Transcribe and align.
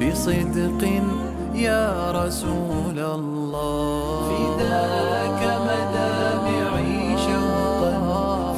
بصدق 0.00 0.82
يا 1.54 2.10
رسول 2.10 2.98
الله. 2.98 4.28
فداك 4.30 5.40
مدامعي 5.68 7.18
شوقا 7.18 7.94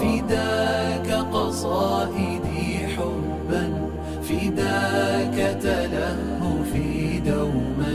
فداك 0.00 1.08
قصائدي 1.32 2.86
حبا 2.86 3.64
فداك 4.22 5.62
تلهفي 5.62 7.20
دوما. 7.20 7.94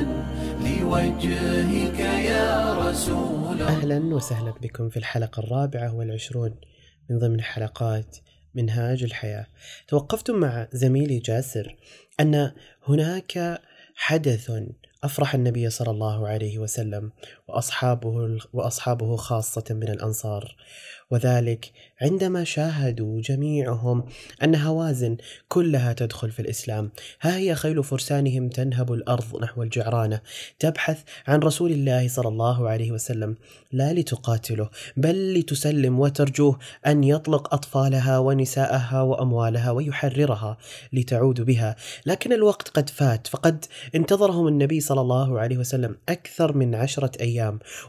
لوجهك 0.62 2.00
يا 2.00 2.74
رسول 2.74 3.54
الله. 3.54 3.68
أهلا 3.68 4.16
وسهلا 4.16 4.54
بكم 4.62 4.90
في 4.90 4.98
الحلقة 4.98 5.40
الرابعة 5.40 5.96
والعشرون 5.96 6.56
من 7.10 7.20
ضمن 7.20 7.42
حلقات 7.42 8.18
منهاج 8.56 9.04
الحياة. 9.04 9.46
توقفت 9.88 10.32
مع 10.32 10.68
زميلي 10.74 11.20
جاسر. 11.20 11.76
أن 12.20 12.52
هناك 12.88 13.62
حدث 13.96 14.52
أفرح 15.04 15.36
النبي 15.36 15.70
صلى 15.70 15.92
الله 15.92 16.28
عليه 16.28 16.60
وسلم 16.60 17.12
وأصحابه, 17.52 18.38
وأصحابه 18.54 19.16
خاصة 19.16 19.64
من 19.70 19.90
الأنصار. 19.90 20.56
وذلك 21.12 21.72
عندما 22.02 22.44
شاهدوا 22.44 23.22
جميعهم 23.22 24.04
أن 24.44 24.56
هوازن 24.56 25.18
كلها 25.48 25.94
تدخل 25.94 26.32
في 26.32 26.40
الإسلام. 26.40 26.92
ها 27.22 27.38
هي 27.38 27.56
خيل 27.56 27.84
فرسانهم 27.84 28.50
تنهب 28.50 28.94
الأرض 28.94 29.42
نحو 29.42 29.64
الجعرانة 29.64 30.22
تبحث 30.60 31.00
عن 31.28 31.40
رسول 31.40 31.72
الله 31.72 32.08
صلى 32.08 32.28
الله 32.28 32.70
عليه 32.70 32.92
وسلم 32.92 33.36
لا 33.72 33.94
لتقاتله 33.94 34.70
بل 34.98 35.40
لتسلم 35.40 36.00
وترجوه 36.00 36.60
أن 36.88 37.04
يطلق 37.04 37.54
أطفالها 37.54 38.18
ونساءها 38.18 39.02
وأموالها 39.02 39.72
ويحررها 39.72 40.58
لتعود 40.94 41.42
بها. 41.42 41.76
لكن 42.06 42.34
الوقت 42.34 42.70
قد 42.70 42.90
فات 42.90 43.28
فقد 43.28 43.66
انتظرهم 43.96 44.48
النبي 44.48 44.80
صلى 44.80 45.02
الله 45.02 45.40
عليه 45.40 45.58
وسلم 45.58 45.96
أكثر 46.10 46.58
من 46.58 46.76
عشرة 46.76 47.12
أيام. 47.22 47.41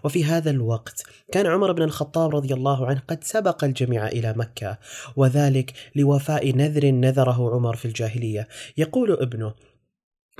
وفي 0.04 0.24
هذا 0.24 0.50
الوقت 0.50 1.02
كان 1.32 1.46
عمر 1.46 1.72
بن 1.72 1.82
الخطاب 1.82 2.36
رضي 2.36 2.54
الله 2.54 2.86
عنه 2.86 3.02
قد 3.08 3.24
سبق 3.24 3.64
الجميع 3.64 4.06
إلى 4.06 4.34
مكة 4.36 4.78
وذلك 5.16 5.72
لوفاء 5.96 6.56
نذر 6.56 6.90
نذره 6.90 7.54
عمر 7.54 7.76
في 7.76 7.84
الجاهلية. 7.84 8.48
يقول 8.76 9.12
ابنه 9.12 9.54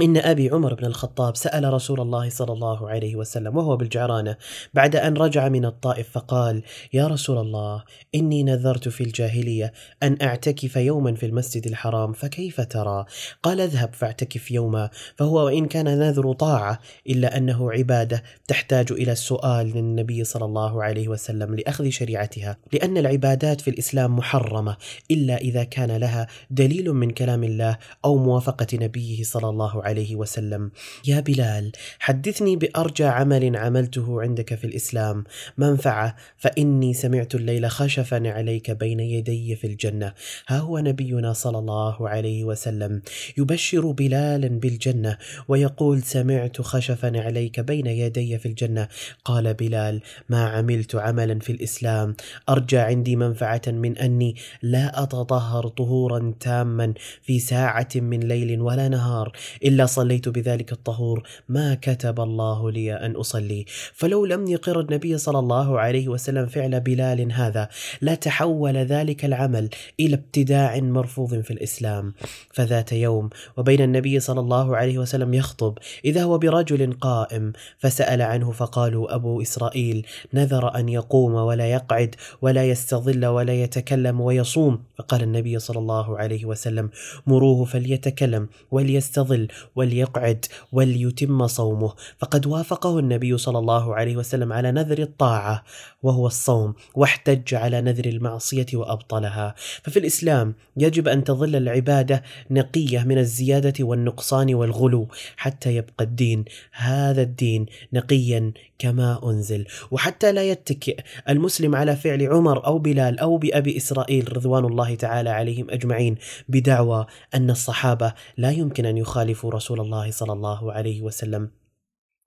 إن 0.00 0.16
أبي 0.16 0.50
عمر 0.50 0.74
بن 0.74 0.84
الخطاب 0.84 1.36
سأل 1.36 1.72
رسول 1.72 2.00
الله 2.00 2.30
صلى 2.30 2.52
الله 2.52 2.90
عليه 2.90 3.16
وسلم 3.16 3.56
وهو 3.56 3.76
بالجعرانة 3.76 4.36
بعد 4.74 4.96
أن 4.96 5.16
رجع 5.16 5.48
من 5.48 5.64
الطائف 5.64 6.10
فقال: 6.10 6.62
يا 6.92 7.06
رسول 7.06 7.38
الله 7.38 7.84
إني 8.14 8.42
نذرت 8.42 8.88
في 8.88 9.04
الجاهلية 9.04 9.72
أن 10.02 10.16
أعتكف 10.22 10.76
يوما 10.76 11.14
في 11.14 11.26
المسجد 11.26 11.66
الحرام 11.66 12.12
فكيف 12.12 12.60
ترى؟ 12.60 13.04
قال 13.42 13.60
اذهب 13.60 13.94
فاعتكف 13.94 14.50
يوما 14.50 14.90
فهو 15.16 15.44
وإن 15.44 15.66
كان 15.66 15.98
نذر 15.98 16.32
طاعة 16.32 16.78
إلا 17.08 17.36
أنه 17.36 17.72
عبادة 17.72 18.22
تحتاج 18.48 18.92
إلى 18.92 19.12
السؤال 19.12 19.66
للنبي 19.66 20.24
صلى 20.24 20.44
الله 20.44 20.82
عليه 20.82 21.08
وسلم 21.08 21.54
لأخذ 21.54 21.88
شريعتها 21.88 22.56
لأن 22.72 22.96
العبادات 22.98 23.60
في 23.60 23.70
الإسلام 23.70 24.16
محرمة 24.16 24.76
إلا 25.10 25.36
إذا 25.36 25.64
كان 25.64 25.96
لها 25.96 26.26
دليل 26.50 26.92
من 26.92 27.10
كلام 27.10 27.44
الله 27.44 27.78
أو 28.04 28.16
موافقة 28.16 28.66
نبيه 28.74 29.22
صلى 29.22 29.48
الله 29.48 29.81
عليه 29.82 30.16
وسلم. 30.16 30.70
يا 31.06 31.20
بلال 31.20 31.72
حدثني 31.98 32.56
بأرجى 32.56 33.04
عمل 33.04 33.56
عملته 33.56 34.22
عندك 34.22 34.54
في 34.54 34.64
الإسلام. 34.64 35.24
منفعة 35.58 36.16
فإني 36.36 36.94
سمعت 36.94 37.34
الليل 37.34 37.70
خشفا 37.70 38.30
عليك 38.30 38.70
بين 38.70 39.00
يدي 39.00 39.56
في 39.56 39.66
الجنة. 39.66 40.12
ها 40.48 40.58
هو 40.58 40.78
نبينا 40.78 41.32
صلى 41.32 41.58
الله 41.58 42.08
عليه 42.08 42.44
وسلم. 42.44 43.02
يبشر 43.38 43.90
بلالا 43.90 44.48
بالجنة 44.48 45.18
ويقول 45.48 46.02
سمعت 46.02 46.60
خشفا 46.60 47.20
عليك 47.20 47.60
بين 47.60 47.86
يدي 47.86 48.38
في 48.38 48.46
الجنة. 48.46 48.88
قال 49.24 49.54
بلال 49.54 50.00
ما 50.28 50.48
عملت 50.48 50.94
عملا 50.94 51.38
في 51.38 51.52
الإسلام. 51.52 52.16
أرجى 52.48 52.78
عندي 52.78 53.16
منفعة 53.16 53.62
من 53.66 53.98
أني 53.98 54.36
لا 54.62 55.02
أتطهر 55.02 55.68
طهورا 55.68 56.34
تاما 56.40 56.94
في 57.22 57.38
ساعة 57.38 57.88
من 57.96 58.20
ليل 58.20 58.60
ولا 58.60 58.88
نهار 58.88 59.32
إلا 59.72 59.86
صليت 59.86 60.28
بذلك 60.28 60.72
الطهور 60.72 61.22
ما 61.48 61.74
كتب 61.74 62.20
الله 62.20 62.70
لي 62.70 62.92
أن 62.92 63.16
أصلي. 63.16 63.64
فلو 63.94 64.26
لم 64.26 64.46
يقر 64.46 64.80
النبي 64.80 65.18
صلى 65.18 65.38
الله 65.38 65.80
عليه 65.80 66.08
وسلم 66.08 66.46
فعل 66.46 66.80
بلال 66.80 67.32
هذا 67.32 67.68
لا 68.00 68.14
تحول 68.14 68.76
ذلك 68.76 69.24
العمل 69.24 69.68
إلى 70.00 70.14
ابتداع 70.14 70.80
مرفوض 70.80 71.40
في 71.40 71.50
الإسلام. 71.50 72.14
فذات 72.52 72.92
يوم 72.92 73.30
وبين 73.56 73.80
النبي 73.80 74.20
صلى 74.20 74.40
الله 74.40 74.76
عليه 74.76 74.98
وسلم 74.98 75.34
يخطب 75.34 75.78
إذا 76.04 76.22
هو 76.22 76.38
برجل 76.38 76.92
قائم 76.92 77.52
فسأل 77.78 78.22
عنه 78.22 78.50
فقالوا 78.50 79.14
أبو 79.14 79.42
إسرائيل 79.42 80.06
نذر 80.34 80.76
أن 80.76 80.88
يقوم 80.88 81.34
ولا 81.34 81.66
يقعد 81.66 82.14
ولا 82.42 82.64
يستظل 82.64 83.26
ولا 83.26 83.52
يتكلم 83.52 84.20
ويصوم. 84.20 84.82
فقال 84.98 85.22
النبي 85.22 85.58
صلى 85.58 85.78
الله 85.78 86.18
عليه 86.18 86.44
وسلم 86.44 86.90
مروه 87.26 87.64
فليتكلم 87.64 88.48
وليستظل 88.70 89.48
وليقعد 89.76 90.44
وليتم 90.72 91.46
صومه. 91.46 91.92
فقد 92.18 92.46
وافقه 92.46 92.98
النبي 92.98 93.38
صلى 93.38 93.58
الله 93.58 93.94
عليه 93.94 94.16
وسلم 94.16 94.52
على 94.52 94.72
نذر 94.72 94.98
الطاعة 94.98 95.64
وهو 96.02 96.26
الصوم 96.26 96.74
واحتج 96.94 97.54
على 97.54 97.80
نذر 97.80 98.04
المعصية 98.04 98.66
وأبطلها. 98.74 99.54
ففي 99.82 99.98
الإسلام 99.98 100.54
يجب 100.76 101.08
أن 101.08 101.24
تظل 101.24 101.56
العبادة 101.56 102.22
نقية 102.50 103.04
من 103.04 103.18
الزيادة 103.18 103.84
والنقصان 103.84 104.54
والغلو 104.54 105.08
حتى 105.36 105.76
يبقى 105.76 106.04
الدين. 106.04 106.44
هذا 106.72 107.22
الدين 107.22 107.66
نقيا 107.92 108.52
كما 108.78 109.20
أنزل. 109.30 109.66
وحتى 109.90 110.32
لا 110.32 110.42
يتكئ 110.42 110.98
المسلم 111.28 111.74
على 111.74 111.96
فعل 111.96 112.26
عمر 112.26 112.66
أو 112.66 112.78
بلال 112.78 113.18
أو 113.18 113.36
بأبي 113.36 113.76
إسرائيل 113.76 114.36
رضوان 114.36 114.64
الله 114.64 114.94
تعالى 114.94 115.30
عليهم 115.30 115.70
أجمعين 115.70 116.16
بدعوى 116.48 117.06
أن 117.34 117.50
الصحابة 117.50 118.14
لا 118.36 118.50
يمكن 118.50 118.86
أن 118.86 118.96
يخالفوا 118.96 119.50
رسول 119.54 119.80
الله 119.80 120.10
صلى 120.10 120.32
الله 120.32 120.72
عليه 120.72 121.02
وسلم. 121.02 121.61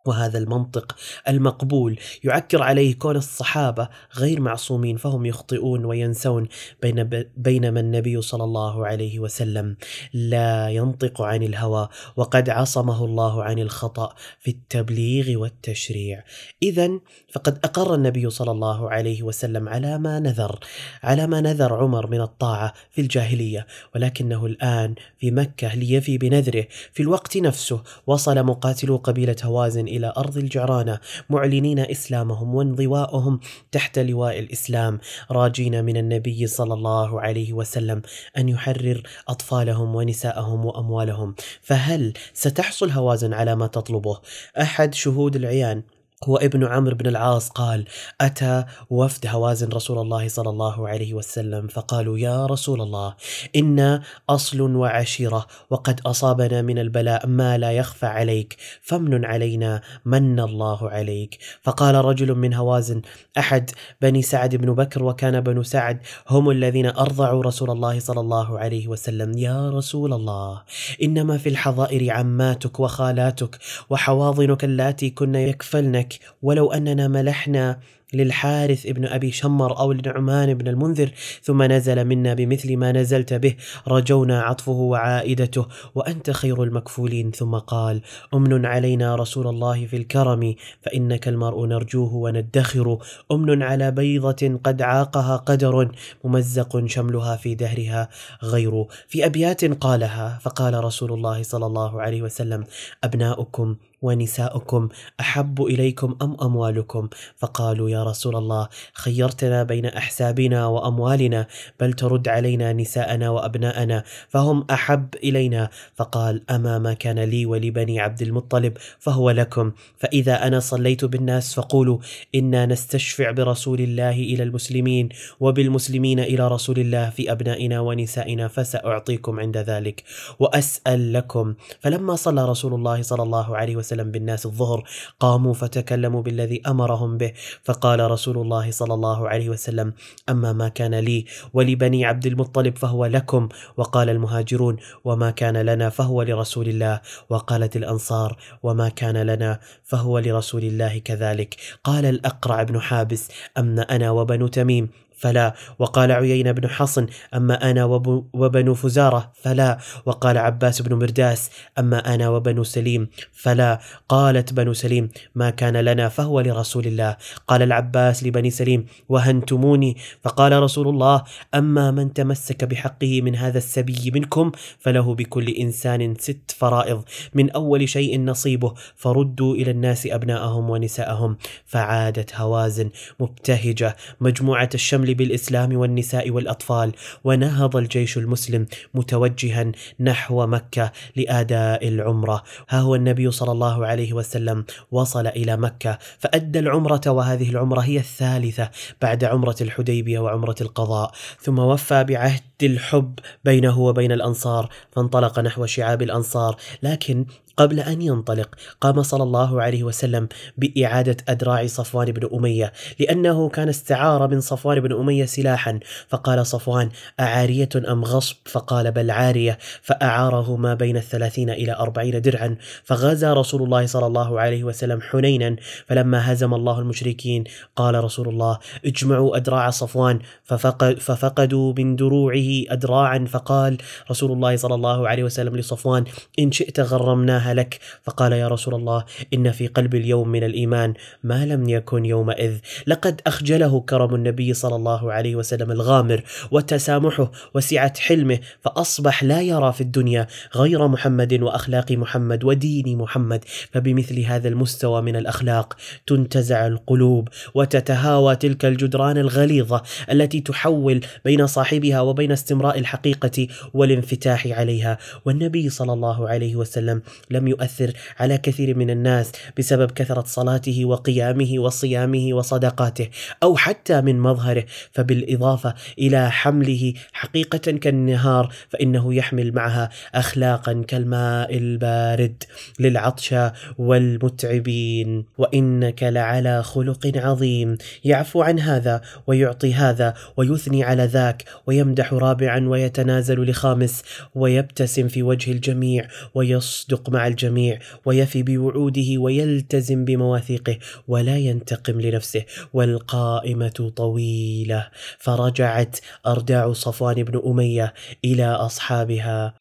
وهذا 0.06 0.38
المنطق 0.38 0.96
المقبول 1.28 2.00
يعكر 2.24 2.64
عليه 2.64 2.96
كون 2.96 3.16
الصحابة 3.16 3.90
غير 4.18 4.42
معصومين 4.42 4.98
فهم 4.98 5.26
يخطئون 5.26 5.86
وينسون 5.86 6.48
بين 6.82 7.26
بينما 7.38 7.80
النبي 7.80 8.22
صلى 8.22 8.44
الله 8.44 8.88
عليه 8.88 9.20
وسلم. 9.20 9.78
لا 10.14 10.70
ينطق 10.70 11.22
عن 11.22 11.44
الهوى 11.44 11.90
وقد 12.16 12.50
عصمه 12.50 13.06
الله 13.06 13.44
عن 13.44 13.60
الخطأ 13.60 14.16
في 14.40 14.52
التبليغ 14.52 15.40
والتشريع. 15.40 16.24
اذا 16.64 17.00
فقد 17.32 17.60
أقر 17.64 17.96
النبي 17.96 18.30
صلى 18.30 18.52
الله 18.52 18.90
عليه 18.90 19.24
وسلم 19.24 19.70
على 19.70 19.98
ما 19.98 20.20
نذر 20.20 20.60
على 21.04 21.28
ما 21.28 21.42
نذر 21.42 21.74
عمر 21.74 22.08
من 22.08 22.22
الطاعة 22.22 22.74
في 22.92 23.02
الجاهلية. 23.02 23.68
ولكنه 23.96 24.46
الآن 24.46 24.96
في 25.18 25.32
مكة 25.32 25.76
ليفي 25.76 26.18
بنذره. 26.18 26.68
في 26.94 27.04
الوقت 27.04 27.38
نفسه 27.38 27.84
وصل 28.08 28.44
مقاتلو 28.44 28.98
قبيلة 28.98 29.36
هوازن 29.44 29.88
إلى 29.96 30.14
أرض 30.18 30.38
الجعرانة 30.38 31.00
معلنين 31.30 31.80
إسلامهم 31.80 32.56
وانضواءهم 32.56 33.40
تحت 33.72 34.00
لواء 34.00 34.40
الإسلام. 34.40 35.00
راجين 35.32 35.86
من 35.86 35.98
النبي 35.98 36.48
صلى 36.48 36.74
الله 36.74 37.22
عليه 37.22 37.54
وسلم 37.54 38.02
أن 38.38 38.50
يحرر 38.50 39.04
أطفالهم 39.28 39.96
ونساءهم 39.96 40.66
وأموالهم. 40.66 41.36
فهل 41.62 42.14
ستحصل 42.34 42.90
هوازن 42.90 43.34
على 43.34 43.56
ما 43.56 43.68
تطلبه؟ 43.68 44.20
أحد 44.62 44.94
شهود 44.94 45.36
العيان 45.36 45.84
هو 46.24 46.38
ابن 46.38 46.66
عمرو 46.66 46.96
بن 46.96 47.08
العاص 47.08 47.50
قال 47.50 47.86
أتى 48.22 48.64
وفد 48.90 49.28
هوازن 49.28 49.70
رسول 49.70 49.98
الله 50.00 50.28
صلى 50.28 50.50
الله 50.50 50.88
عليه 50.90 51.14
وسلم 51.14 51.68
فقالوا 51.68 52.18
يا 52.18 52.46
رسول 52.46 52.82
الله 52.82 53.16
أنا 53.56 54.02
أصل 54.30 54.62
وعشيرة 54.62 55.46
وقد 55.70 56.02
أصابنا 56.06 56.62
من 56.62 56.80
البلاء 56.80 57.28
ما 57.28 57.58
لا 57.58 57.72
يخفى 57.72 58.06
عليك 58.06 58.58
فمن 58.82 59.26
علينا 59.26 59.82
من 60.06 60.40
الله 60.40 60.90
عليك. 60.90 61.38
فقال 61.62 61.96
رجل 61.96 62.36
من 62.36 62.54
هوازن 62.54 63.02
أحد 63.38 63.72
بني 64.02 64.22
سعد 64.22 64.56
بن 64.56 64.74
بكر 64.74 65.04
وكان 65.04 65.42
بنو 65.42 65.64
سعد 65.64 66.00
هم 66.30 66.50
الذين 66.50 66.86
أرضعوا 66.86 67.44
رسول 67.44 67.72
الله 67.72 68.00
صلى 68.00 68.20
الله 68.20 68.60
عليه 68.60 68.88
وسلم. 68.88 69.38
يا 69.38 69.70
رسول 69.70 70.14
الله 70.14 70.64
إنما 71.04 71.38
في 71.38 71.50
الحظائر 71.50 72.12
عماتك 72.12 72.80
وخالاتك 72.80 73.60
وحواضنك 73.90 74.64
اللاتي 74.64 75.10
كن 75.10 75.36
يكفلنك 75.36 76.05
ولو 76.42 76.72
أننا 76.72 77.08
ملحنا 77.08 77.80
للحارث 78.14 78.86
ابن 78.86 79.06
أبي 79.06 79.32
شمر 79.32 79.80
أو 79.80 79.92
لنعمان 79.92 80.54
بن 80.54 80.68
المنذر 80.68 81.12
ثم 81.44 81.64
نزل 81.64 82.06
منا 82.06 82.34
بمثل 82.34 82.78
ما 82.78 82.92
نزلت 82.92 83.34
به 83.34 83.56
رجونا 83.88 84.42
عطفه 84.42 84.72
وعائدته 84.72 85.66
وأنت 85.96 86.32
خير 86.32 86.64
المكفولين. 86.64 87.32
ثم 87.32 87.56
قال 87.56 88.02
أمن 88.34 88.66
علينا 88.66 89.16
رسول 89.16 89.48
الله 89.48 89.86
في 89.86 89.98
الكرم 89.98 90.56
فإنك 90.82 91.28
المرء 91.28 91.66
نرجوه 91.66 92.14
وندخر. 92.14 92.98
أمن 93.32 93.64
على 93.64 93.92
بيضة 93.92 94.60
قد 94.64 94.82
عاقها 94.82 95.38
قدر 95.38 95.92
ممزق 96.24 96.86
شملها 96.86 97.36
في 97.36 97.56
دهرها 97.56 98.10
غير. 98.44 98.86
في 99.08 99.26
أبيات 99.26 99.66
قالها 99.66 100.40
فقال 100.42 100.84
رسول 100.84 101.14
الله 101.14 101.44
صلى 101.44 101.66
الله 101.66 102.02
عليه 102.02 102.22
وسلم 102.22 102.64
أبناؤكم 103.04 103.76
ونساؤكم 104.06 104.90
أحب 105.20 105.62
إليكم 105.64 106.16
أم 106.22 106.38
أموالكم 106.42 107.10
فقالوا 107.38 107.90
يا 107.90 108.04
رسول 108.04 108.36
الله 108.36 108.68
خيرتنا 108.94 109.64
بين 109.64 109.86
أحسابنا 109.86 110.68
وأموالنا 110.68 111.48
بل 111.80 111.94
ترد 111.94 112.28
علينا 112.28 112.74
نساءنا 112.74 113.30
وأبناءنا 113.30 114.04
فهم 114.30 114.66
أحب 114.72 115.16
إلينا 115.24 115.70
فقال 115.96 116.42
أما 116.50 116.80
ما 116.80 116.94
كان 116.94 117.20
لي 117.20 117.46
ولبني 117.46 118.00
عبد 118.00 118.22
المطلب 118.22 118.74
فهو 119.00 119.30
لكم 119.32 119.72
فإذا 119.98 120.48
أنا 120.48 120.60
صليت 120.60 121.06
بالناس 121.06 121.54
فقولوا 121.54 121.98
إنا 122.36 122.66
نستشفع 122.66 123.32
برسول 123.32 123.80
الله 123.82 124.12
إلى 124.12 124.44
المسلمين 124.44 125.10
وبالمسلمين 125.40 126.20
إلى 126.20 126.48
رسول 126.48 126.80
الله 126.80 127.10
في 127.10 127.32
أبنائنا 127.32 127.80
ونسائنا 127.80 128.48
فسأعطيكم 128.48 129.40
عند 129.40 129.58
ذلك 129.58 130.04
وأسأل 130.40 131.14
لكم 131.14 131.56
فلما 131.80 132.16
صلى 132.16 132.50
رسول 132.50 132.74
الله 132.74 133.02
صلى 133.02 133.24
الله 133.24 133.58
عليه 133.58 133.76
وسلم 133.76 133.95
وسلم 133.96 134.12
بالناس 134.12 134.46
الظهر 134.46 134.84
قاموا 135.20 135.54
فتكلموا 135.54 136.22
بالذي 136.22 136.62
أمرهم 136.68 137.18
به. 137.18 137.32
فقال 137.64 138.12
رسول 138.12 138.38
الله 138.38 138.72
صلى 138.72 138.94
الله 138.94 139.30
عليه 139.30 139.50
وسلم 139.50 139.94
أما 140.30 140.54
ما 140.54 140.68
كان 140.70 140.96
لي 140.96 141.26
ولبني 141.54 142.06
عبد 142.06 142.26
المطلب 142.26 142.78
فهو 142.78 143.06
لكم. 143.06 143.50
وقال 143.78 144.10
المهاجرون 144.10 144.78
وما 145.04 145.32
كان 145.32 145.58
لنا 145.58 145.90
فهو 145.90 146.24
لرسول 146.24 146.68
الله. 146.68 147.02
وقالت 147.30 147.76
الأنصار 147.76 148.38
وما 148.64 148.90
كان 148.90 149.18
لنا 149.18 149.60
فهو 149.84 150.20
لرسول 150.20 150.64
الله 150.64 150.98
كذلك. 151.00 151.56
قال 151.84 152.06
الأقرع 152.06 152.64
بن 152.64 152.82
حابس 152.82 153.32
اما 153.58 153.82
أنا 153.82 154.12
وبنو 154.12 154.48
تميم؟ 154.48 155.05
فلا. 155.18 155.54
وقال 155.80 156.12
عيين 156.12 156.52
بن 156.52 156.70
حصن 156.70 157.08
أما 157.34 157.72
أنا 157.72 157.86
وبنو 158.34 158.74
فزارة 158.74 159.32
فلا. 159.42 159.78
وقال 160.06 160.38
عباس 160.38 160.82
بن 160.82 160.96
مرداس 160.96 161.50
أما 161.80 162.14
أنا 162.16 162.30
وبنو 162.30 162.64
سليم 162.64 163.08
فلا. 163.34 163.80
قالت 164.10 164.54
بنو 164.54 164.74
سليم 164.74 165.10
ما 165.36 165.50
كان 165.50 165.78
لنا 165.78 166.10
فهو 166.10 166.42
لرسول 166.42 166.88
الله. 166.88 167.18
قال 167.48 167.62
العباس 167.62 168.24
لبني 168.24 168.50
سليم 168.50 168.86
وهنتموني؟ 169.10 169.98
فقال 170.24 170.64
رسول 170.64 170.88
الله 170.88 171.24
أما 171.56 171.92
من 171.92 172.14
تمسك 172.14 172.64
بحقه 172.64 173.22
من 173.22 173.36
هذا 173.36 173.58
السبي 173.58 174.12
منكم 174.14 174.52
فله 174.80 175.16
بكل 175.16 175.50
إنسان 175.50 176.16
ست 176.20 176.56
فرائض. 176.58 177.04
من 177.34 177.50
أول 177.50 177.90
شيء 177.90 178.20
نصيبه 178.20 178.74
فردوا 178.96 179.56
إلى 179.56 179.72
الناس 179.72 180.08
أبناءهم 180.08 180.70
ونساءهم. 180.70 181.38
فعادت 181.66 182.36
هوازن 182.36 182.90
مبتهجة. 183.20 183.96
مجموعة 184.22 184.70
الشمل 184.74 185.05
الحمل 185.06 185.16
بالإسلام 185.16 185.78
والنساء 185.78 186.32
والأطفال 186.32 186.92
ونهض 187.24 187.76
الجيش 187.78 188.18
المسلم 188.18 188.66
متوجها 188.94 189.72
نحو 190.00 190.48
مكة 190.48 190.92
لآداء 191.16 191.88
العمرة. 191.88 192.44
ها 192.70 192.80
هو 192.80 192.96
النبي 192.96 193.32
صلى 193.32 193.52
الله 193.52 193.86
عليه 193.86 194.14
وسلم 194.14 194.66
وصل 194.92 195.28
إلى 195.28 195.58
مكة 195.58 195.98
فأدى 196.20 196.60
العمرة 196.60 197.02
وهذه 197.08 197.50
العمرة 197.50 197.82
هي 197.82 197.98
الثالثة 197.98 198.70
بعد 199.02 199.24
عمرة 199.24 199.56
الحديبية 199.62 200.20
وعمرة 200.20 200.56
القضاء. 200.62 201.12
ثم 201.42 201.60
وفى 201.60 202.04
بعهد 202.04 202.42
الحب 202.64 203.20
بينه 203.46 203.80
وبين 203.80 204.12
الأنصار 204.12 204.70
فانطلق 204.92 205.40
نحو 205.40 205.66
شعاب 205.66 206.02
الأنصار 206.02 206.56
لكن 206.84 207.26
قبل 207.58 207.80
أن 207.80 208.02
ينطلق 208.02 208.56
قام 208.82 209.04
صلى 209.04 209.24
الله 209.24 209.62
عليه 209.62 209.84
وسلم 209.84 210.28
بإعادة 210.58 211.18
أدراع 211.30 211.68
صفوان 211.68 212.12
بن 212.12 212.30
أمية 212.34 212.74
لأنه 213.00 213.50
كان 213.50 213.70
استعار 213.70 214.28
من 214.28 214.42
صفوان 214.42 214.80
بن 214.80 215.00
أمية 215.00 215.26
سلاحا. 215.26 215.80
فقال 216.08 216.48
صفوان 216.48 216.90
أعارية 217.20 217.70
أم 217.76 218.06
غصب؟ 218.06 218.36
فقال 218.46 218.92
بل 218.92 219.12
عارية. 219.12 219.58
فأعاره 219.82 220.56
ما 220.56 220.74
بين 220.74 220.98
الثلاثين 220.98 221.50
إلى 221.50 221.76
أربعين 221.76 222.22
درعا. 222.22 222.58
فغزا 222.84 223.34
رسول 223.34 223.64
الله 223.64 223.86
صلى 223.86 224.08
الله 224.08 224.40
عليه 224.40 224.64
وسلم 224.64 225.02
حنينا. 225.02 225.56
فلما 225.88 226.34
هزم 226.34 226.54
الله 226.54 226.80
المشركين 226.80 227.44
قال 227.76 228.04
رسول 228.04 228.30
الله 228.30 228.60
اجمعوا 228.86 229.38
أدراع 229.38 229.70
صفوان. 229.70 230.20
ففقد 230.44 231.00
ففقدوا 231.00 231.74
من 231.78 231.96
دروعه 231.96 232.64
أدراعا. 232.70 233.26
فقال 233.30 233.78
رسول 234.12 234.32
الله 234.32 234.56
صلى 234.56 234.76
الله 234.76 235.08
عليه 235.08 235.24
وسلم 235.24 235.58
لصفوان 235.58 236.04
إن 236.40 236.52
شئت 236.52 236.80
غرمناها 236.80 237.45
لك؟ 237.54 237.80
فقال 238.04 238.34
يا 238.34 238.48
رسول 238.48 238.76
الله 238.76 239.06
إن 239.34 239.52
في 239.52 239.68
قلب 239.68 239.96
اليوم 239.96 240.30
من 240.30 240.44
الإيمان 240.44 240.94
ما 241.24 241.46
لم 241.46 241.70
يكن 241.70 242.06
يومئذ. 242.06 242.58
لقد 242.88 243.22
أخجله 243.28 243.80
كرم 243.80 244.16
النبي 244.16 244.54
صلى 244.54 244.76
الله 244.76 245.14
عليه 245.14 245.36
وسلم 245.36 245.72
الغامر 245.72 246.24
وتسامحه 246.52 247.32
وسعة 247.54 248.00
حلمه 248.00 248.40
فأصبح 248.62 249.24
لا 249.24 249.42
يرى 249.42 249.74
في 249.74 249.82
الدنيا 249.82 250.28
غير 250.56 250.88
محمد 250.88 251.34
وأخلاق 251.42 251.92
محمد 251.92 252.44
ودين 252.44 252.98
محمد. 252.98 253.44
فبمثل 253.72 254.20
هذا 254.20 254.48
المستوى 254.48 255.02
من 255.02 255.16
الأخلاق 255.16 255.78
تنتزع 256.08 256.68
القلوب 256.68 257.30
وتتهاوى 257.54 258.36
تلك 258.36 258.66
الجدران 258.66 259.18
الغليظة 259.18 259.82
التي 260.12 260.42
تحول 260.42 261.02
بين 261.26 261.48
صاحبها 261.48 262.02
وبين 262.02 262.32
استمراء 262.32 262.80
الحقيقة 262.80 263.48
والانفتاح 263.74 264.48
عليها. 264.48 264.98
والنبي 265.26 265.70
صلى 265.70 265.94
الله 265.94 266.30
عليه 266.30 266.56
وسلم 266.56 267.02
لم 267.36 267.48
يؤثر 267.48 267.92
على 268.20 268.38
كثير 268.38 268.78
من 268.78 268.90
الناس 268.90 269.32
بسبب 269.58 269.92
كثرة 269.92 270.24
صلاته 270.28 270.86
وقيامه 270.86 271.54
وصيامه 271.58 272.34
وصدقاته 272.34 273.10
أو 273.44 273.58
حتى 273.58 274.02
من 274.02 274.20
مظهره 274.20 274.66
فبالإضافة 274.92 275.74
إلى 276.00 276.32
حمله 276.32 276.94
حقيقة 277.14 277.72
كالنهار 277.72 278.54
فإنه 278.70 279.14
يحمل 279.14 279.52
معها 279.54 279.90
أخلاقا 280.16 280.84
كالماء 280.88 281.58
البارد 281.58 282.44
للعطشى 282.80 283.50
والمتعبين. 283.78 285.26
وإنك 285.38 286.04
لعلى 286.04 286.64
خلق 286.64 287.12
عظيم. 287.16 287.78
يعفو 288.04 288.42
عن 288.42 288.60
هذا 288.60 289.02
ويعطي 289.28 289.74
هذا 289.74 290.14
ويثني 290.38 290.84
على 290.84 291.06
ذاك 291.06 291.44
ويمدح 291.68 292.14
رابعا 292.14 292.68
ويتنازل 292.68 293.50
لخامس 293.50 294.04
ويبتسم 294.36 295.08
في 295.08 295.24
وجه 295.24 295.52
الجميع 295.52 296.08
ويصدق 296.34 297.10
مع 297.10 297.25
الجميع 297.28 297.80
ويفي 298.06 298.44
بوعوده 298.44 299.18
ويلتزم 299.18 300.06
بمواثيقه 300.06 300.78
ولا 301.08 301.38
ينتقم 301.38 302.02
لنفسه 302.02 302.46
والقائمة 302.74 303.92
طويلة. 303.96 304.90
فرجعت 305.20 305.98
أرداع 306.28 306.74
صفوان 306.74 307.24
بن 307.24 307.42
أمية 307.46 307.94
إلى 308.26 308.46
أصحابها. 308.46 309.54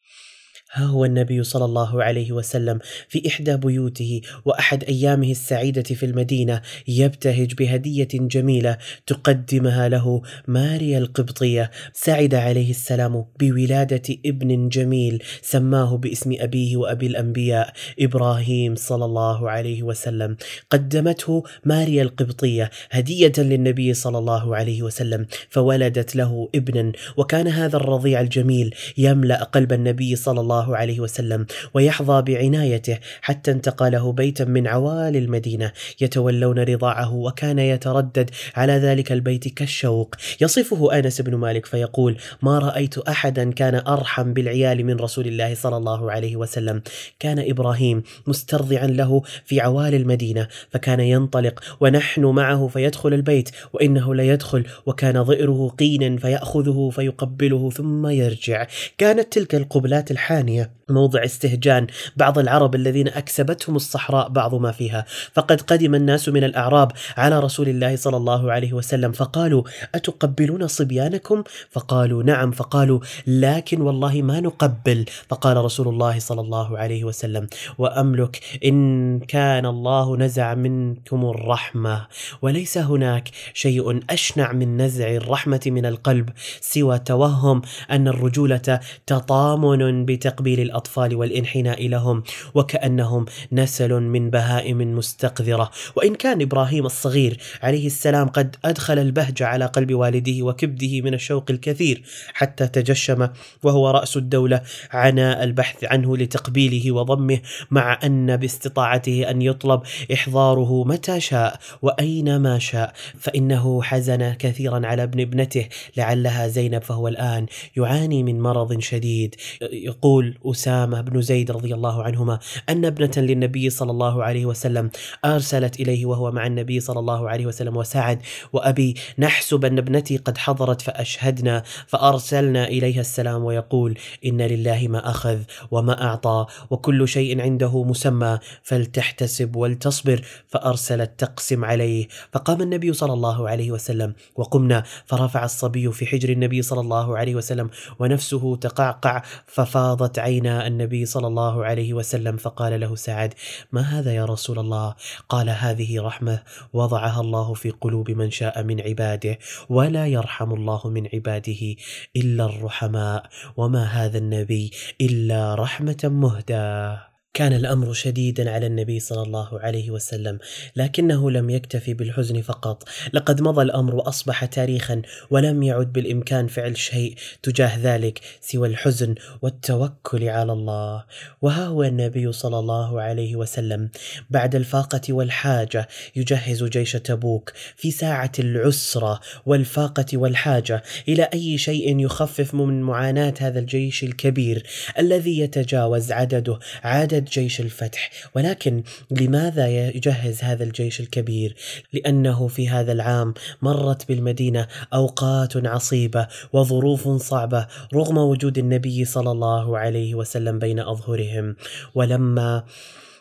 ها 0.75 0.85
هو 0.85 1.05
النبي 1.05 1.43
صلى 1.43 1.65
الله 1.65 2.03
عليه 2.03 2.31
وسلم 2.31 2.79
في 3.09 3.27
إحدى 3.27 3.57
بيوته 3.57 4.21
وأحد 4.45 4.83
أيامه 4.83 5.31
السعيدة 5.31 5.81
في 5.81 6.05
المدينة 6.05 6.61
يبتهج 6.87 7.53
بهدية 7.53 8.07
جميلة 8.13 8.77
تقدمها 9.07 9.89
له 9.89 10.21
ماريا 10.47 10.97
القبطية 10.97 11.71
سعد 11.93 12.35
عليه 12.35 12.69
السلام 12.69 13.25
بولادة 13.39 14.15
ابن 14.25 14.69
جميل 14.69 15.23
سماه 15.41 15.97
باسم 15.97 16.35
أبيه 16.39 16.77
وأبي 16.77 17.07
الأنبياء 17.07 17.73
إبراهيم 17.99 18.75
صلى 18.75 19.05
الله 19.05 19.49
عليه 19.49 19.83
وسلم. 19.83 20.37
قدمته 20.69 21.43
ماريا 21.65 22.03
القبطية 22.03 22.69
هدية 22.91 23.33
للنبي 23.37 23.93
صلى 23.93 24.17
الله 24.17 24.55
عليه 24.55 24.83
وسلم 24.83 25.25
فولدت 25.49 26.15
له 26.15 26.49
ابنا 26.55 26.91
وكان 27.17 27.47
هذا 27.47 27.77
الرضيع 27.77 28.21
الجميل 28.21 28.75
يملأ 28.97 29.43
قلب 29.43 29.73
النبي 29.73 30.15
صلى 30.15 30.41
الله 30.41 30.64
الله 30.65 30.77
عليه 30.77 30.99
وسلم 30.99 31.45
ويحظى 31.73 32.21
بعنايته 32.21 32.97
حتى 33.21 33.51
انتقله 33.51 34.11
بيتا 34.11 34.45
من 34.45 34.67
عوالي 34.67 35.19
المدينة 35.19 35.71
يتولون 36.01 36.59
رضاعه 36.59 37.13
وكان 37.13 37.59
يتردد 37.59 38.29
على 38.55 38.73
ذلك 38.73 39.11
البيت 39.11 39.47
كالشوق. 39.47 40.15
يصفه 40.41 40.99
أنس 40.99 41.21
بن 41.21 41.35
مالك 41.35 41.65
فيقول 41.65 42.17
ما 42.41 42.59
رأيت 42.59 42.97
أحدا 42.97 43.51
كان 43.51 43.75
أرحم 43.87 44.33
بالعيال 44.33 44.85
من 44.85 44.95
رسول 44.99 45.27
الله 45.27 45.55
صلى 45.55 45.77
الله 45.77 46.11
عليه 46.11 46.35
وسلم. 46.35 46.81
كان 47.19 47.39
إبراهيم 47.39 48.03
مسترضعا 48.27 48.87
له 48.87 49.21
في 49.45 49.61
عوالي 49.61 49.97
المدينة 49.97 50.47
فكان 50.69 50.99
ينطلق 50.99 51.63
ونحن 51.79 52.25
معه 52.25 52.67
فيدخل 52.67 53.13
البيت 53.13 53.49
وإنه 53.73 54.15
ليدخل 54.15 54.65
وكان 54.85 55.21
ضئره 55.21 55.75
قينا 55.79 56.17
فيأخذه 56.17 56.89
فيقبله 56.93 57.69
ثم 57.69 58.07
يرجع. 58.07 58.67
كانت 58.97 59.33
تلك 59.33 59.55
القبلات 59.55 60.11
الحانية 60.11 60.54
California 60.55 60.84
موضع 60.89 61.23
استهجان 61.23 61.87
بعض 62.17 62.39
العرب 62.39 62.75
الذين 62.75 63.07
أكسبتهم 63.07 63.75
الصحراء 63.75 64.29
بعض 64.29 64.55
ما 64.55 64.71
فيها. 64.71 65.05
فقد 65.33 65.61
قدم 65.61 65.95
الناس 65.95 66.29
من 66.29 66.43
الأعراب 66.43 66.91
على 67.17 67.39
رسول 67.39 67.69
الله 67.69 67.95
صلى 67.95 68.17
الله 68.17 68.51
عليه 68.51 68.73
وسلم 68.73 69.11
فقالوا 69.11 69.63
أتقبلون 69.95 70.67
صبيانكم؟ 70.67 71.43
فقالوا 71.71 72.23
نعم. 72.23 72.51
فقالوا 72.51 72.99
لكن 73.27 73.81
والله 73.81 74.21
ما 74.21 74.39
نقبل. 74.39 75.05
فقال 75.29 75.57
رسول 75.57 75.87
الله 75.87 76.19
صلى 76.19 76.41
الله 76.41 76.77
عليه 76.77 77.03
وسلم 77.03 77.47
وأملك 77.77 78.39
إن 78.65 79.19
كان 79.19 79.65
الله 79.65 80.17
نزع 80.17 80.53
منكم 80.55 81.25
الرحمة 81.25 82.07
وليس 82.41 82.77
هناك 82.77 83.29
شيء 83.53 83.99
أشنع 84.09 84.51
من 84.51 84.81
نزع 84.81 85.07
الرحمة 85.09 85.61
من 85.65 85.85
القلب 85.85 86.29
سوى 86.61 86.99
توهم 86.99 87.61
أن 87.91 88.07
الرجولة 88.07 88.79
تطامن 89.07 90.05
بتقبيل 90.05 90.59
الأطفال 90.75 91.15
والانحناء 91.15 91.87
لهم 91.87 92.23
وكأنهم 92.53 93.25
نسل 93.51 93.93
من 93.93 94.29
بهائم 94.29 94.97
مستقذرة. 94.97 95.71
وإن 95.95 96.15
كان 96.15 96.41
إبراهيم 96.41 96.85
الصغير 96.85 97.37
عليه 97.63 97.87
السلام 97.87 98.27
قد 98.27 98.55
أدخل 98.65 98.99
البهجة 98.99 99.45
على 99.47 99.65
قلب 99.65 99.93
والده 99.93 100.45
وكبده 100.45 101.01
من 101.01 101.13
الشوق 101.13 101.45
الكثير 101.49 102.03
حتى 102.33 102.67
تجشم 102.67 103.27
وهو 103.63 103.89
رأس 103.89 104.17
الدولة 104.17 104.61
عناء 104.91 105.43
البحث 105.43 105.83
عنه 105.83 106.17
لتقبيله 106.17 106.91
وضمه 106.91 107.39
مع 107.71 107.99
أن 108.03 108.37
باستطاعته 108.37 109.29
أن 109.29 109.41
يطلب 109.41 109.81
إحضاره 110.13 110.83
متى 110.83 111.19
شاء 111.19 111.59
وأينما 111.81 112.59
شاء. 112.59 112.93
فإنه 113.19 113.81
حزن 113.81 114.33
كثيرا 114.33 114.87
على 114.87 115.03
ابن 115.03 115.19
ابنته 115.21 115.65
لعلها 115.97 116.47
زينب 116.47 116.83
فهو 116.83 117.07
الآن 117.07 117.45
يعاني 117.77 118.23
من 118.23 118.41
مرض 118.41 118.79
شديد. 118.79 119.35
يقول 119.61 120.37
أسامة 120.45 120.64
بن 120.67 121.21
زيد 121.21 121.51
رضي 121.51 121.73
الله 121.73 122.03
عنهما 122.03 122.39
أن 122.69 122.85
ابنة 122.85 123.11
للنبي 123.17 123.69
صلى 123.69 123.91
الله 123.91 124.23
عليه 124.23 124.45
وسلم 124.45 124.89
أرسلت 125.25 125.79
إليه 125.79 126.05
وهو 126.05 126.31
مع 126.31 126.47
النبي 126.47 126.79
صلى 126.79 126.99
الله 126.99 127.29
عليه 127.29 127.45
وسلم 127.45 127.77
وسعد 127.77 128.21
وأبي 128.53 128.95
نحسب 129.19 129.65
أن 129.65 129.77
ابنتي 129.77 130.17
قد 130.17 130.37
حضرت 130.37 130.81
فأشهدنا 130.81 131.63
فأرسلنا 131.87 132.67
إليها 132.67 133.01
السلام 133.01 133.43
ويقول 133.43 133.97
إن 134.25 134.41
لله 134.41 134.87
ما 134.87 135.09
أخذ 135.09 135.39
وما 135.71 136.03
أعطى 136.03 136.45
وكل 136.69 137.07
شيء 137.07 137.41
عنده 137.41 137.83
مسمى 137.83 138.39
فلتحتسب 138.63 139.55
ولتصبر 139.55 140.21
فأرسلت 140.47 141.11
تقسم 141.17 141.65
عليه 141.65 142.07
فقام 142.31 142.61
النبي 142.61 142.93
صلى 142.93 143.13
الله 143.13 143.49
عليه 143.49 143.71
وسلم 143.71 144.13
وقمنا 144.35 144.83
فرفع 145.05 145.45
الصبي 145.45 145.91
في 145.91 146.05
حجر 146.05 146.29
النبي 146.29 146.61
صلى 146.61 146.81
الله 146.81 147.17
عليه 147.17 147.35
وسلم 147.35 147.69
ونفسه 147.99 148.55
تقعقع 148.55 149.23
ففاضت 149.47 150.19
عينا 150.19 150.54
النبي 150.67 151.05
صلى 151.05 151.27
الله 151.27 151.65
عليه 151.65 151.93
وسلم 151.93 152.37
فقال 152.37 152.79
له 152.79 152.95
سعد 152.95 153.33
ما 153.71 153.81
هذا 153.81 154.13
يا 154.13 154.25
رسول 154.25 154.59
الله؟ 154.59 154.95
قال 155.29 155.49
هذه 155.49 156.01
رحمة 156.01 156.43
وضعها 156.73 157.21
الله 157.21 157.53
في 157.53 157.69
قلوب 157.69 158.11
من 158.11 158.31
شاء 158.31 158.63
من 158.63 158.81
عباده 158.81 159.37
ولا 159.69 160.07
يرحم 160.07 160.53
الله 160.53 160.81
من 160.85 161.07
عباده 161.13 161.75
إلا 162.15 162.45
الرحماء 162.45 163.29
وما 163.57 163.83
هذا 163.83 164.17
النبي 164.17 164.71
إلا 165.01 165.55
رحمة 165.55 166.01
مهداة. 166.03 167.14
كان 167.35 167.53
الأمر 167.53 167.93
شديدا 167.93 168.51
على 168.51 168.65
النبي 168.65 168.99
صلى 168.99 169.21
الله 169.21 169.59
عليه 169.59 169.91
وسلم 169.91 170.39
لكنه 170.75 171.31
لم 171.31 171.49
يكتفي 171.49 171.93
بالحزن 171.93 172.41
فقط. 172.41 172.83
لقد 173.13 173.41
مضى 173.41 173.61
الأمر 173.61 173.95
وأصبح 173.95 174.45
تاريخا 174.45 175.01
ولم 175.29 175.63
يعد 175.63 175.93
بالإمكان 175.93 176.47
فعل 176.47 176.77
شيء 176.77 177.15
تجاه 177.43 177.79
ذلك 177.79 178.19
سوى 178.41 178.67
الحزن 178.67 179.15
والتوكل 179.41 180.29
على 180.29 180.51
الله. 180.51 181.03
وها 181.41 181.65
هو 181.65 181.83
النبي 181.83 182.31
صلى 182.31 182.59
الله 182.59 183.01
عليه 183.01 183.35
وسلم 183.35 183.89
بعد 184.29 184.55
الفاقة 184.55 185.01
والحاجة 185.09 185.87
يجهز 186.15 186.63
جيش 186.63 186.91
تبوك 186.91 187.53
في 187.75 187.91
ساعة 187.91 188.31
العسرة 188.39 189.19
والفاقة 189.45 190.05
والحاجة 190.13 190.83
إلى 191.07 191.23
أي 191.23 191.57
شيء 191.57 191.99
يخفف 191.99 192.53
من 192.53 192.81
معاناة 192.81 193.33
هذا 193.39 193.59
الجيش 193.59 194.03
الكبير 194.03 194.63
الذي 194.99 195.39
يتجاوز 195.39 196.11
عدده 196.11 196.59
عدد 196.83 197.24
جيش 197.29 197.59
الفتح. 197.59 198.09
ولكن 198.35 198.83
لماذا 199.11 199.67
يجهز 199.67 200.43
هذا 200.43 200.63
الجيش 200.63 200.99
الكبير؟ 200.99 201.55
لأنه 201.93 202.47
في 202.47 202.69
هذا 202.69 202.91
العام 202.91 203.33
مرت 203.61 204.07
بالمدينة 204.07 204.67
أوقات 204.93 205.65
عصيبة 205.67 206.27
وظروف 206.53 207.07
صعبة 207.21 207.67
رغم 207.93 208.17
وجود 208.17 208.57
النبي 208.57 209.05
صلى 209.05 209.31
الله 209.31 209.77
عليه 209.77 210.15
وسلم 210.15 210.59
بين 210.59 210.79
أظهرهم. 210.79 211.55
ولما 211.95 212.63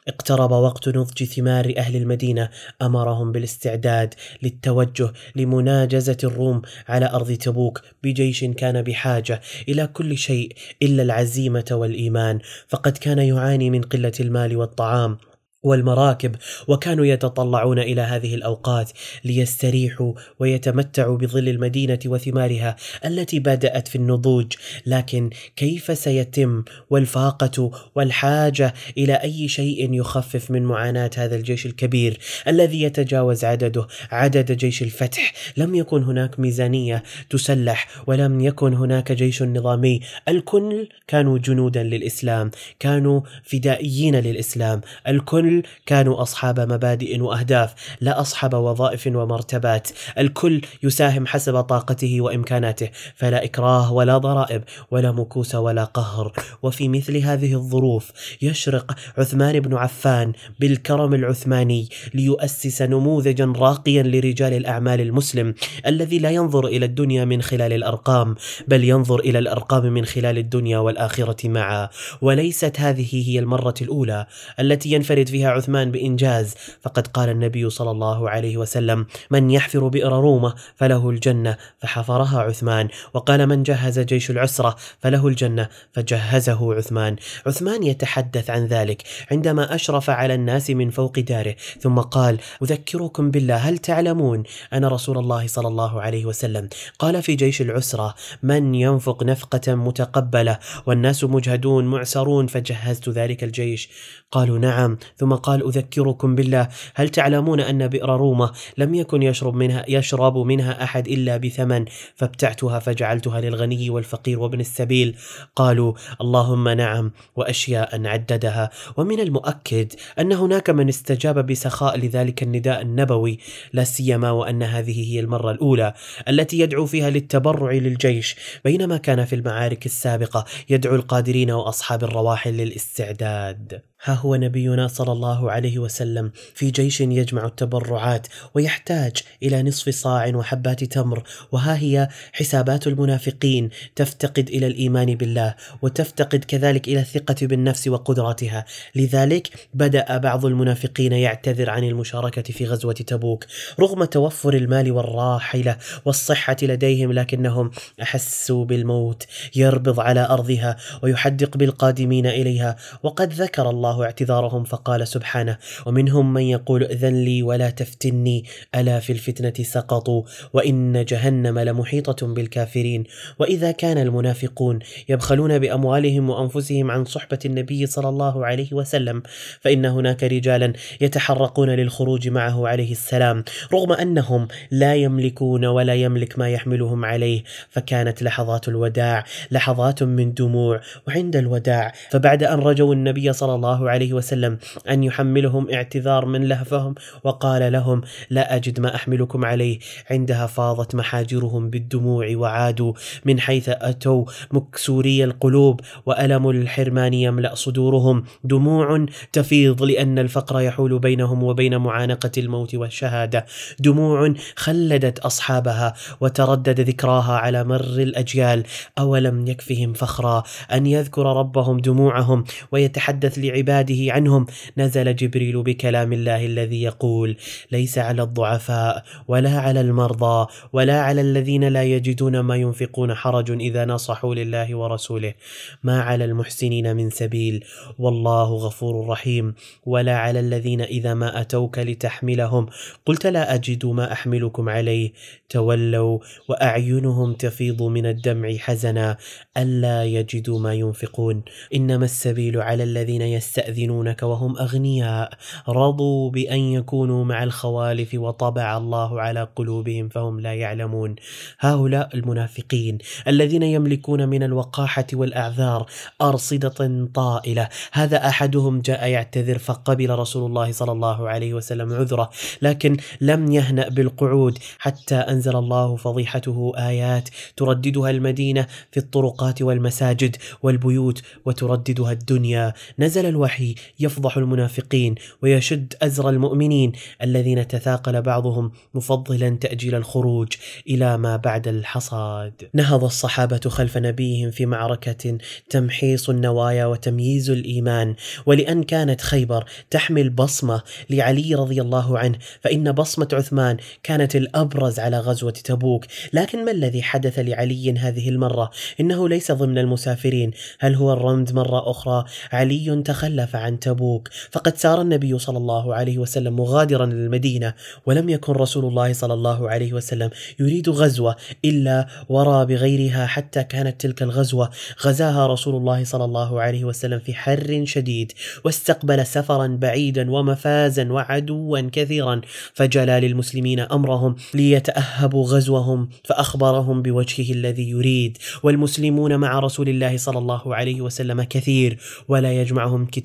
اقترب 0.08 0.50
وقت 0.50 0.88
نضج 0.88 1.24
ثمار 1.24 1.74
أهل 1.76 1.96
المدينة 1.96 2.48
أمرهم 2.82 3.32
بالاستعداد 3.32 4.14
للتوجه 4.42 5.12
لمناجزة 5.36 6.16
الروم 6.24 6.62
على 6.88 7.10
أرض 7.10 7.32
تبوك 7.32 7.80
بجيش 8.02 8.44
كان 8.44 8.82
بحاجة 8.82 9.40
إلى 9.68 9.86
كل 9.86 10.18
شيء 10.18 10.52
إلا 10.82 11.02
العزيمة 11.02 11.64
والإيمان 11.70 12.38
فقد 12.68 12.98
كان 12.98 13.18
يعاني 13.18 13.70
من 13.70 13.82
قلة 13.82 14.12
المال 14.20 14.56
والطعام. 14.56 15.18
والمراكب 15.64 16.36
وكانوا 16.68 17.06
يتطلعون 17.06 17.78
إلى 17.78 18.00
هذه 18.00 18.34
الأوقات 18.34 18.90
ليستريحوا 19.24 20.12
ويتمتعوا 20.38 21.18
بظل 21.18 21.48
المدينة 21.48 21.98
وثمارها 22.06 22.76
التي 23.04 23.38
بدأت 23.38 23.88
في 23.88 23.96
النضوج. 23.96 24.52
لكن 24.86 25.30
كيف 25.56 25.98
سيتم 25.98 26.64
والفاقة 26.90 27.70
والحاجة 27.94 28.74
إلى 28.98 29.14
أي 29.14 29.48
شيء 29.48 29.92
يخفف 29.92 30.50
من 30.50 30.62
معاناة 30.62 31.10
هذا 31.16 31.36
الجيش 31.36 31.66
الكبير 31.66 32.18
الذي 32.48 32.82
يتجاوز 32.82 33.44
عدده؟ 33.44 33.86
عدد 34.10 34.52
جيش 34.52 34.82
الفتح. 34.82 35.32
لم 35.56 35.74
يكن 35.74 36.02
هناك 36.02 36.40
ميزانية 36.40 37.02
تسلح 37.30 37.88
ولم 38.06 38.40
يكن 38.40 38.74
هناك 38.74 39.12
جيش 39.12 39.42
نظامي. 39.42 40.00
الكل 40.28 40.88
كانوا 41.08 41.38
جنودا 41.38 41.82
للإسلام 41.82 42.50
كانوا 42.80 43.20
فدائيين 43.44 44.16
للإسلام. 44.16 44.80
الكل 45.08 45.53
كانوا 45.86 46.22
أصحاب 46.22 46.60
مبادئ 46.60 47.20
وأهداف 47.20 47.74
لا 48.00 48.20
أصحاب 48.20 48.54
وظائف 48.54 49.06
ومرتبات. 49.06 49.88
الكل 50.18 50.60
يساهم 50.82 51.26
حسب 51.26 51.60
طاقته 51.60 52.20
وإمكاناته 52.20 52.88
فلا 53.14 53.44
إكراه 53.44 53.92
ولا 53.92 54.18
ضرائب 54.18 54.62
ولا 54.90 55.12
مكوس 55.12 55.54
ولا 55.54 55.84
قهر. 55.84 56.32
وفي 56.62 56.88
مثل 56.88 57.16
هذه 57.16 57.54
الظروف 57.54 58.10
يشرق 58.42 58.96
عثمان 59.18 59.60
بن 59.60 59.74
عفان 59.74 60.32
بالكرم 60.60 61.14
العثماني 61.14 61.88
ليؤسس 62.14 62.82
نموذجا 62.82 63.52
راقيا 63.56 64.02
لرجال 64.02 64.52
الأعمال 64.52 65.00
المسلم 65.00 65.54
الذي 65.86 66.18
لا 66.18 66.30
ينظر 66.30 66.66
إلى 66.66 66.86
الدنيا 66.86 67.24
من 67.24 67.42
خلال 67.42 67.72
الأرقام 67.72 68.34
بل 68.68 68.84
ينظر 68.84 69.20
إلى 69.20 69.38
الأرقام 69.38 69.92
من 69.92 70.04
خلال 70.04 70.38
الدنيا 70.38 70.78
والآخرة 70.78 71.48
معا. 71.48 71.88
وليست 72.22 72.80
هذه 72.80 73.30
هي 73.30 73.38
المرة 73.38 73.74
الأولى 73.82 74.26
التي 74.60 74.92
ينفرد 74.92 75.28
فيها 75.28 75.43
عثمان 75.48 75.90
بإنجاز. 75.90 76.54
فقد 76.82 77.06
قال 77.06 77.28
النبي 77.28 77.70
صلى 77.70 77.90
الله 77.90 78.30
عليه 78.30 78.56
وسلم 78.56 79.06
من 79.30 79.50
يحفر 79.50 79.88
بئر 79.88 80.12
رومة 80.12 80.54
فله 80.76 81.10
الجنة 81.10 81.56
فحفرها 81.78 82.40
عثمان. 82.40 82.88
وقال 83.14 83.46
من 83.46 83.62
جهز 83.62 83.98
جيش 84.00 84.30
العسرة 84.30 84.76
فله 85.00 85.28
الجنة 85.28 85.68
فجهزه 85.92 86.74
عثمان. 86.74 87.16
عثمان 87.46 87.82
يتحدث 87.82 88.50
عن 88.50 88.66
ذلك 88.66 89.02
عندما 89.30 89.74
أشرف 89.74 90.10
على 90.10 90.34
الناس 90.34 90.70
من 90.70 90.90
فوق 90.90 91.18
داره 91.18 91.56
ثم 91.80 91.98
قال 91.98 92.38
أذكركم 92.62 93.30
بالله 93.30 93.56
هل 93.56 93.78
تعلمون 93.78 94.42
أن 94.72 94.84
رسول 94.84 95.18
الله 95.18 95.46
صلى 95.46 95.68
الله 95.68 96.02
عليه 96.02 96.24
وسلم 96.24 96.68
قال 96.98 97.22
في 97.22 97.34
جيش 97.34 97.62
العسرة 97.62 98.14
من 98.42 98.74
ينفق 98.74 99.22
نفقة 99.22 99.74
متقبلة 99.74 100.58
والناس 100.86 101.24
مجهدون 101.24 101.84
معسرون 101.84 102.46
فجهزت 102.46 103.08
ذلك 103.08 103.44
الجيش؟ 103.44 103.88
قالوا 104.34 104.58
نعم 104.58 104.98
ثم 105.16 105.34
قال 105.34 105.66
أذكركم 105.66 106.34
بالله 106.34 106.68
هل 106.94 107.08
تعلمون 107.08 107.60
أن 107.60 107.88
بئر 107.88 108.16
رومة 108.16 108.50
لم 108.78 108.94
يكن 108.94 109.22
يشرب 109.22 109.54
منها 109.54 109.84
يشرب 109.88 110.38
منها 110.38 110.84
أحد 110.84 111.08
إلا 111.08 111.36
بثمن 111.36 111.84
فابتعتها 112.14 112.78
فجعلتها 112.78 113.40
للغني 113.40 113.90
والفقير 113.90 114.40
وابن 114.40 114.60
السبيل. 114.60 115.16
قالوا 115.56 115.92
اللهم 116.20 116.68
نعم 116.68 117.12
وأشياء 117.36 118.06
عددها. 118.06 118.70
ومن 118.96 119.20
المؤكد 119.20 119.92
أن 120.18 120.32
هناك 120.32 120.70
من 120.70 120.88
استجاب 120.88 121.46
بسخاء 121.46 121.98
لذلك 121.98 122.42
النداء 122.42 122.82
النبوي 122.82 123.38
لا 123.72 123.84
سيما 123.84 124.30
وأن 124.30 124.62
هذه 124.62 125.12
هي 125.12 125.20
المرة 125.20 125.50
الأولى 125.50 125.94
التي 126.28 126.58
يدعو 126.58 126.86
فيها 126.86 127.10
للتبرع 127.10 127.72
للجيش 127.72 128.36
بينما 128.64 128.96
كان 128.96 129.24
في 129.24 129.34
المعارك 129.34 129.86
السابقة 129.86 130.44
يدعو 130.70 130.94
القادرين 130.94 131.50
وأصحاب 131.50 132.04
الرواحل 132.04 132.50
للاستعداد. 132.50 133.93
ها 134.04 134.14
هو 134.14 134.36
نبينا 134.36 134.86
صلى 134.86 135.12
الله 135.12 135.50
عليه 135.50 135.78
وسلم. 135.78 136.30
في 136.54 136.70
جيش 136.70 137.00
يجمع 137.00 137.44
التبرعات 137.46 138.26
ويحتاج 138.54 139.16
إلى 139.42 139.62
نصف 139.62 139.88
صاع 139.88 140.28
وحبات 140.34 140.84
تمر. 140.84 141.22
وها 141.52 141.76
هي 141.76 142.08
حسابات 142.32 142.86
المنافقين 142.86 143.70
تفتقد 143.96 144.48
إلى 144.48 144.66
الإيمان 144.66 145.14
بالله 145.14 145.54
وتفتقد 145.82 146.44
كذلك 146.44 146.88
إلى 146.88 147.00
الثقة 147.00 147.46
بالنفس 147.46 147.88
وقدرتها 147.88 148.64
لذلك 148.94 149.48
بدأ 149.74 150.16
بعض 150.16 150.46
المنافقين 150.46 151.12
يعتذر 151.12 151.70
عن 151.70 151.84
المشاركة 151.84 152.42
في 152.42 152.66
غزوة 152.66 152.94
تبوك. 152.94 153.44
رغم 153.80 154.04
توفر 154.04 154.54
المال 154.54 154.92
والراحلة 154.92 155.76
والصحة 156.04 156.56
لديهم 156.62 157.12
لكنهم 157.12 157.70
أحسوا 158.02 158.64
بالموت 158.64 159.26
يربض 159.56 160.00
على 160.00 160.26
أرضها 160.30 160.76
ويحدق 161.02 161.56
بالقادمين 161.56 162.26
إليها. 162.26 162.76
وقد 163.02 163.32
ذكر 163.32 163.70
الله 163.70 163.93
اعتذارهم 164.02 164.64
فقال 164.64 165.08
سبحانه 165.08 165.58
ومنهم 165.86 166.32
من 166.34 166.42
يقول 166.42 166.84
ائذن 166.84 167.24
لي 167.24 167.42
ولا 167.42 167.70
تفتني 167.70 168.44
ألا 168.74 169.00
في 169.00 169.12
الفتنة 169.12 169.64
سقطوا 169.64 170.22
وإن 170.52 171.04
جهنم 171.04 171.58
لمحيطة 171.58 172.26
بالكافرين. 172.26 173.04
وإذا 173.38 173.70
كان 173.70 173.98
المنافقون 173.98 174.78
يبخلون 175.08 175.58
بأموالهم 175.58 176.30
وأنفسهم 176.30 176.90
عن 176.90 177.04
صحبة 177.04 177.38
النبي 177.44 177.86
صلى 177.86 178.08
الله 178.08 178.46
عليه 178.46 178.72
وسلم 178.72 179.22
فإن 179.60 179.84
هناك 179.84 180.24
رجالا 180.24 180.72
يتحرقون 181.00 181.70
للخروج 181.70 182.28
معه 182.28 182.68
عليه 182.68 182.92
السلام 182.92 183.44
رغم 183.72 183.92
أنهم 183.92 184.48
لا 184.70 184.94
يملكون 184.94 185.64
ولا 185.64 185.94
يملك 185.94 186.38
ما 186.38 186.50
يحملهم 186.50 187.04
عليه 187.04 187.42
فكانت 187.70 188.22
لحظات 188.22 188.68
الوداع 188.68 189.24
لحظات 189.50 190.02
من 190.02 190.34
دموع 190.34 190.80
وعند 191.08 191.36
الوداع 191.36 191.92
فبعد 192.10 192.42
أن 192.42 192.58
رجوا 192.58 192.94
النبي 192.94 193.32
صلى 193.32 193.54
الله 193.54 193.83
عليه 193.90 194.12
وسلم 194.12 194.58
أن 194.90 195.04
يحملهم 195.04 195.70
اعتذار 195.70 196.26
من 196.26 196.48
لهفهم 196.48 196.94
وقال 197.24 197.72
لهم 197.72 198.00
لا 198.30 198.56
أجد 198.56 198.80
ما 198.80 198.94
أحملكم 198.94 199.44
عليه. 199.44 199.78
عندها 200.10 200.46
فاضت 200.46 200.94
محاجرهم 200.94 201.70
بالدموع 201.70 202.30
وعادوا 202.34 202.92
من 203.24 203.40
حيث 203.40 203.68
أتوا 203.68 204.24
مكسوري 204.52 205.24
القلوب 205.24 205.80
وألم 206.06 206.50
الحرمان 206.50 207.14
يملأ 207.14 207.54
صدورهم. 207.54 208.24
دموع 208.44 209.06
تفيض 209.32 209.82
لأن 209.82 210.18
الفقر 210.18 210.60
يحول 210.60 210.98
بينهم 210.98 211.42
وبين 211.42 211.76
معانقة 211.76 212.30
الموت 212.38 212.74
والشهادة. 212.74 213.46
دموع 213.78 214.34
خلدت 214.56 215.18
أصحابها 215.18 215.94
وتردد 216.20 216.80
ذكراها 216.80 217.32
على 217.32 217.64
مر 217.64 217.80
الأجيال. 217.80 218.62
أولم 218.98 219.46
يكفهم 219.48 219.92
فخرا 219.92 220.42
أن 220.72 220.86
يذكر 220.86 221.26
ربهم 221.36 221.78
دموعهم 221.78 222.44
ويتحدث 222.72 223.38
لعباده 223.38 223.63
عنهم. 223.70 224.46
نزل 224.78 225.16
جبريل 225.16 225.62
بكلام 225.62 226.12
الله 226.12 226.46
الذي 226.46 226.82
يقول 226.82 227.36
ليس 227.72 227.98
على 227.98 228.22
الضعفاء 228.22 229.04
ولا 229.28 229.58
على 229.58 229.80
المرضى 229.80 230.46
ولا 230.72 231.00
على 231.00 231.20
الذين 231.20 231.64
لا 231.64 231.82
يجدون 231.82 232.40
ما 232.40 232.56
ينفقون 232.56 233.14
حرج 233.14 233.50
إذا 233.50 233.84
نصحوا 233.84 234.34
لله 234.34 234.74
ورسوله. 234.74 235.34
ما 235.82 236.02
على 236.02 236.24
المحسنين 236.24 236.96
من 236.96 237.10
سبيل. 237.10 237.64
والله 237.98 238.54
غفور 238.54 239.08
رحيم. 239.08 239.54
ولا 239.86 240.16
على 240.16 240.40
الذين 240.40 240.80
إذا 240.80 241.14
ما 241.14 241.40
أتوك 241.40 241.78
لتحملهم. 241.78 242.66
قلت 243.06 243.26
لا 243.26 243.54
أجد 243.54 243.86
ما 243.86 244.12
أحملكم 244.12 244.68
عليه. 244.68 245.12
تولوا 245.48 246.18
وأعينهم 246.48 247.32
تفيض 247.32 247.82
من 247.82 248.06
الدمع 248.06 248.56
حزنا. 248.56 249.16
ألا 249.56 250.04
يجدوا 250.04 250.58
ما 250.60 250.74
ينفقون. 250.74 251.42
إنما 251.74 252.04
السبيل 252.04 252.60
على 252.60 252.82
الذين 252.82 253.22
يستأذنونك 253.58 254.22
وهم 254.22 254.58
أغنياء. 254.58 255.32
رضوا 255.68 256.30
بأن 256.30 256.58
يكونوا 256.58 257.24
مع 257.24 257.42
الخوالف 257.42 258.14
وطبع 258.14 258.76
الله 258.76 259.20
على 259.20 259.48
قلوبهم 259.56 260.08
فهم 260.08 260.40
لا 260.40 260.54
يعلمون. 260.54 261.16
هؤلاء 261.60 262.08
المنافقين 262.14 262.98
الذين 263.28 263.62
يملكون 263.62 264.28
من 264.28 264.42
الوقاحة 264.42 265.06
والأعذار 265.12 265.86
أرصدة 266.22 267.08
طائلة. 267.14 267.68
هذا 267.92 268.28
أحدهم 268.28 268.80
جاء 268.80 269.08
يعتذر 269.08 269.58
فقبل 269.58 270.10
رسول 270.10 270.46
الله 270.50 270.72
صلى 270.72 270.92
الله 270.92 271.28
عليه 271.28 271.54
وسلم 271.54 271.92
عذره 271.92 272.30
لكن 272.62 272.96
لم 273.20 273.52
يهنأ 273.52 273.88
بالقعود 273.88 274.58
حتى 274.78 275.14
أنزل 275.14 275.56
الله 275.56 275.96
فضيحته 275.96 276.72
آيات 276.76 277.28
ترددها 277.56 278.10
المدينة 278.10 278.66
في 278.90 278.96
الطرقات 278.96 279.62
والمساجد 279.62 280.36
والبيوت 280.62 281.22
وترددها 281.44 282.12
الدنيا. 282.12 282.72
نزل 282.98 283.26
الوحي 283.44 283.74
يفضح 284.00 284.36
المنافقين 284.36 285.14
ويشد 285.42 285.94
أزر 286.02 286.28
المؤمنين 286.28 286.92
الذين 287.22 287.68
تثاقل 287.68 288.22
بعضهم 288.22 288.72
مفضلا 288.94 289.48
تأجيل 289.60 289.94
الخروج 289.94 290.48
إلى 290.88 291.18
ما 291.18 291.36
بعد 291.36 291.68
الحصاد. 291.68 292.52
نهض 292.74 293.04
الصحابة 293.04 293.60
خلف 293.66 293.98
نبيهم 293.98 294.50
في 294.50 294.66
معركة 294.66 295.38
تمحيص 295.70 296.30
النوايا 296.30 296.86
وتمييز 296.86 297.50
الإيمان 297.50 298.14
ولأن 298.46 298.82
كانت 298.82 299.20
خيبر 299.20 299.64
تحمل 299.90 300.30
بصمة 300.30 300.82
لعلي 301.10 301.54
رضي 301.54 301.80
الله 301.80 302.18
عنه 302.18 302.38
فإن 302.60 302.92
بصمة 302.92 303.28
عثمان 303.32 303.76
كانت 304.02 304.36
الأبرز 304.36 304.98
على 304.98 305.18
غزوة 305.18 305.50
تبوك. 305.50 306.04
لكن 306.32 306.64
ما 306.64 306.70
الذي 306.70 307.02
حدث 307.02 307.38
لعلي 307.38 307.98
هذه 307.98 308.28
المرة؟ 308.28 308.70
إنه 309.00 309.28
ليس 309.28 309.52
ضمن 309.52 309.78
المسافرين. 309.78 310.50
هل 310.80 310.94
هو 310.94 311.12
الرمد 311.12 311.52
مرة 311.52 311.90
أخرى؟ 311.90 312.24
علي 312.52 313.02
تخلف 313.34 313.56
عن 313.56 313.78
تبوك 313.80 314.28
فقد 314.52 314.76
سار 314.76 315.00
النبي 315.00 315.38
صلى 315.38 315.58
الله 315.58 315.94
عليه 315.94 316.18
وسلم 316.18 316.56
مغادرا 316.56 317.06
للمدينة 317.06 317.74
ولم 318.06 318.28
يكن 318.28 318.52
رسول 318.52 318.84
الله 318.84 319.12
صلى 319.12 319.34
الله 319.34 319.70
عليه 319.70 319.92
وسلم 319.92 320.30
يريد 320.60 320.88
غزوة 320.88 321.36
إلا 321.64 322.06
ورى 322.28 322.66
بغيرها 322.66 323.26
حتى 323.26 323.64
كانت 323.64 324.00
تلك 324.00 324.22
الغزوة. 324.22 324.70
غزاها 325.04 325.46
رسول 325.46 325.76
الله 325.76 326.04
صلى 326.04 326.24
الله 326.24 326.60
عليه 326.60 326.84
وسلم 326.84 327.18
في 327.18 327.34
حر 327.34 327.82
شديد 327.84 328.32
واستقبل 328.64 329.26
سفرا 329.26 329.66
بعيدا 329.66 330.30
ومفازا 330.30 331.12
وعدوا 331.12 331.80
كثيرا 331.80 332.40
فجلى 332.74 333.20
للمسلمين 333.20 333.80
أمرهم 333.80 334.36
ليتأهبوا 334.54 335.46
غزوهم 335.46 336.08
فأخبرهم 336.24 337.02
بوجهه 337.02 337.52
الذي 337.52 337.90
يريد. 337.90 338.38
والمسلمون 338.62 339.36
مع 339.36 339.58
رسول 339.58 339.88
الله 339.88 340.16
صلى 340.16 340.38
الله 340.38 340.74
عليه 340.74 341.00
وسلم 341.00 341.42
كثير 341.42 341.98
ولا 342.28 342.52
يجمعهم 342.52 343.06
كتاب 343.06 343.23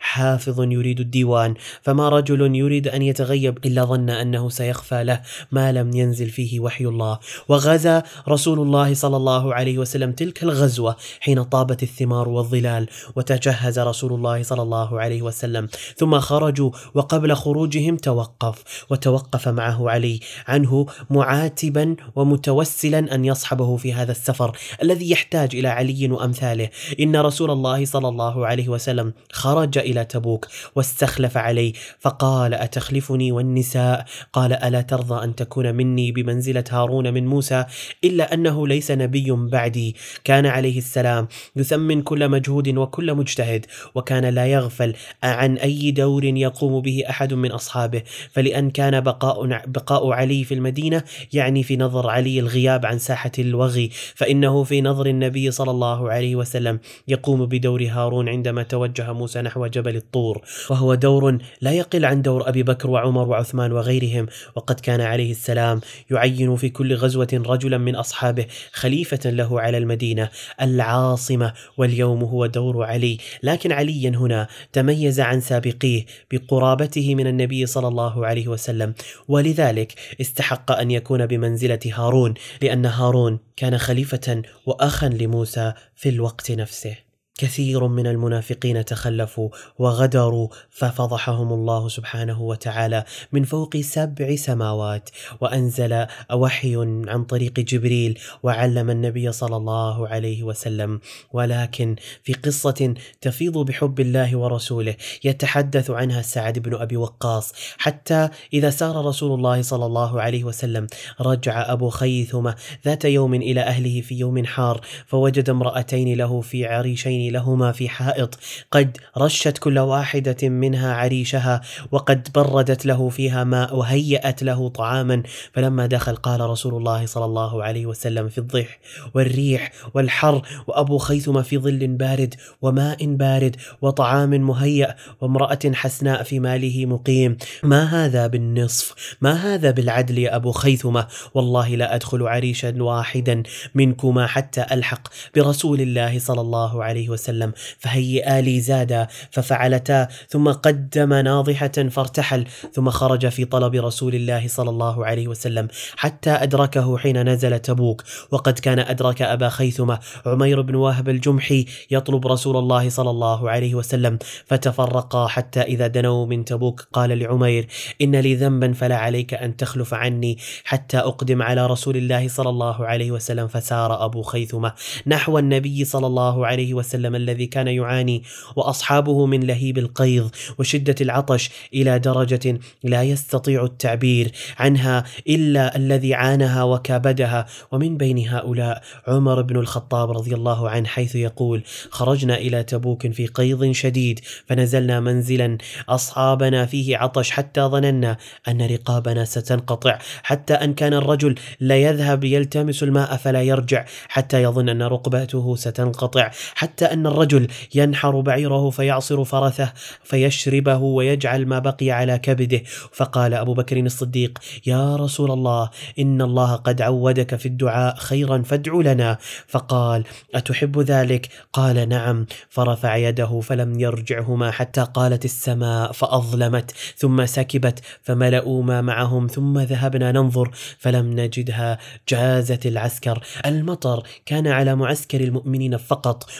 حافظ 0.00 0.60
يريد 0.60 1.00
الديوان 1.00 1.54
فما 1.82 2.08
رجل 2.08 2.56
يريد 2.56 2.88
أن 2.88 3.02
يتغيب 3.02 3.58
إلا 3.64 3.84
ظن 3.84 4.10
أنه 4.10 4.48
سيخفى 4.48 5.04
له 5.04 5.20
ما 5.52 5.72
لم 5.72 5.96
ينزل 5.96 6.30
فيه 6.30 6.60
وحي 6.60 6.84
الله. 6.84 7.18
وغزا 7.48 8.02
رسول 8.28 8.60
الله 8.60 8.94
صلى 8.94 9.16
الله 9.16 9.54
عليه 9.54 9.78
وسلم 9.78 10.12
تلك 10.12 10.42
الغزوة 10.42 10.96
حين 11.20 11.42
طابت 11.42 11.82
الثمار 11.82 12.28
والظلال 12.28 12.88
وتجهز 13.16 13.78
رسول 13.78 14.12
الله 14.12 14.42
صلى 14.42 14.62
الله 14.62 15.00
عليه 15.00 15.22
وسلم. 15.22 15.68
ثم 15.96 16.20
خرجوا 16.20 16.70
وقبل 16.94 17.34
خروجهم 17.34 17.96
توقف 17.96 18.86
وتوقف 18.90 19.48
معه 19.48 19.90
علي 19.90 20.20
عنه 20.48 20.86
معاتبا 21.10 21.96
ومتوسلا 22.16 23.14
أن 23.14 23.24
يصحبه 23.24 23.76
في 23.76 23.92
هذا 23.92 24.12
السفر 24.12 24.56
الذي 24.82 25.10
يحتاج 25.10 25.56
إلى 25.56 25.68
علي 25.68 26.08
وأمثاله. 26.10 26.68
إن 27.00 27.16
رسول 27.16 27.50
الله 27.50 27.84
صلى 27.84 28.08
الله 28.08 28.46
عليه 28.46 28.68
وسلم 28.68 29.12
خرج 29.32 29.78
إلى 29.78 30.04
تبوك 30.04 30.46
واستخلف 30.74 31.36
علي 31.36 31.72
فقال 31.98 32.54
أتخلفني 32.54 33.32
والنساء؟ 33.32 34.04
قال 34.32 34.52
ألا 34.52 34.80
ترضى 34.80 35.24
أن 35.24 35.34
تكون 35.34 35.74
مني 35.74 36.12
بمنزلة 36.12 36.64
هارون 36.70 37.14
من 37.14 37.26
موسى 37.26 37.64
إلا 38.04 38.34
أنه 38.34 38.68
ليس 38.68 38.90
نبي 38.90 39.30
بعدي. 39.30 39.96
كان 40.24 40.46
عليه 40.46 40.78
السلام 40.78 41.28
يثمن 41.56 42.02
كل 42.02 42.28
مجهود 42.28 42.68
وكل 42.68 43.14
مجتهد 43.14 43.66
وكان 43.94 44.24
لا 44.24 44.46
يغفل 44.46 44.94
عن 45.22 45.56
أي 45.56 45.90
دور 45.90 46.24
يقوم 46.24 46.82
به 46.82 47.02
أحد 47.10 47.34
من 47.34 47.52
أصحابه. 47.52 48.02
فلأن 48.32 48.70
كان 48.70 49.00
بقاء 49.00 49.46
بقاء 49.66 50.10
علي 50.12 50.44
في 50.44 50.54
المدينة 50.54 51.02
يعني 51.32 51.62
في 51.62 51.76
نظر 51.76 52.10
علي 52.10 52.40
الغياب 52.40 52.86
عن 52.86 52.98
ساحة 52.98 53.32
الوغي 53.38 53.90
فإنه 54.14 54.64
في 54.64 54.80
نظر 54.80 55.06
النبي 55.06 55.50
صلى 55.50 55.70
الله 55.70 56.10
عليه 56.10 56.36
وسلم 56.36 56.80
يقوم 57.08 57.46
بدور 57.46 57.86
هارون 57.90 58.28
عندما 58.28 58.62
توجه 58.62 59.12
موسى 59.20 59.42
نحو 59.42 59.66
جبل 59.66 59.96
الطور 59.96 60.42
وهو 60.70 60.94
دور 60.94 61.38
لا 61.60 61.72
يقل 61.72 62.04
عن 62.04 62.22
دور 62.22 62.48
أبي 62.48 62.62
بكر 62.62 62.90
وعمر 62.90 63.28
وعثمان 63.28 63.72
وغيرهم 63.72 64.26
وقد 64.56 64.80
كان 64.80 65.00
عليه 65.00 65.30
السلام 65.30 65.80
يعين 66.10 66.56
في 66.56 66.68
كل 66.68 66.94
غزوة 66.94 67.28
رجلا 67.32 67.78
من 67.78 67.94
أصحابه 67.96 68.46
خليفة 68.72 69.30
له 69.30 69.60
على 69.60 69.78
المدينة 69.78 70.30
العاصمة 70.60 71.52
واليوم 71.76 72.24
هو 72.24 72.46
دور 72.46 72.84
علي. 72.84 73.18
لكن 73.42 73.72
عليا 73.72 74.10
هنا 74.10 74.48
تميز 74.72 75.20
عن 75.20 75.40
سابقيه 75.40 76.06
بقرابته 76.30 77.14
من 77.14 77.26
النبي 77.26 77.66
صلى 77.66 77.88
الله 77.88 78.26
عليه 78.26 78.48
وسلم 78.48 78.94
ولذلك 79.28 79.94
استحق 80.20 80.72
أن 80.72 80.90
يكون 80.90 81.26
بمنزلة 81.26 81.80
هارون 81.92 82.34
لأن 82.62 82.86
هارون 82.86 83.38
كان 83.56 83.78
خليفة 83.78 84.42
وأخا 84.66 85.08
لموسى 85.08 85.72
في 85.96 86.08
الوقت 86.08 86.50
نفسه. 86.50 87.09
كثير 87.40 87.88
من 87.88 88.06
المنافقين 88.06 88.84
تخلفوا 88.84 89.48
وغدروا 89.78 90.48
ففضحهم 90.70 91.52
الله 91.52 91.88
سبحانه 91.88 92.42
وتعالى 92.42 93.04
من 93.32 93.44
فوق 93.44 93.76
سبع 93.76 94.36
سماوات 94.36 95.10
وأنزل 95.40 96.06
وحي 96.32 96.76
عن 97.08 97.24
طريق 97.24 97.60
جبريل 97.60 98.18
وعلم 98.42 98.90
النبي 98.90 99.32
صلى 99.32 99.56
الله 99.56 100.08
عليه 100.08 100.42
وسلم. 100.42 101.00
ولكن 101.32 101.96
في 102.22 102.32
قصة 102.32 102.94
تفيض 103.20 103.58
بحب 103.58 104.00
الله 104.00 104.36
ورسوله 104.36 104.94
يتحدث 105.24 105.90
عنها 105.90 106.22
سعد 106.22 106.58
بن 106.58 106.74
أبي 106.74 106.96
وقاص 106.96 107.52
حتى 107.78 108.28
إذا 108.52 108.70
سار 108.70 109.04
رسول 109.04 109.34
الله 109.34 109.62
صلى 109.62 109.86
الله 109.86 110.20
عليه 110.20 110.44
وسلم 110.44 110.86
رجع 111.20 111.72
أبو 111.72 111.88
خيثمة 111.88 112.54
ذات 112.84 113.04
يوم 113.04 113.34
إلى 113.34 113.60
أهله 113.60 114.00
في 114.00 114.14
يوم 114.14 114.44
حار 114.46 114.80
فوجد 115.06 115.50
امرأتين 115.50 116.16
له 116.16 116.40
في 116.40 116.66
عريشين 116.66 117.29
لهما 117.30 117.72
في 117.72 117.88
حائط. 117.88 118.38
قد 118.70 118.96
رشت 119.18 119.58
كل 119.58 119.78
واحدة 119.78 120.48
منها 120.48 120.94
عريشها 120.94 121.60
وقد 121.92 122.28
بردت 122.34 122.86
له 122.86 123.08
فيها 123.08 123.44
ماء 123.44 123.76
وهيأت 123.76 124.42
له 124.42 124.68
طعاما. 124.68 125.22
فلما 125.52 125.86
دخل 125.86 126.16
قال 126.16 126.40
رسول 126.40 126.74
الله 126.74 127.06
صلى 127.06 127.24
الله 127.24 127.64
عليه 127.64 127.86
وسلم 127.86 128.28
في 128.28 128.38
الضح 128.38 128.78
والريح 129.14 129.72
والحر 129.94 130.42
وأبو 130.66 130.98
خيثمة 130.98 131.42
في 131.42 131.58
ظل 131.58 131.86
بارد 131.86 132.34
وماء 132.62 133.06
بارد 133.06 133.56
وطعام 133.82 134.30
مهيأ 134.30 134.96
وامرأة 135.20 135.58
حسناء 135.74 136.22
في 136.22 136.40
ماله 136.40 136.86
مقيم. 136.86 137.36
ما 137.62 137.84
هذا 137.84 138.26
بالنصف؟ 138.26 139.16
ما 139.20 139.32
هذا 139.32 139.70
بالعدل 139.70 140.18
يا 140.18 140.36
أبو 140.36 140.52
خيثمة 140.52 141.06
والله 141.34 141.76
لا 141.76 141.94
أدخل 141.94 142.26
عريشا 142.26 142.82
واحدا 142.82 143.42
منكما 143.74 144.26
حتى 144.26 144.66
ألحق 144.72 145.08
برسول 145.36 145.80
الله 145.80 146.18
صلى 146.18 146.40
الله 146.40 146.84
عليه 146.84 147.08
وسلم. 147.08 147.19
وسلم 147.20 147.52
فهيئا 147.78 148.40
لي 148.40 148.60
زادا 148.60 149.06
ففعلتا 149.30 150.08
ثم 150.28 150.48
قدم 150.48 151.14
ناضحة 151.14 151.76
فارتحل 151.90 152.46
ثم 152.72 152.90
خرج 152.90 153.28
في 153.28 153.44
طلب 153.44 153.74
رسول 153.74 154.14
الله 154.14 154.48
صلى 154.48 154.70
الله 154.70 155.06
عليه 155.06 155.28
وسلم 155.28 155.68
حتى 155.96 156.30
أدركه 156.30 156.98
حين 156.98 157.28
نزل 157.28 157.58
تبوك. 157.58 158.04
وقد 158.30 158.58
كان 158.58 158.78
أدرك 158.78 159.22
أبا 159.22 159.48
خيثمة 159.48 159.98
عمير 160.26 160.60
بن 160.60 160.74
وهب 160.74 161.08
الجمحي 161.08 161.66
يطلب 161.90 162.26
رسول 162.26 162.56
الله 162.56 162.88
صلى 162.88 163.10
الله 163.10 163.50
عليه 163.50 163.74
وسلم 163.74 164.18
فتفرقا 164.46 165.26
حتى 165.26 165.60
إذا 165.60 165.86
دنوا 165.86 166.26
من 166.26 166.44
تبوك. 166.44 166.88
قال 166.92 167.18
لعمير 167.18 167.66
إن 168.02 168.16
لي 168.16 168.34
ذنبا 168.34 168.72
فلا 168.72 168.96
عليك 168.96 169.34
أن 169.34 169.56
تخلف 169.56 169.94
عني. 169.94 170.38
حتى 170.64 170.98
أقدم 170.98 171.42
على 171.42 171.66
رسول 171.66 171.96
الله 171.96 172.28
صلى 172.28 172.48
الله 172.48 172.86
عليه 172.86 173.10
وسلم 173.10 173.48
فسار 173.48 174.04
أبو 174.04 174.22
خيثمة 174.22 174.72
نحو 175.06 175.38
النبي 175.38 175.84
صلى 175.84 176.06
الله 176.06 176.46
عليه 176.46 176.74
وسلم 176.74 177.09
الذي 177.16 177.46
كان 177.46 177.68
يعاني 177.68 178.22
وأصحابه 178.56 179.26
من 179.26 179.40
لهيب 179.40 179.78
القيظ 179.78 180.30
وشدة 180.58 180.94
العطش 181.00 181.50
إلى 181.74 181.98
درجة 181.98 182.58
لا 182.82 183.02
يستطيع 183.02 183.64
التعبير 183.64 184.32
عنها 184.58 185.04
إلا 185.28 185.76
الذي 185.76 186.14
عانها 186.14 186.62
وكابدها. 186.62 187.46
ومن 187.72 187.96
بين 187.96 188.28
هؤلاء 188.28 188.82
عمر 189.06 189.42
بن 189.42 189.56
الخطاب 189.56 190.10
رضي 190.10 190.34
الله 190.34 190.70
عنه 190.70 190.88
حيث 190.88 191.14
يقول 191.14 191.62
خرجنا 191.90 192.36
إلى 192.36 192.62
تبوك 192.62 193.12
في 193.12 193.26
قيظ 193.26 193.70
شديد 193.70 194.20
فنزلنا 194.46 195.00
منزلا 195.00 195.58
أصحابنا 195.88 196.66
فيه 196.66 196.96
عطش 196.96 197.30
حتى 197.30 197.60
ظننا 197.60 198.16
أن 198.48 198.62
رقابنا 198.62 199.24
ستنقطع 199.24 199.98
حتى 200.22 200.54
أن 200.54 200.74
كان 200.74 200.94
الرجل 200.94 201.34
لا 201.60 201.76
يذهب 201.76 202.24
يلتمس 202.24 202.82
الماء 202.82 203.16
فلا 203.16 203.42
يرجع 203.42 203.84
حتى 204.08 204.42
يظن 204.42 204.68
أن 204.68 204.82
رقبته 204.82 205.56
ستنقطع 205.56 206.30
حتى 206.54 206.84
أن 206.92 207.06
الرجل 207.06 207.48
ينحر 207.74 208.20
بعيره 208.20 208.70
فيعصر 208.70 209.24
فرثه 209.24 209.72
فيشربه 210.04 210.76
ويجعل 210.76 211.46
ما 211.46 211.58
بقي 211.58 211.90
على 211.90 212.18
كبده. 212.18 212.62
فقال 212.92 213.34
أبو 213.34 213.54
بكر 213.54 213.76
الصديق 213.80 214.38
يا 214.66 214.96
رسول 214.96 215.30
الله 215.30 215.70
إن 215.98 216.22
الله 216.22 216.54
قد 216.56 216.82
عودك 216.82 217.36
في 217.36 217.46
الدعاء 217.46 217.96
خيرا 217.96 218.42
فادع 218.42 218.72
لنا. 218.72 219.18
فقال 219.46 220.04
أتحب 220.34 220.80
ذلك؟ 220.80 221.28
قال 221.52 221.88
نعم. 221.88 222.26
فرفع 222.48 222.96
يده 222.96 223.40
فلم 223.40 223.80
يرجعهما 223.80 224.50
حتى 224.50 224.86
قالت 224.94 225.24
السماء 225.24 225.92
فأظلمت 225.92 226.70
ثم 226.96 227.26
سكبت 227.26 227.80
فملأوا 228.02 228.62
ما 228.62 228.80
معهم 228.80 229.26
ثم 229.26 229.58
ذهبنا 229.58 230.12
ننظر 230.12 230.50
فلم 230.78 231.20
نجدها 231.20 231.78
جازت 232.08 232.66
العسكر. 232.66 233.22
المطر 233.46 234.02
كان 234.26 234.46
على 234.46 234.74
معسكر 234.76 235.20
المؤمنين 235.20 235.76
فقط 235.76 236.30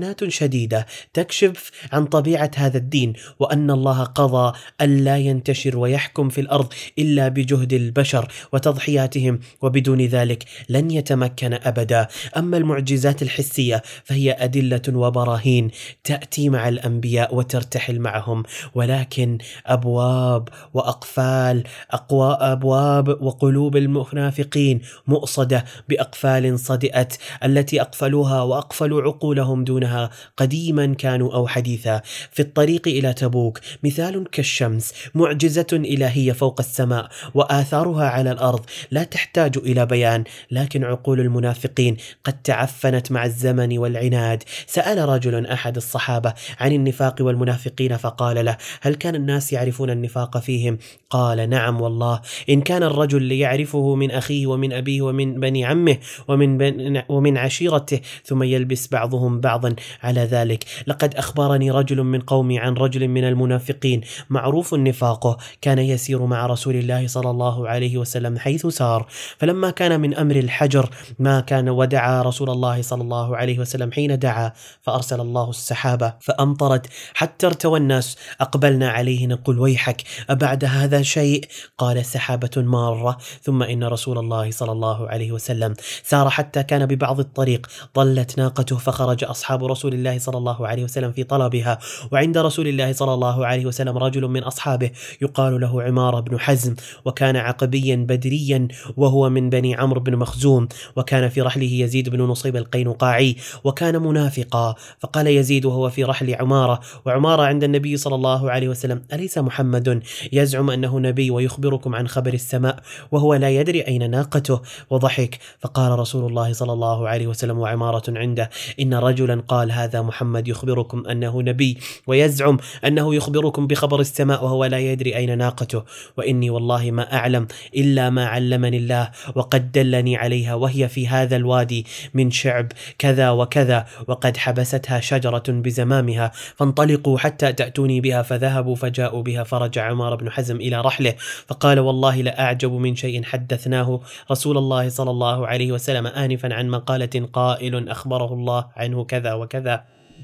معاناه 0.00 0.28
شديدة 0.28 0.86
تكشف 1.14 1.70
عن 1.92 2.04
طبيعة 2.04 2.50
هذا 2.56 2.78
الدين 2.78 3.12
وأن 3.38 3.70
الله 3.70 4.04
قضى 4.04 4.58
الا 4.80 5.18
ينتشر 5.18 5.78
ويحكم 5.78 6.28
في 6.28 6.40
الأرض 6.40 6.72
إلا 6.98 7.28
بجهد 7.28 7.72
البشر 7.72 8.28
وتضحياتهم 8.52 9.40
وبدون 9.62 10.00
ذلك 10.00 10.44
لن 10.68 10.90
يتمكن 10.90 11.52
أبدا. 11.52 12.06
أما 12.36 12.56
المعجزات 12.56 13.22
الحسية 13.22 13.82
فهي 14.04 14.32
أدلة 14.32 14.82
وبراهين 14.88 15.70
تأتي 16.04 16.48
مع 16.48 16.68
الأنبياء 16.68 17.34
وترتحل 17.34 17.98
معهم 17.98 18.42
ولكن 18.74 19.38
أبواب 19.66 20.48
وأقفال 20.74 21.62
اقوى 21.90 22.38
أبواب 22.40 23.22
وقلوب 23.22 23.76
المنافقين 23.76 24.80
مؤصدة 25.06 25.64
بأقفال 25.88 26.58
صدئت 26.58 27.16
التي 27.44 27.80
أقفلوها 27.80 28.42
وأقفلوا 28.42 29.02
عقولهم 29.02 29.64
دونها 29.90 30.10
قديما 30.36 30.94
كانوا 30.94 31.34
أو 31.34 31.46
حديثا. 31.46 32.02
في 32.32 32.42
الطريق 32.42 32.88
إلى 32.88 33.12
تبوك 33.12 33.60
مثال 33.84 34.30
كالشمس 34.30 34.94
معجزة 35.14 35.66
إلهية 35.72 36.32
فوق 36.32 36.60
السماء 36.60 37.08
وآثارها 37.34 38.04
على 38.04 38.32
الأرض. 38.32 38.60
لا 38.90 39.04
تحتاج 39.04 39.58
إلى 39.58 39.86
بيان 39.86 40.24
لكن 40.50 40.84
عقول 40.84 41.20
المنافقين 41.20 41.96
قد 42.24 42.42
تعفنت 42.42 43.12
مع 43.12 43.24
الزمن 43.24 43.78
والعناد. 43.78 44.42
سأل 44.66 45.08
رجل 45.08 45.46
أحد 45.46 45.76
الصحابة 45.76 46.34
عن 46.60 46.72
النفاق 46.72 47.16
والمنافقين 47.20 47.96
فقال 47.96 48.44
له 48.44 48.56
هل 48.80 48.94
كان 48.94 49.14
الناس 49.14 49.52
يعرفون 49.52 49.90
النفاق 49.90 50.38
فيهم؟ 50.38 50.78
قال 51.10 51.50
نعم 51.50 51.80
والله. 51.80 52.20
إن 52.50 52.60
كان 52.60 52.82
الرجل 52.82 53.22
ليعرفه 53.22 53.94
من 53.94 54.10
أخيه 54.10 54.46
ومن 54.46 54.72
أبيه 54.72 55.02
ومن 55.02 55.40
بني 55.40 55.64
عمه 55.64 55.96
ومن 56.28 57.02
ومن 57.08 57.38
عشيرته 57.38 58.00
ثم 58.24 58.42
يلبس 58.42 58.88
بعضهم 58.88 59.40
بعضا 59.40 59.74
على 60.02 60.20
ذلك. 60.20 60.64
لقد 60.86 61.14
أخبرني 61.14 61.70
رجل 61.70 62.02
من 62.02 62.20
قومي 62.20 62.58
عن 62.58 62.74
رجل 62.74 63.08
من 63.08 63.24
المنافقين. 63.24 64.00
معروف 64.30 64.74
نفاقه 64.74 65.36
كان 65.60 65.78
يسير 65.78 66.26
مع 66.26 66.46
رسول 66.46 66.76
الله 66.76 67.06
صلى 67.06 67.30
الله 67.30 67.68
عليه 67.68 67.98
وسلم 67.98 68.38
حيث 68.38 68.66
سار. 68.66 69.06
فلما 69.38 69.70
كان 69.70 70.00
من 70.00 70.14
أمر 70.14 70.36
الحجر 70.36 70.90
ما 71.18 71.40
كان 71.40 71.68
ودعا 71.68 72.22
رسول 72.22 72.50
الله 72.50 72.82
صلى 72.82 73.02
الله 73.02 73.36
عليه 73.36 73.58
وسلم 73.58 73.92
حين 73.92 74.18
دعا 74.18 74.52
فأرسل 74.82 75.20
الله 75.20 75.50
السحابة 75.50 76.14
فأمطرت. 76.20 76.86
حتى 77.14 77.46
ارتوى 77.46 77.78
الناس. 77.78 78.16
أقبلنا 78.40 78.90
عليه 78.90 79.26
نقول 79.26 79.58
ويحك 79.58 80.02
أبعد 80.30 80.64
هذا 80.64 81.02
شيء؟ 81.02 81.44
قال 81.78 82.04
سحابة 82.04 82.50
مارة. 82.56 83.18
ثم 83.42 83.62
إن 83.62 83.84
رسول 83.84 84.18
الله 84.18 84.50
صلى 84.50 84.72
الله 84.72 85.08
عليه 85.08 85.32
وسلم 85.32 85.74
سار 86.02 86.30
حتى 86.30 86.62
كان 86.62 86.86
ببعض 86.86 87.20
الطريق. 87.20 87.66
ضلت 87.96 88.38
ناقته 88.38 88.76
فخرج 88.76 89.24
أصحاب 89.24 89.66
رسول 89.70 89.94
الله 89.94 90.18
صلى 90.18 90.38
الله 90.38 90.68
عليه 90.68 90.84
وسلم 90.84 91.12
في 91.12 91.24
طلبها. 91.24 91.78
وعند 92.12 92.38
رسول 92.38 92.68
الله 92.68 92.92
صلى 92.92 93.14
الله 93.14 93.46
عليه 93.46 93.66
وسلم 93.66 93.98
رجل 93.98 94.28
من 94.28 94.42
أصحابه 94.42 94.90
يقال 95.22 95.60
له 95.60 95.82
عماره 95.82 96.20
بن 96.20 96.40
حزم 96.40 96.74
وكان 97.04 97.36
عقبيا 97.36 97.96
بدريا 97.96 98.68
وهو 98.96 99.30
من 99.30 99.50
بني 99.50 99.74
عمرو 99.74 100.00
بن 100.00 100.16
مخزوم 100.16 100.68
وكان 100.96 101.28
في 101.28 101.40
رحله 101.40 101.72
يزيد 101.72 102.08
بن 102.08 102.20
نصيب 102.22 102.56
القينقاعي 102.56 103.36
وكان 103.64 104.02
منافقا. 104.02 104.74
فقال 105.00 105.26
يزيد 105.26 105.64
وهو 105.64 105.90
في 105.90 106.04
رحل 106.04 106.34
عمارة 106.34 106.80
وعمارة 107.06 107.42
عند 107.42 107.64
النبي 107.64 107.96
صلى 107.96 108.14
الله 108.14 108.50
عليه 108.50 108.68
وسلم 108.68 109.02
أليس 109.12 109.38
محمد؟ 109.38 110.02
يزعم 110.32 110.70
أنه 110.70 110.98
نبي 111.00 111.30
ويخبركم 111.30 111.94
عن 111.94 112.08
خبر 112.08 112.34
السماء 112.34 112.76
وهو 113.12 113.34
لا 113.34 113.50
يدري 113.50 113.80
أين 113.80 114.10
ناقته. 114.10 114.60
وضحك. 114.90 115.38
فقال 115.60 115.98
رسول 115.98 116.26
الله 116.30 116.52
صلى 116.52 116.72
الله 116.72 117.08
عليه 117.08 117.26
وسلم 117.26 117.58
وعمارة 117.58 118.02
عنده 118.08 118.50
إن 118.80 118.94
رجلا 118.94 119.42
قال 119.48 119.59
فقال 119.60 119.72
هذا 119.72 120.02
محمد 120.02 120.48
يخبركم 120.48 121.06
أنه 121.06 121.42
نبي 121.42 121.78
ويزعم 122.06 122.58
أنه 122.86 123.14
يخبركم 123.14 123.66
بخبر 123.66 124.00
السماء 124.00 124.44
وهو 124.44 124.64
لا 124.64 124.78
يدري 124.78 125.16
أين 125.16 125.38
ناقته. 125.38 125.84
وإني 126.16 126.50
والله 126.50 126.90
ما 126.90 127.12
أعلم 127.12 127.46
إلا 127.76 128.10
ما 128.10 128.26
علمني 128.26 128.76
الله 128.76 129.10
وقد 129.34 129.72
دلني 129.72 130.16
عليها 130.16 130.54
وهي 130.54 130.88
في 130.88 131.08
هذا 131.08 131.36
الوادي 131.36 131.86
من 132.14 132.30
شعب 132.30 132.72
كذا 132.98 133.30
وكذا 133.30 133.86
وقد 134.08 134.36
حبستها 134.36 135.00
شجرة 135.00 135.42
بزمامها. 135.48 136.30
فانطلقوا 136.56 137.18
حتى 137.18 137.52
تأتوني 137.52 138.00
بها 138.00 138.22
فذهبوا 138.22 138.76
فجاءوا 138.76 139.22
بها 139.22 139.44
فرجع 139.44 139.82
عمار 139.90 140.14
بن 140.14 140.30
حزم 140.30 140.56
إلى 140.56 140.80
رحله. 140.80 141.14
فقال 141.46 141.80
والله 141.80 142.22
لأعجب 142.22 142.72
من 142.72 142.96
شيء 142.96 143.22
حدثناه. 143.22 144.00
رسول 144.30 144.58
الله 144.58 144.88
صلى 144.88 145.10
الله 145.10 145.46
عليه 145.46 145.72
وسلم 145.72 146.06
آنفا 146.06 146.54
عن 146.54 146.68
مقالة 146.68 147.28
قائل 147.32 147.88
أخبره 147.88 148.32
الله 148.32 148.64
عنه 148.76 149.04
كذا 149.04 149.32
وكذا. 149.34 149.49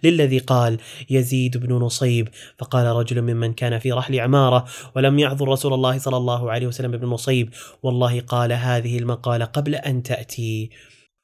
للذي 0.05 0.39
قال 0.39 0.79
يزيد 1.11 1.57
بن 1.57 1.73
نصيب 1.73 2.29
فقال 2.59 2.87
رجل 2.87 3.23
ممن 3.23 3.53
كان 3.53 3.79
في 3.79 3.93
رحل 3.93 4.21
عمارة 4.21 4.65
ولم 4.97 5.19
يعذر 5.19 5.49
رسول 5.49 5.75
الله 5.75 5.99
صلى 5.99 6.17
الله 6.17 6.51
عليه 6.51 6.67
وسلم 6.67 6.91
بن 6.91 7.09
نصيب 7.09 7.51
والله 7.83 8.21
قال 8.21 8.53
هذه 8.53 8.99
المقالة 8.99 9.45
قبل 9.45 9.75
أن 9.75 10.03
تأتي. 10.03 10.71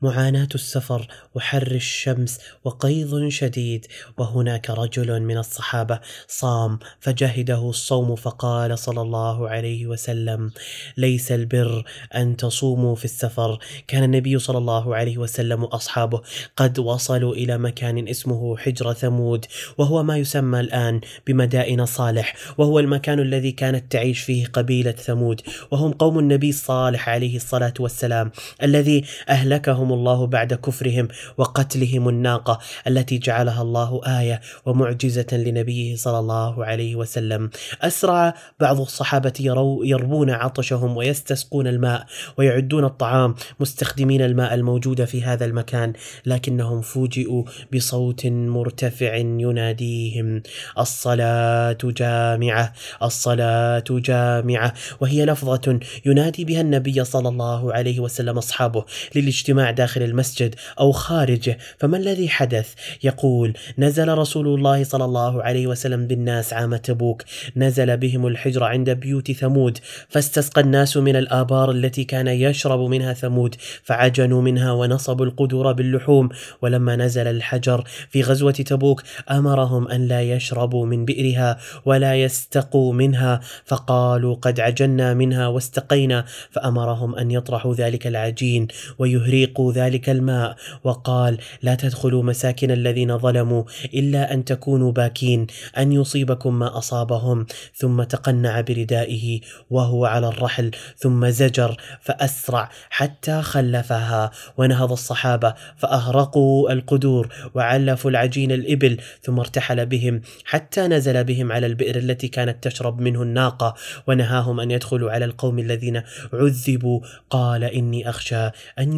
معاناة 0.03 0.49
السفر 0.55 1.07
وحر 1.35 1.71
الشمس 1.71 2.39
وقيض 2.65 3.29
شديد 3.29 3.87
وهناك 4.19 4.71
رجل 4.71 5.23
من 5.23 5.39
الصحابة 5.39 6.01
صام 6.29 6.79
فجهده 7.01 7.71
الصوم 7.71 8.17
فقال 8.17 8.79
صلى 8.79 9.01
الله 9.01 9.49
عليه 9.49 9.87
وسلم 9.87 10.51
ليس 10.97 11.33
البر 11.33 11.85
أن 12.15 12.37
تصوموا 12.37 12.95
في 12.95 13.05
السفر. 13.05 13.59
كان 13.89 14.03
النبي 14.03 14.39
صلى 14.39 14.59
الله 14.59 14.97
عليه 14.97 15.19
وسلم 15.19 15.63
وأصحابه 15.63 16.21
قد 16.57 16.79
وصلوا 16.79 17.35
إلى 17.35 17.59
مكان 17.59 18.09
اسمه 18.09 18.57
حجر 18.57 18.93
ثمود 18.93 19.47
وهو 19.79 20.03
ما 20.03 20.17
يسمى 20.17 20.61
الآن 20.61 21.01
بمدائن 21.27 21.87
صالح 21.87 22.35
وهو 22.59 22.79
المكان 22.79 23.21
الذي 23.21 23.53
كانت 23.53 23.93
تعيش 23.93 24.21
فيه 24.21 24.47
قبيلة 24.47 24.93
ثمود 24.93 25.41
وهم 25.71 25.93
قوم 25.93 26.19
النبي 26.19 26.53
صالح 26.53 27.09
عليه 27.09 27.37
الصلاة 27.37 27.75
والسلام 27.81 28.31
الذي 28.63 29.05
أهلكهم 29.29 29.92
الله 29.93 30.27
بعد 30.27 30.55
كفرهم 30.55 31.09
وقتلهم 31.37 32.09
الناقة 32.09 32.59
التي 32.87 33.19
جعلها 33.19 33.63
الله 33.63 34.01
آية 34.21 34.41
ومعجزة 34.67 35.27
لنبيه 35.33 35.97
صلى 35.97 36.19
الله 36.19 36.65
عليه 36.65 36.97
وسلم. 36.97 37.51
أسرع 37.83 38.35
بعض 38.61 38.81
الصحابة 38.81 39.33
يرو 39.41 39.83
يربون 39.83 40.31
عطشهم 40.31 40.97
ويستسقون 40.97 41.67
الماء 41.67 42.07
ويعدون 42.39 42.85
الطعام 42.85 43.35
مستخدمين 43.61 44.23
الماء 44.23 44.55
الموجود 44.55 45.05
في 45.05 45.23
هذا 45.23 45.45
المكان 45.45 45.93
لكنهم 46.27 46.81
فوجئوا 46.81 47.45
بصوت 47.75 48.27
مرتفع 48.27 49.17
يناديهم. 49.17 50.43
الصلاة 50.79 51.79
جامعة 51.83 52.73
الصلاة 53.03 53.85
جامعة 53.91 54.75
وهي 55.01 55.25
لفظة 55.27 55.81
ينادي 56.07 56.45
بها 56.45 56.61
النبي 56.61 57.05
صلى 57.05 57.29
الله 57.29 57.73
عليه 57.73 58.01
وسلم 58.01 58.39
أصحابه 58.39 58.85
للاجتماع 59.15 59.71
داخل 59.83 60.03
المسجد 60.03 60.55
أو 60.81 60.93
خارجه 60.93 61.59
فما 61.79 61.97
الذي 61.97 62.29
حدث؟ 62.29 62.69
يقول 63.05 63.53
نزل 63.79 64.09
رسول 64.19 64.47
الله 64.47 64.85
صلى 64.85 65.05
الله 65.05 65.43
عليه 65.43 65.67
وسلم 65.67 66.07
بالناس 66.07 66.53
عام 66.53 66.77
تبوك. 66.77 67.23
نزل 67.57 67.97
بهم 67.97 68.27
الحجر 68.27 68.65
عند 68.65 68.91
بيوت 68.91 69.33
ثمود 69.33 69.79
فاستسقى 70.09 70.61
الناس 70.61 70.97
من 70.97 71.17
الآبار 71.17 71.71
التي 71.71 72.05
كان 72.05 72.29
يشرب 72.29 72.81
منها 72.81 73.13
ثمود 73.13 73.55
فعجنوا 73.83 74.43
منها 74.43 74.73
ونصبوا 74.73 75.27
القدور 75.27 75.73
باللحوم. 75.73 76.29
ولما 76.63 76.97
نزل 76.97 77.27
الحجر 77.27 77.85
في 78.11 78.23
غزوة 78.23 78.53
تبوك 78.53 79.03
أمرهم 79.31 79.89
أن 79.89 80.09
لا 80.09 80.23
يشربوا 80.23 80.87
من 80.87 81.05
بئرها 81.05 81.59
ولا 81.85 82.15
يستقوا 82.15 82.93
منها 82.93 83.41
فقالوا 83.65 84.35
قد 84.35 84.61
عجنا 84.61 85.15
منها 85.15 85.47
واستقينا 85.49 86.25
فأمرهم 86.51 87.15
أن 87.15 87.31
يطرحوا 87.31 87.75
ذلك 87.75 88.07
العجين 88.07 88.69
ويهريقوا 88.99 89.62
ذلك 89.71 90.11
الماء 90.11 90.57
وقال 90.85 91.39
لا 91.63 91.75
تدخلوا 91.75 92.23
مساكن 92.23 92.71
الذين 92.71 93.19
ظلموا 93.19 93.65
إلا 93.95 94.35
أن 94.35 94.45
تكونوا 94.45 94.93
باكين 94.93 95.47
أن 95.79 95.93
يصيبكم 95.93 96.59
ما 96.59 96.79
أصابهم 96.79 97.47
ثم 97.75 98.03
تقنع 98.03 98.61
بردائه 98.61 99.41
وهو 99.71 100.07
على 100.07 100.29
الرحل 100.29 100.71
ثم 100.97 101.29
زجر 101.29 101.77
فأسرع 102.01 102.71
حتى 102.91 103.43
خلفها 103.43 104.31
ونهض 104.57 104.93
الصحابة 104.93 105.55
فأهرقوا 105.77 106.73
القدور 106.73 107.29
وعلفوا 107.55 108.11
العجين 108.11 108.53
الإبل 108.53 108.97
ثم 109.23 109.41
ارتحل 109.41 109.87
بهم 109.87 110.21
حتى 110.45 110.81
نزل 110.87 111.25
بهم 111.25 111.53
على 111.53 111.67
البئر 111.67 111.97
التي 111.97 112.29
كانت 112.29 112.65
تشرب 112.65 113.01
منه 113.01 113.23
الناقة 113.23 113.75
ونهاهم 114.07 114.61
أن 114.61 114.71
يدخلوا 114.71 115.11
على 115.11 115.25
القوم 115.25 115.59
الذين 115.59 116.03
عذبوا. 116.33 117.01
قال 117.31 117.65
إني 117.65 118.09
أخشى 118.09 118.51
أن 118.79 118.93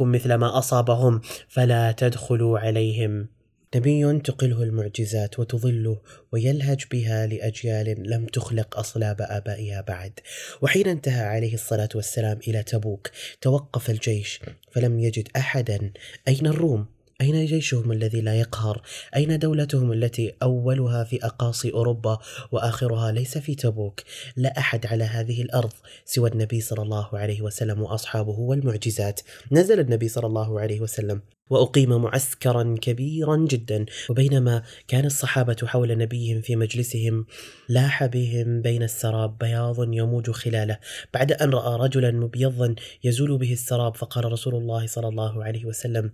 يصيبكم 0.00 0.12
مثل 0.12 0.34
ما 0.34 0.58
أصابهم 0.58 1.20
فلا 1.48 1.92
تدخلوا 1.92 2.58
عليهم. 2.58 3.28
نبي 3.74 4.18
تقله 4.18 4.62
المعجزات 4.62 5.38
وتظله 5.38 6.00
ويلهج 6.32 6.84
بها 6.92 7.26
لأجيال 7.26 8.10
لم 8.10 8.26
تخلق 8.26 8.78
أصلاب 8.78 9.16
آبائها 9.20 9.80
بعد. 9.80 10.12
وحين 10.62 10.88
انتهى 10.88 11.24
عليه 11.24 11.54
الصلاة 11.54 11.88
والسلام 11.94 12.38
إلى 12.48 12.62
تبوك 12.62 13.10
توقف 13.40 13.90
الجيش 13.90 14.40
فلم 14.72 14.98
يجد 14.98 15.28
أحدا. 15.36 15.92
أين 16.28 16.46
الروم؟ 16.46 16.86
أين 17.20 17.44
جيشهم 17.44 17.92
الذي 17.92 18.20
لا 18.20 18.34
يقهر؟ 18.34 18.82
أين 19.16 19.38
دولتهم 19.38 19.92
التي 19.92 20.34
أولها 20.42 21.04
في 21.04 21.24
أقاصي 21.26 21.72
أوروبا 21.72 22.18
وآخرها 22.52 23.12
ليس 23.12 23.38
في 23.38 23.54
تبوك؟ 23.54 24.00
لا 24.36 24.58
أحد 24.58 24.86
على 24.86 25.04
هذه 25.04 25.42
الأرض 25.42 25.72
سوى 26.04 26.30
النبي 26.30 26.60
صلى 26.60 26.82
الله 26.82 27.08
عليه 27.12 27.42
وسلم 27.42 27.82
وأصحابه 27.82 28.38
والمعجزات 28.38 29.20
نزل 29.52 29.80
النبي 29.80 30.08
صلى 30.08 30.26
الله 30.26 30.60
عليه 30.60 30.80
وسلم 30.80 31.20
وأقيم 31.50 32.02
معسكرا 32.02 32.74
كبيرا 32.82 33.36
جدا 33.36 33.86
وبينما 34.10 34.62
كان 34.88 35.04
الصحابة 35.04 35.56
حول 35.64 35.98
نبيهم 35.98 36.40
في 36.40 36.56
مجلسهم 36.56 37.26
لاح 37.68 38.06
بهم 38.06 38.62
بين 38.62 38.82
السراب 38.82 39.38
بياض 39.38 39.94
يموج 39.94 40.30
خلاله 40.30 40.78
بعد 41.14 41.32
أن 41.32 41.50
رأى 41.50 41.78
رجلا 41.86 42.10
مبيضا 42.10 42.74
يزول 43.04 43.38
به 43.38 43.52
السراب 43.52 43.96
فقال 43.96 44.32
رسول 44.32 44.54
الله 44.54 44.86
صلى 44.86 45.08
الله 45.08 45.44
عليه 45.44 45.64
وسلم 45.64 46.10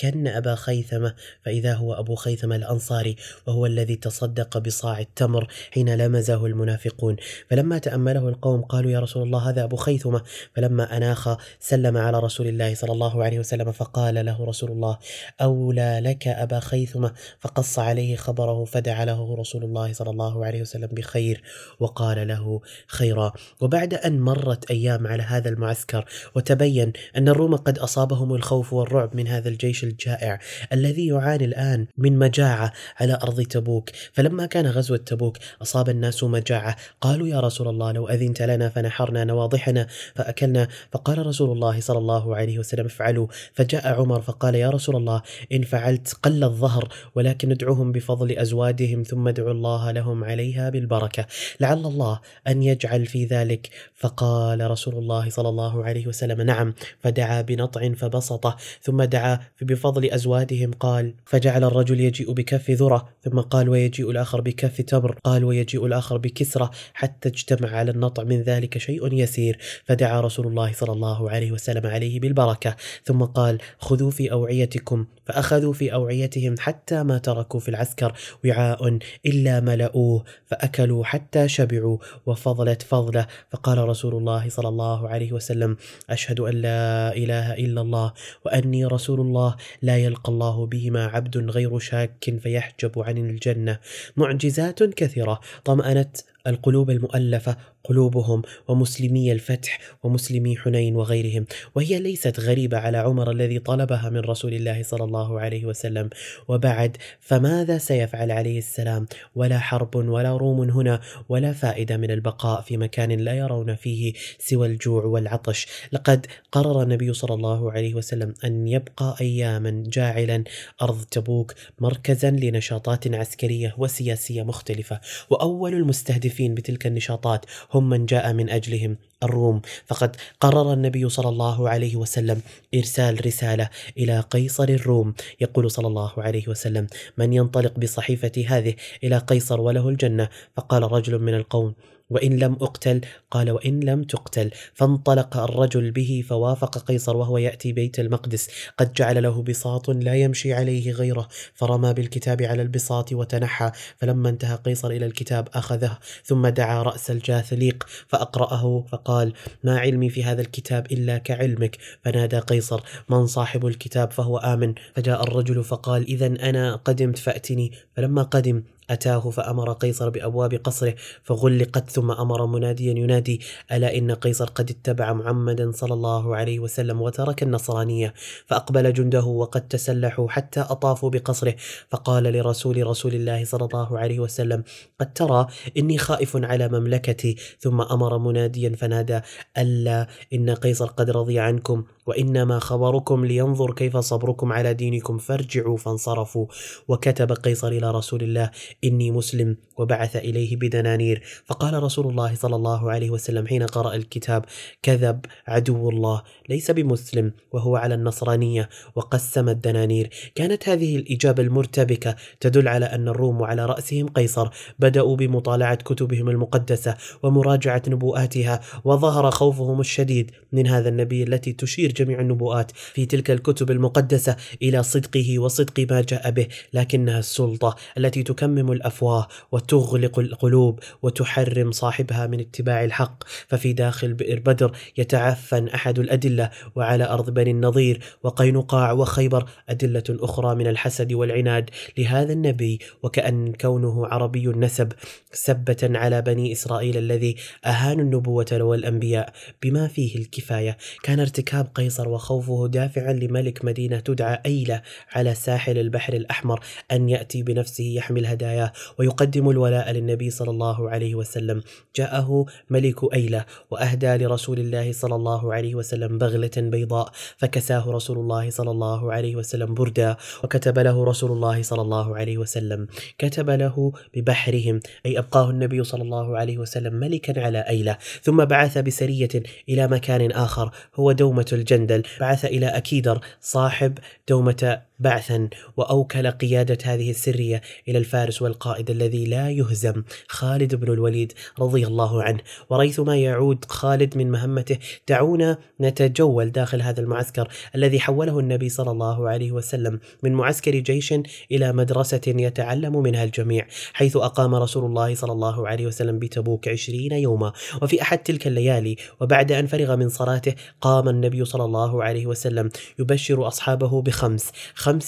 كن 0.00 0.26
أبا 0.26 0.54
خيثمة 0.54 1.14
فإذا 1.44 1.74
هو 1.74 1.94
أبو 1.94 2.14
خيثمة 2.14 2.56
الأنصاري 2.56 3.16
وهو 3.46 3.66
الذي 3.66 3.96
تصدق 3.96 4.58
بصاع 4.58 5.00
التمر 5.00 5.48
حين 5.70 5.94
لمزه 5.94 6.46
المنافقون. 6.46 7.16
فلما 7.50 7.78
تأمله 7.78 8.28
القوم 8.28 8.62
قالوا 8.62 8.90
يا 8.90 9.00
رسول 9.00 9.22
الله 9.22 9.48
هذا 9.48 9.64
أبو 9.64 9.76
خيثمة. 9.76 10.22
فلما 10.54 10.96
أناخ 10.96 11.36
سلم 11.60 11.96
على 11.96 12.18
رسول 12.18 12.46
الله 12.46 12.74
صلى 12.74 12.92
الله 12.92 13.24
عليه 13.24 13.38
وسلم 13.38 13.72
فقال 13.72 14.26
له 14.26 14.44
رسول 14.44 14.70
الله 14.70 14.98
أولى 15.40 16.00
لك 16.04 16.28
أبا 16.28 16.60
خيثمة؟ 16.60 17.12
فقص 17.40 17.78
عليه 17.78 18.16
خبره 18.16 18.64
فدعا 18.64 19.04
له 19.04 19.36
رسول 19.36 19.64
الله 19.64 19.92
صلى 19.92 20.10
الله 20.10 20.46
عليه 20.46 20.60
وسلم 20.60 20.88
بخير 20.88 21.42
وقال 21.80 22.28
له 22.28 22.60
خيرا. 22.86 23.32
وبعد 23.60 23.94
أن 23.94 24.20
مرت 24.20 24.70
أيام 24.70 25.06
على 25.06 25.22
هذا 25.22 25.48
المعسكر 25.48 26.04
وتبين 26.34 26.92
أن 27.16 27.28
الروم 27.28 27.56
قد 27.56 27.78
أصابهم 27.78 28.34
الخوف 28.34 28.72
والرعب 28.72 29.16
من 29.16 29.28
هذا 29.28 29.48
الجيش 29.48 29.84
الجائع 29.90 30.38
الذي 30.72 31.06
يعاني 31.06 31.44
الآن 31.44 31.86
من 31.98 32.18
مجاعة 32.18 32.72
على 33.00 33.18
أرض 33.22 33.42
تبوك. 33.42 33.90
فلما 34.12 34.46
كان 34.46 34.66
غزوة 34.66 34.96
تبوك 34.96 35.36
أصاب 35.62 35.88
الناس 35.88 36.24
مجاعة. 36.24 36.76
قالوا 37.00 37.28
يا 37.28 37.40
رسول 37.40 37.68
الله 37.68 37.92
لو 37.92 38.08
أذنت 38.08 38.42
لنا 38.42 38.68
فنحرنا 38.68 39.24
نواضحنا. 39.24 39.86
فأكلنا 40.14 40.68
فقال 40.92 41.26
رسول 41.26 41.52
الله 41.52 41.80
صلى 41.80 41.98
الله 41.98 42.36
عليه 42.36 42.58
وسلم 42.58 42.86
افعلوا. 42.86 43.26
فجاء 43.52 44.00
عمر 44.00 44.20
فقال 44.20 44.54
يا 44.54 44.70
رسول 44.70 44.96
الله 44.96 45.22
إن 45.52 45.62
فعلت 45.62 46.12
قل 46.22 46.44
الظهر 46.44 46.88
ولكن 47.14 47.50
ادعوهم 47.50 47.92
بفضل 47.92 48.32
أزوادهم 48.32 49.02
ثم 49.02 49.28
ادعوا 49.28 49.50
الله 49.50 49.90
لهم 49.90 50.24
عليها 50.24 50.70
بالبركة. 50.70 51.26
لعل 51.60 51.86
الله 51.86 52.20
أن 52.48 52.62
يجعل 52.62 53.06
في 53.06 53.24
ذلك. 53.24 53.70
فقال 53.94 54.70
رسول 54.70 54.94
الله 54.94 55.30
صلى 55.30 55.48
الله 55.48 55.84
عليه 55.84 56.06
وسلم 56.06 56.40
نعم. 56.40 56.74
فدعا 56.98 57.42
بنطع 57.42 57.92
فبسطه 57.92 58.56
ثم 58.82 59.02
دعا 59.02 59.40
بفضل 59.80 60.04
أزوادهم 60.04 60.70
قال 60.72 61.14
فجعل 61.26 61.64
الرجل 61.64 62.00
يجيء 62.00 62.32
بكف 62.32 62.70
ذرة 62.70 63.08
ثم 63.24 63.40
قال 63.40 63.68
ويجيء 63.68 64.10
الآخر 64.10 64.40
بكف 64.40 64.80
تمر 64.80 65.16
قال 65.24 65.44
ويجيء 65.44 65.86
الآخر 65.86 66.16
بكسرة 66.16 66.70
حتى 66.94 67.28
اجتمع 67.28 67.70
على 67.70 67.90
النطع 67.90 68.22
من 68.22 68.42
ذلك 68.42 68.78
شيء 68.78 69.14
يسير. 69.14 69.58
فدعا 69.84 70.20
رسول 70.20 70.46
الله 70.46 70.72
صلى 70.72 70.92
الله 70.92 71.30
عليه 71.30 71.52
وسلم 71.52 71.86
عليه 71.86 72.20
بالبركة 72.20 72.76
ثم 73.04 73.22
قال 73.22 73.58
خذوا 73.78 74.10
في 74.10 74.32
أوعيتكم 74.32 75.06
فأخذوا 75.30 75.72
في 75.72 75.92
أوعيتهم 75.92 76.54
حتى 76.58 77.02
ما 77.02 77.18
تركوا 77.18 77.60
في 77.60 77.68
العسكر 77.68 78.12
وعاء 78.44 78.98
إلا 79.26 79.60
ملؤوه 79.60 80.24
فأكلوا 80.46 81.04
حتى 81.04 81.48
شبعوا 81.48 81.98
وفضلت 82.26 82.82
فضله. 82.82 83.26
فقال 83.50 83.78
رسول 83.78 84.14
الله 84.14 84.48
صلى 84.48 84.68
الله 84.68 85.08
عليه 85.08 85.32
وسلم 85.32 85.76
أشهد 86.10 86.40
أن 86.40 86.54
لا 86.54 87.16
إله 87.16 87.54
إلا 87.54 87.80
الله 87.80 88.12
وأني 88.44 88.84
رسول 88.86 89.20
الله 89.20 89.56
لا 89.82 89.96
يلقى 89.96 90.32
الله 90.32 90.66
بهما 90.66 91.06
عبد 91.06 91.36
غير 91.50 91.78
شاك 91.78 92.34
فيحجب 92.42 92.98
عن 92.98 93.18
الجنة. 93.18 93.78
معجزات 94.16 94.82
كثيرة 94.82 95.40
طمأنت 95.64 96.16
القلوب 96.46 96.90
المؤلفة 96.90 97.56
قلوبهم 97.84 98.42
ومسلمي 98.68 99.32
الفتح 99.32 99.78
ومسلمي 100.02 100.56
حنين 100.56 100.96
وغيرهم. 100.96 101.46
وهي 101.74 101.98
ليست 101.98 102.40
غريبة 102.40 102.78
على 102.78 102.98
عمر 102.98 103.30
الذي 103.30 103.58
طلبها 103.58 104.10
من 104.10 104.20
رسول 104.20 104.54
الله 104.54 104.82
صلى 104.82 105.04
الله 105.04 105.40
عليه 105.40 105.64
وسلم. 105.64 106.10
وبعد 106.48 106.96
فماذا 107.20 107.78
سيفعل 107.78 108.30
عليه 108.30 108.58
السلام؟ 108.58 109.06
ولا 109.34 109.58
حرب 109.58 109.96
ولا 109.96 110.36
روم 110.36 110.70
هنا 110.70 111.00
ولا 111.28 111.52
فائدة 111.52 111.96
من 111.96 112.10
البقاء 112.10 112.60
في 112.60 112.76
مكان 112.76 113.12
لا 113.12 113.34
يرون 113.34 113.74
فيه 113.74 114.12
سوى 114.38 114.66
الجوع 114.66 115.04
والعطش. 115.04 115.66
لقد 115.92 116.26
قرر 116.52 116.82
النبي 116.82 117.12
صلى 117.12 117.34
الله 117.34 117.72
عليه 117.72 117.94
وسلم 117.94 118.34
أن 118.44 118.68
يبقى 118.68 119.16
أياما 119.20 119.84
جاعلا 119.86 120.44
أرض 120.82 121.04
تبوك 121.10 121.54
مركزا 121.78 122.30
لنشاطات 122.30 123.14
عسكرية 123.14 123.74
وسياسية 123.78 124.42
مختلفة. 124.42 125.00
وأول 125.30 125.74
المستهدفين 125.74 126.39
بتلك 126.48 126.86
النشاطات 126.86 127.46
هم 127.74 127.88
من 127.88 128.06
جاء 128.06 128.32
من 128.32 128.50
أجلهم 128.50 128.96
الروم. 129.22 129.60
فقد 129.86 130.16
قرر 130.40 130.72
النبي 130.72 131.08
صلى 131.08 131.28
الله 131.28 131.68
عليه 131.68 131.96
وسلم 131.96 132.42
إرسال 132.74 133.26
رسالة 133.26 133.68
إلى 133.98 134.20
قيصر 134.20 134.68
الروم. 134.68 135.14
يقول 135.40 135.70
صلى 135.70 135.86
الله 135.86 136.12
عليه 136.18 136.48
وسلم 136.48 136.86
من 137.18 137.32
ينطلق 137.32 137.78
بصحيفة 137.78 138.44
هذه 138.46 138.74
إلى 139.04 139.18
قيصر 139.18 139.60
وله 139.60 139.88
الجنة؟ 139.88 140.28
فقال 140.56 140.92
رجل 140.92 141.18
من 141.18 141.34
القوم 141.34 141.74
وإن 142.10 142.36
لم 142.36 142.52
أقتل 142.52 143.00
قال 143.30 143.50
وإن 143.50 143.80
لم 143.80 144.02
تقتل. 144.02 144.50
فانطلق 144.74 145.36
الرجل 145.36 145.90
به 145.90 146.24
فوافق 146.28 146.78
قيصر 146.78 147.16
وهو 147.16 147.38
يأتي 147.38 147.72
بيت 147.72 148.00
المقدس. 148.00 148.48
قد 148.78 148.92
جعل 148.92 149.22
له 149.22 149.42
بساط 149.42 149.90
لا 149.90 150.14
يمشي 150.14 150.54
عليه 150.54 150.92
غيره. 150.92 151.28
فرمى 151.54 151.92
بالكتاب 151.92 152.42
على 152.42 152.62
البساط 152.62 153.12
وتنحى. 153.12 153.70
فلما 153.96 154.28
انتهى 154.28 154.56
قيصر 154.56 154.90
إلى 154.90 155.06
الكتاب 155.06 155.48
أخذه. 155.54 155.98
ثم 156.24 156.46
دعا 156.46 156.82
رأس 156.82 157.10
الجاثليق 157.10 157.86
فأقرأه 158.08 158.84
فقال 158.88 159.32
ما 159.64 159.78
علمي 159.78 160.10
في 160.10 160.24
هذا 160.24 160.40
الكتاب 160.40 160.86
إلا 160.92 161.18
كعلمك 161.18 161.78
فنادى 162.04 162.38
قيصر 162.38 162.80
من 163.08 163.26
صاحب 163.26 163.66
الكتاب؟ 163.66 164.10
فهو 164.12 164.38
آمن 164.38 164.74
فجاء 164.94 165.22
الرجل 165.22 165.64
فقال 165.64 166.02
إذا 166.08 166.26
أنا 166.26 166.76
قدمت 166.76 167.18
فأتني 167.18 167.72
فلما 167.96 168.22
قدم 168.22 168.62
أتاه 168.90 169.30
فأمر 169.30 169.72
قيصر 169.72 170.08
بأبواب 170.10 170.54
قصره 170.54 170.94
فغلقت 171.22 171.90
ثم 171.90 172.10
أمر 172.10 172.46
مناديا 172.46 172.92
ينادي 172.92 173.40
ألا 173.72 173.96
إن 173.96 174.10
قيصر 174.10 174.44
قد 174.44 174.70
اتبع 174.70 175.12
محمدا 175.12 175.72
صلى 175.72 175.94
الله 175.94 176.36
عليه 176.36 176.58
وسلم 176.58 177.00
وترك 177.00 177.42
النصرانية؟ 177.42 178.14
فأقبل 178.46 178.92
جنده 178.92 179.24
وقد 179.24 179.68
تسلحوا 179.68 180.28
حتى 180.28 180.60
أطافوا 180.60 181.10
بقصره 181.10 181.54
فقال 181.88 182.24
لرسول 182.24 182.86
رسول 182.86 183.14
الله 183.14 183.44
صلى 183.44 183.64
الله 183.64 183.98
عليه 183.98 184.20
وسلم 184.20 184.64
قد 185.00 185.12
ترى 185.12 185.46
إني 185.76 185.98
خائف 185.98 186.36
على 186.36 186.68
مملكتي. 186.68 187.36
ثم 187.58 187.80
أمر 187.80 188.18
مناديا 188.18 188.76
فنادى 188.76 189.20
ألا 189.58 190.06
إن 190.32 190.50
قيصر 190.50 190.86
قد 190.86 191.10
رضي 191.10 191.38
عنكم 191.38 191.84
وإنما 192.06 192.58
خبركم 192.58 193.24
لينظر 193.24 193.74
كيف 193.74 193.96
صبركم 193.96 194.52
على 194.52 194.74
دينكم 194.74 195.18
فارجعوا 195.18 195.76
فانصرفوا. 195.76 196.46
وكتب 196.88 197.32
قيصر 197.32 197.68
إلى 197.68 197.90
رسول 197.90 198.22
الله 198.22 198.50
إني 198.84 199.10
مسلم 199.10 199.56
وبعث 199.76 200.16
إليه 200.16 200.56
بدنانير 200.56 201.22
فقال 201.46 201.82
رسول 201.82 202.06
الله 202.06 202.34
صلى 202.34 202.56
الله 202.56 202.90
عليه 202.90 203.10
وسلم 203.10 203.46
حين 203.46 203.62
قرأ 203.62 203.94
الكتاب 203.94 204.44
كذب 204.82 205.20
عدو 205.46 205.90
الله 205.90 206.22
ليس 206.48 206.70
بمسلم 206.70 207.32
وهو 207.52 207.76
على 207.76 207.94
النصرانية 207.94 208.68
وقسم 208.94 209.48
الدنانير 209.48 210.10
كانت 210.34 210.68
هذه 210.68 210.96
الإجابة 210.96 211.42
المرتبكة 211.42 212.16
تدل 212.40 212.68
على 212.68 212.86
أن 212.86 213.08
الروم 213.08 213.40
وعلى 213.40 213.66
رأسهم 213.66 214.08
قيصر 214.08 214.50
بدأوا 214.78 215.16
بمطالعة 215.16 215.74
كتبهم 215.74 216.28
المقدسة 216.28 216.96
ومراجعة 217.22 217.82
نبوءاتها 217.88 218.60
وظهر 218.84 219.30
خوفهم 219.30 219.80
الشديد 219.80 220.30
من 220.52 220.66
هذا 220.66 220.88
النبي 220.88 221.22
التي 221.22 221.52
تشير 221.52 221.92
جميع 221.92 222.20
النبوءات 222.20 222.70
في 222.70 223.06
تلك 223.06 223.30
الكتب 223.30 223.70
المقدسة 223.70 224.36
إلى 224.62 224.82
صدقه 224.82 225.38
وصدق 225.38 225.86
ما 225.90 226.00
جاء 226.00 226.30
به 226.30 226.46
لكنها 226.72 227.18
السلطة 227.18 227.76
التي 227.98 228.22
تكمم 228.22 228.69
الأفواه 228.72 229.28
وتغلق 229.52 230.18
القلوب 230.18 230.80
وتحرم 231.02 231.72
صاحبها 231.72 232.26
من 232.26 232.40
اتباع 232.40 232.84
الحق. 232.84 233.24
ففي 233.48 233.72
داخل 233.72 234.14
بئر 234.14 234.38
بدر 234.38 234.72
يتعفن 234.98 235.68
أحد 235.68 235.98
الأدلة 235.98 236.50
وعلى 236.74 237.04
أرض 237.04 237.30
بني 237.30 237.50
النضير 237.50 238.00
وقينقاع 238.22 238.92
وخيبر 238.92 239.48
أدلة 239.68 240.04
أخرى 240.10 240.54
من 240.54 240.66
الحسد 240.66 241.12
والعناد. 241.12 241.70
لهذا 241.98 242.32
النبي 242.32 242.78
وكأن 243.02 243.52
كونه 243.52 244.06
عربي 244.06 244.48
النسب 244.48 244.92
سبة 245.32 245.76
على 245.82 246.22
بني 246.22 246.52
إسرائيل 246.52 246.96
الذي 246.96 247.36
أهانوا 247.64 248.04
النبوة 248.04 248.46
والأنبياء 248.52 249.32
بما 249.62 249.88
فيه 249.88 250.16
الكفاية. 250.16 250.76
كان 251.02 251.20
ارتكاب 251.20 251.68
قيصر 251.74 252.08
وخوفه 252.08 252.68
دافعا 252.68 253.12
لملك 253.12 253.64
مدينة 253.64 254.00
تدعى 254.00 254.38
أيلة 254.46 254.82
على 255.12 255.34
ساحل 255.34 255.78
البحر 255.78 256.12
الأحمر 256.12 256.60
أن 256.92 257.08
يأتي 257.08 257.42
بنفسه 257.42 257.84
يحمل 257.84 258.26
هداياه 258.60 258.72
ويقدم 258.98 259.50
الولاء 259.50 259.90
للنبي 259.92 260.30
صلى 260.30 260.50
الله 260.50 260.90
عليه 260.90 261.14
وسلم. 261.14 261.62
جاءه 261.96 262.46
ملك 262.70 263.14
أيلة 263.14 263.44
وأهدى 263.70 264.16
لرسول 264.16 264.58
الله 264.58 264.92
صلى 264.92 265.14
الله 265.14 265.54
عليه 265.54 265.74
وسلم 265.74 266.18
بغلة 266.18 266.56
بيضاء 266.56 267.12
فكساه 267.36 267.90
رسول 267.90 268.18
الله 268.18 268.50
صلى 268.50 268.70
الله 268.70 269.12
عليه 269.12 269.36
وسلم 269.36 269.74
بردا 269.74 270.16
وكتب 270.44 270.78
له 270.78 271.04
رسول 271.04 271.30
الله 271.32 271.62
صلى 271.62 271.82
الله 271.82 272.16
عليه 272.16 272.38
وسلم. 272.38 272.86
كتب 273.18 273.50
له 273.50 273.92
ببحرهم 274.14 274.80
أي 275.06 275.18
أبقاه 275.18 275.50
النبي 275.50 275.84
صلى 275.84 276.02
الله 276.02 276.38
عليه 276.38 276.58
وسلم 276.58 276.94
ملكا 276.94 277.44
على 277.44 277.60
أيلة. 277.68 277.96
ثم 278.22 278.44
بعث 278.44 278.78
بسرية 278.78 279.34
إلى 279.68 279.88
مكان 279.88 280.30
آخر 280.30 280.70
هو 280.94 281.12
دومة 281.12 281.46
الجندل. 281.52 282.02
بعث 282.20 282.44
إلى 282.44 282.66
أكيدر 282.66 283.20
صاحب 283.40 283.98
دومة 284.28 284.82
بعثا 285.00 285.48
وأوكل 285.76 286.30
قيادة 286.30 286.78
هذه 286.84 287.10
السرية 287.10 287.60
إلى 287.88 287.98
الفارس 287.98 288.42
والقائد 288.42 288.90
الذي 288.90 289.24
لا 289.24 289.50
يهزم 289.50 290.02
خالد 290.28 290.74
بن 290.74 290.92
الوليد 290.92 291.32
رضي 291.58 291.86
الله 291.86 292.22
عنه. 292.22 292.38
وريثما 292.70 293.16
يعود 293.16 293.64
خالد 293.64 294.16
من 294.16 294.30
مهمته 294.30 294.78
دعونا 295.08 295.58
نتجول 295.80 296.52
داخل 296.52 296.82
هذا 296.82 297.00
المعسكر 297.00 297.48
الذي 297.74 298.00
حوله 298.00 298.38
النبي 298.38 298.68
صلى 298.68 298.90
الله 298.90 299.28
عليه 299.28 299.52
وسلم 299.52 300.00
من 300.22 300.32
معسكر 300.32 300.74
جيش 300.74 301.14
إلى 301.52 301.72
مدرسة 301.72 302.20
يتعلم 302.26 303.02
منها 303.02 303.24
الجميع 303.24 303.66
حيث 303.92 304.16
أقام 304.16 304.54
رسول 304.54 304.84
الله 304.84 305.14
صلى 305.14 305.32
الله 305.32 305.68
عليه 305.68 305.86
وسلم 305.86 306.18
بتبوك 306.18 306.68
عشرين 306.68 307.12
يوما. 307.12 307.52
وفي 307.82 308.02
أحد 308.02 308.18
تلك 308.18 308.46
الليالي 308.46 308.96
وبعد 309.20 309.52
أن 309.52 309.66
فرغ 309.66 309.96
من 309.96 310.08
صلاته 310.08 310.54
قام 310.80 311.08
النبي 311.08 311.44
صلى 311.44 311.64
الله 311.64 312.04
عليه 312.04 312.26
وسلم 312.26 312.70
يبشر 312.98 313.46
أصحابه 313.46 314.02
بخمس 314.02 314.20
خمس 314.30 314.52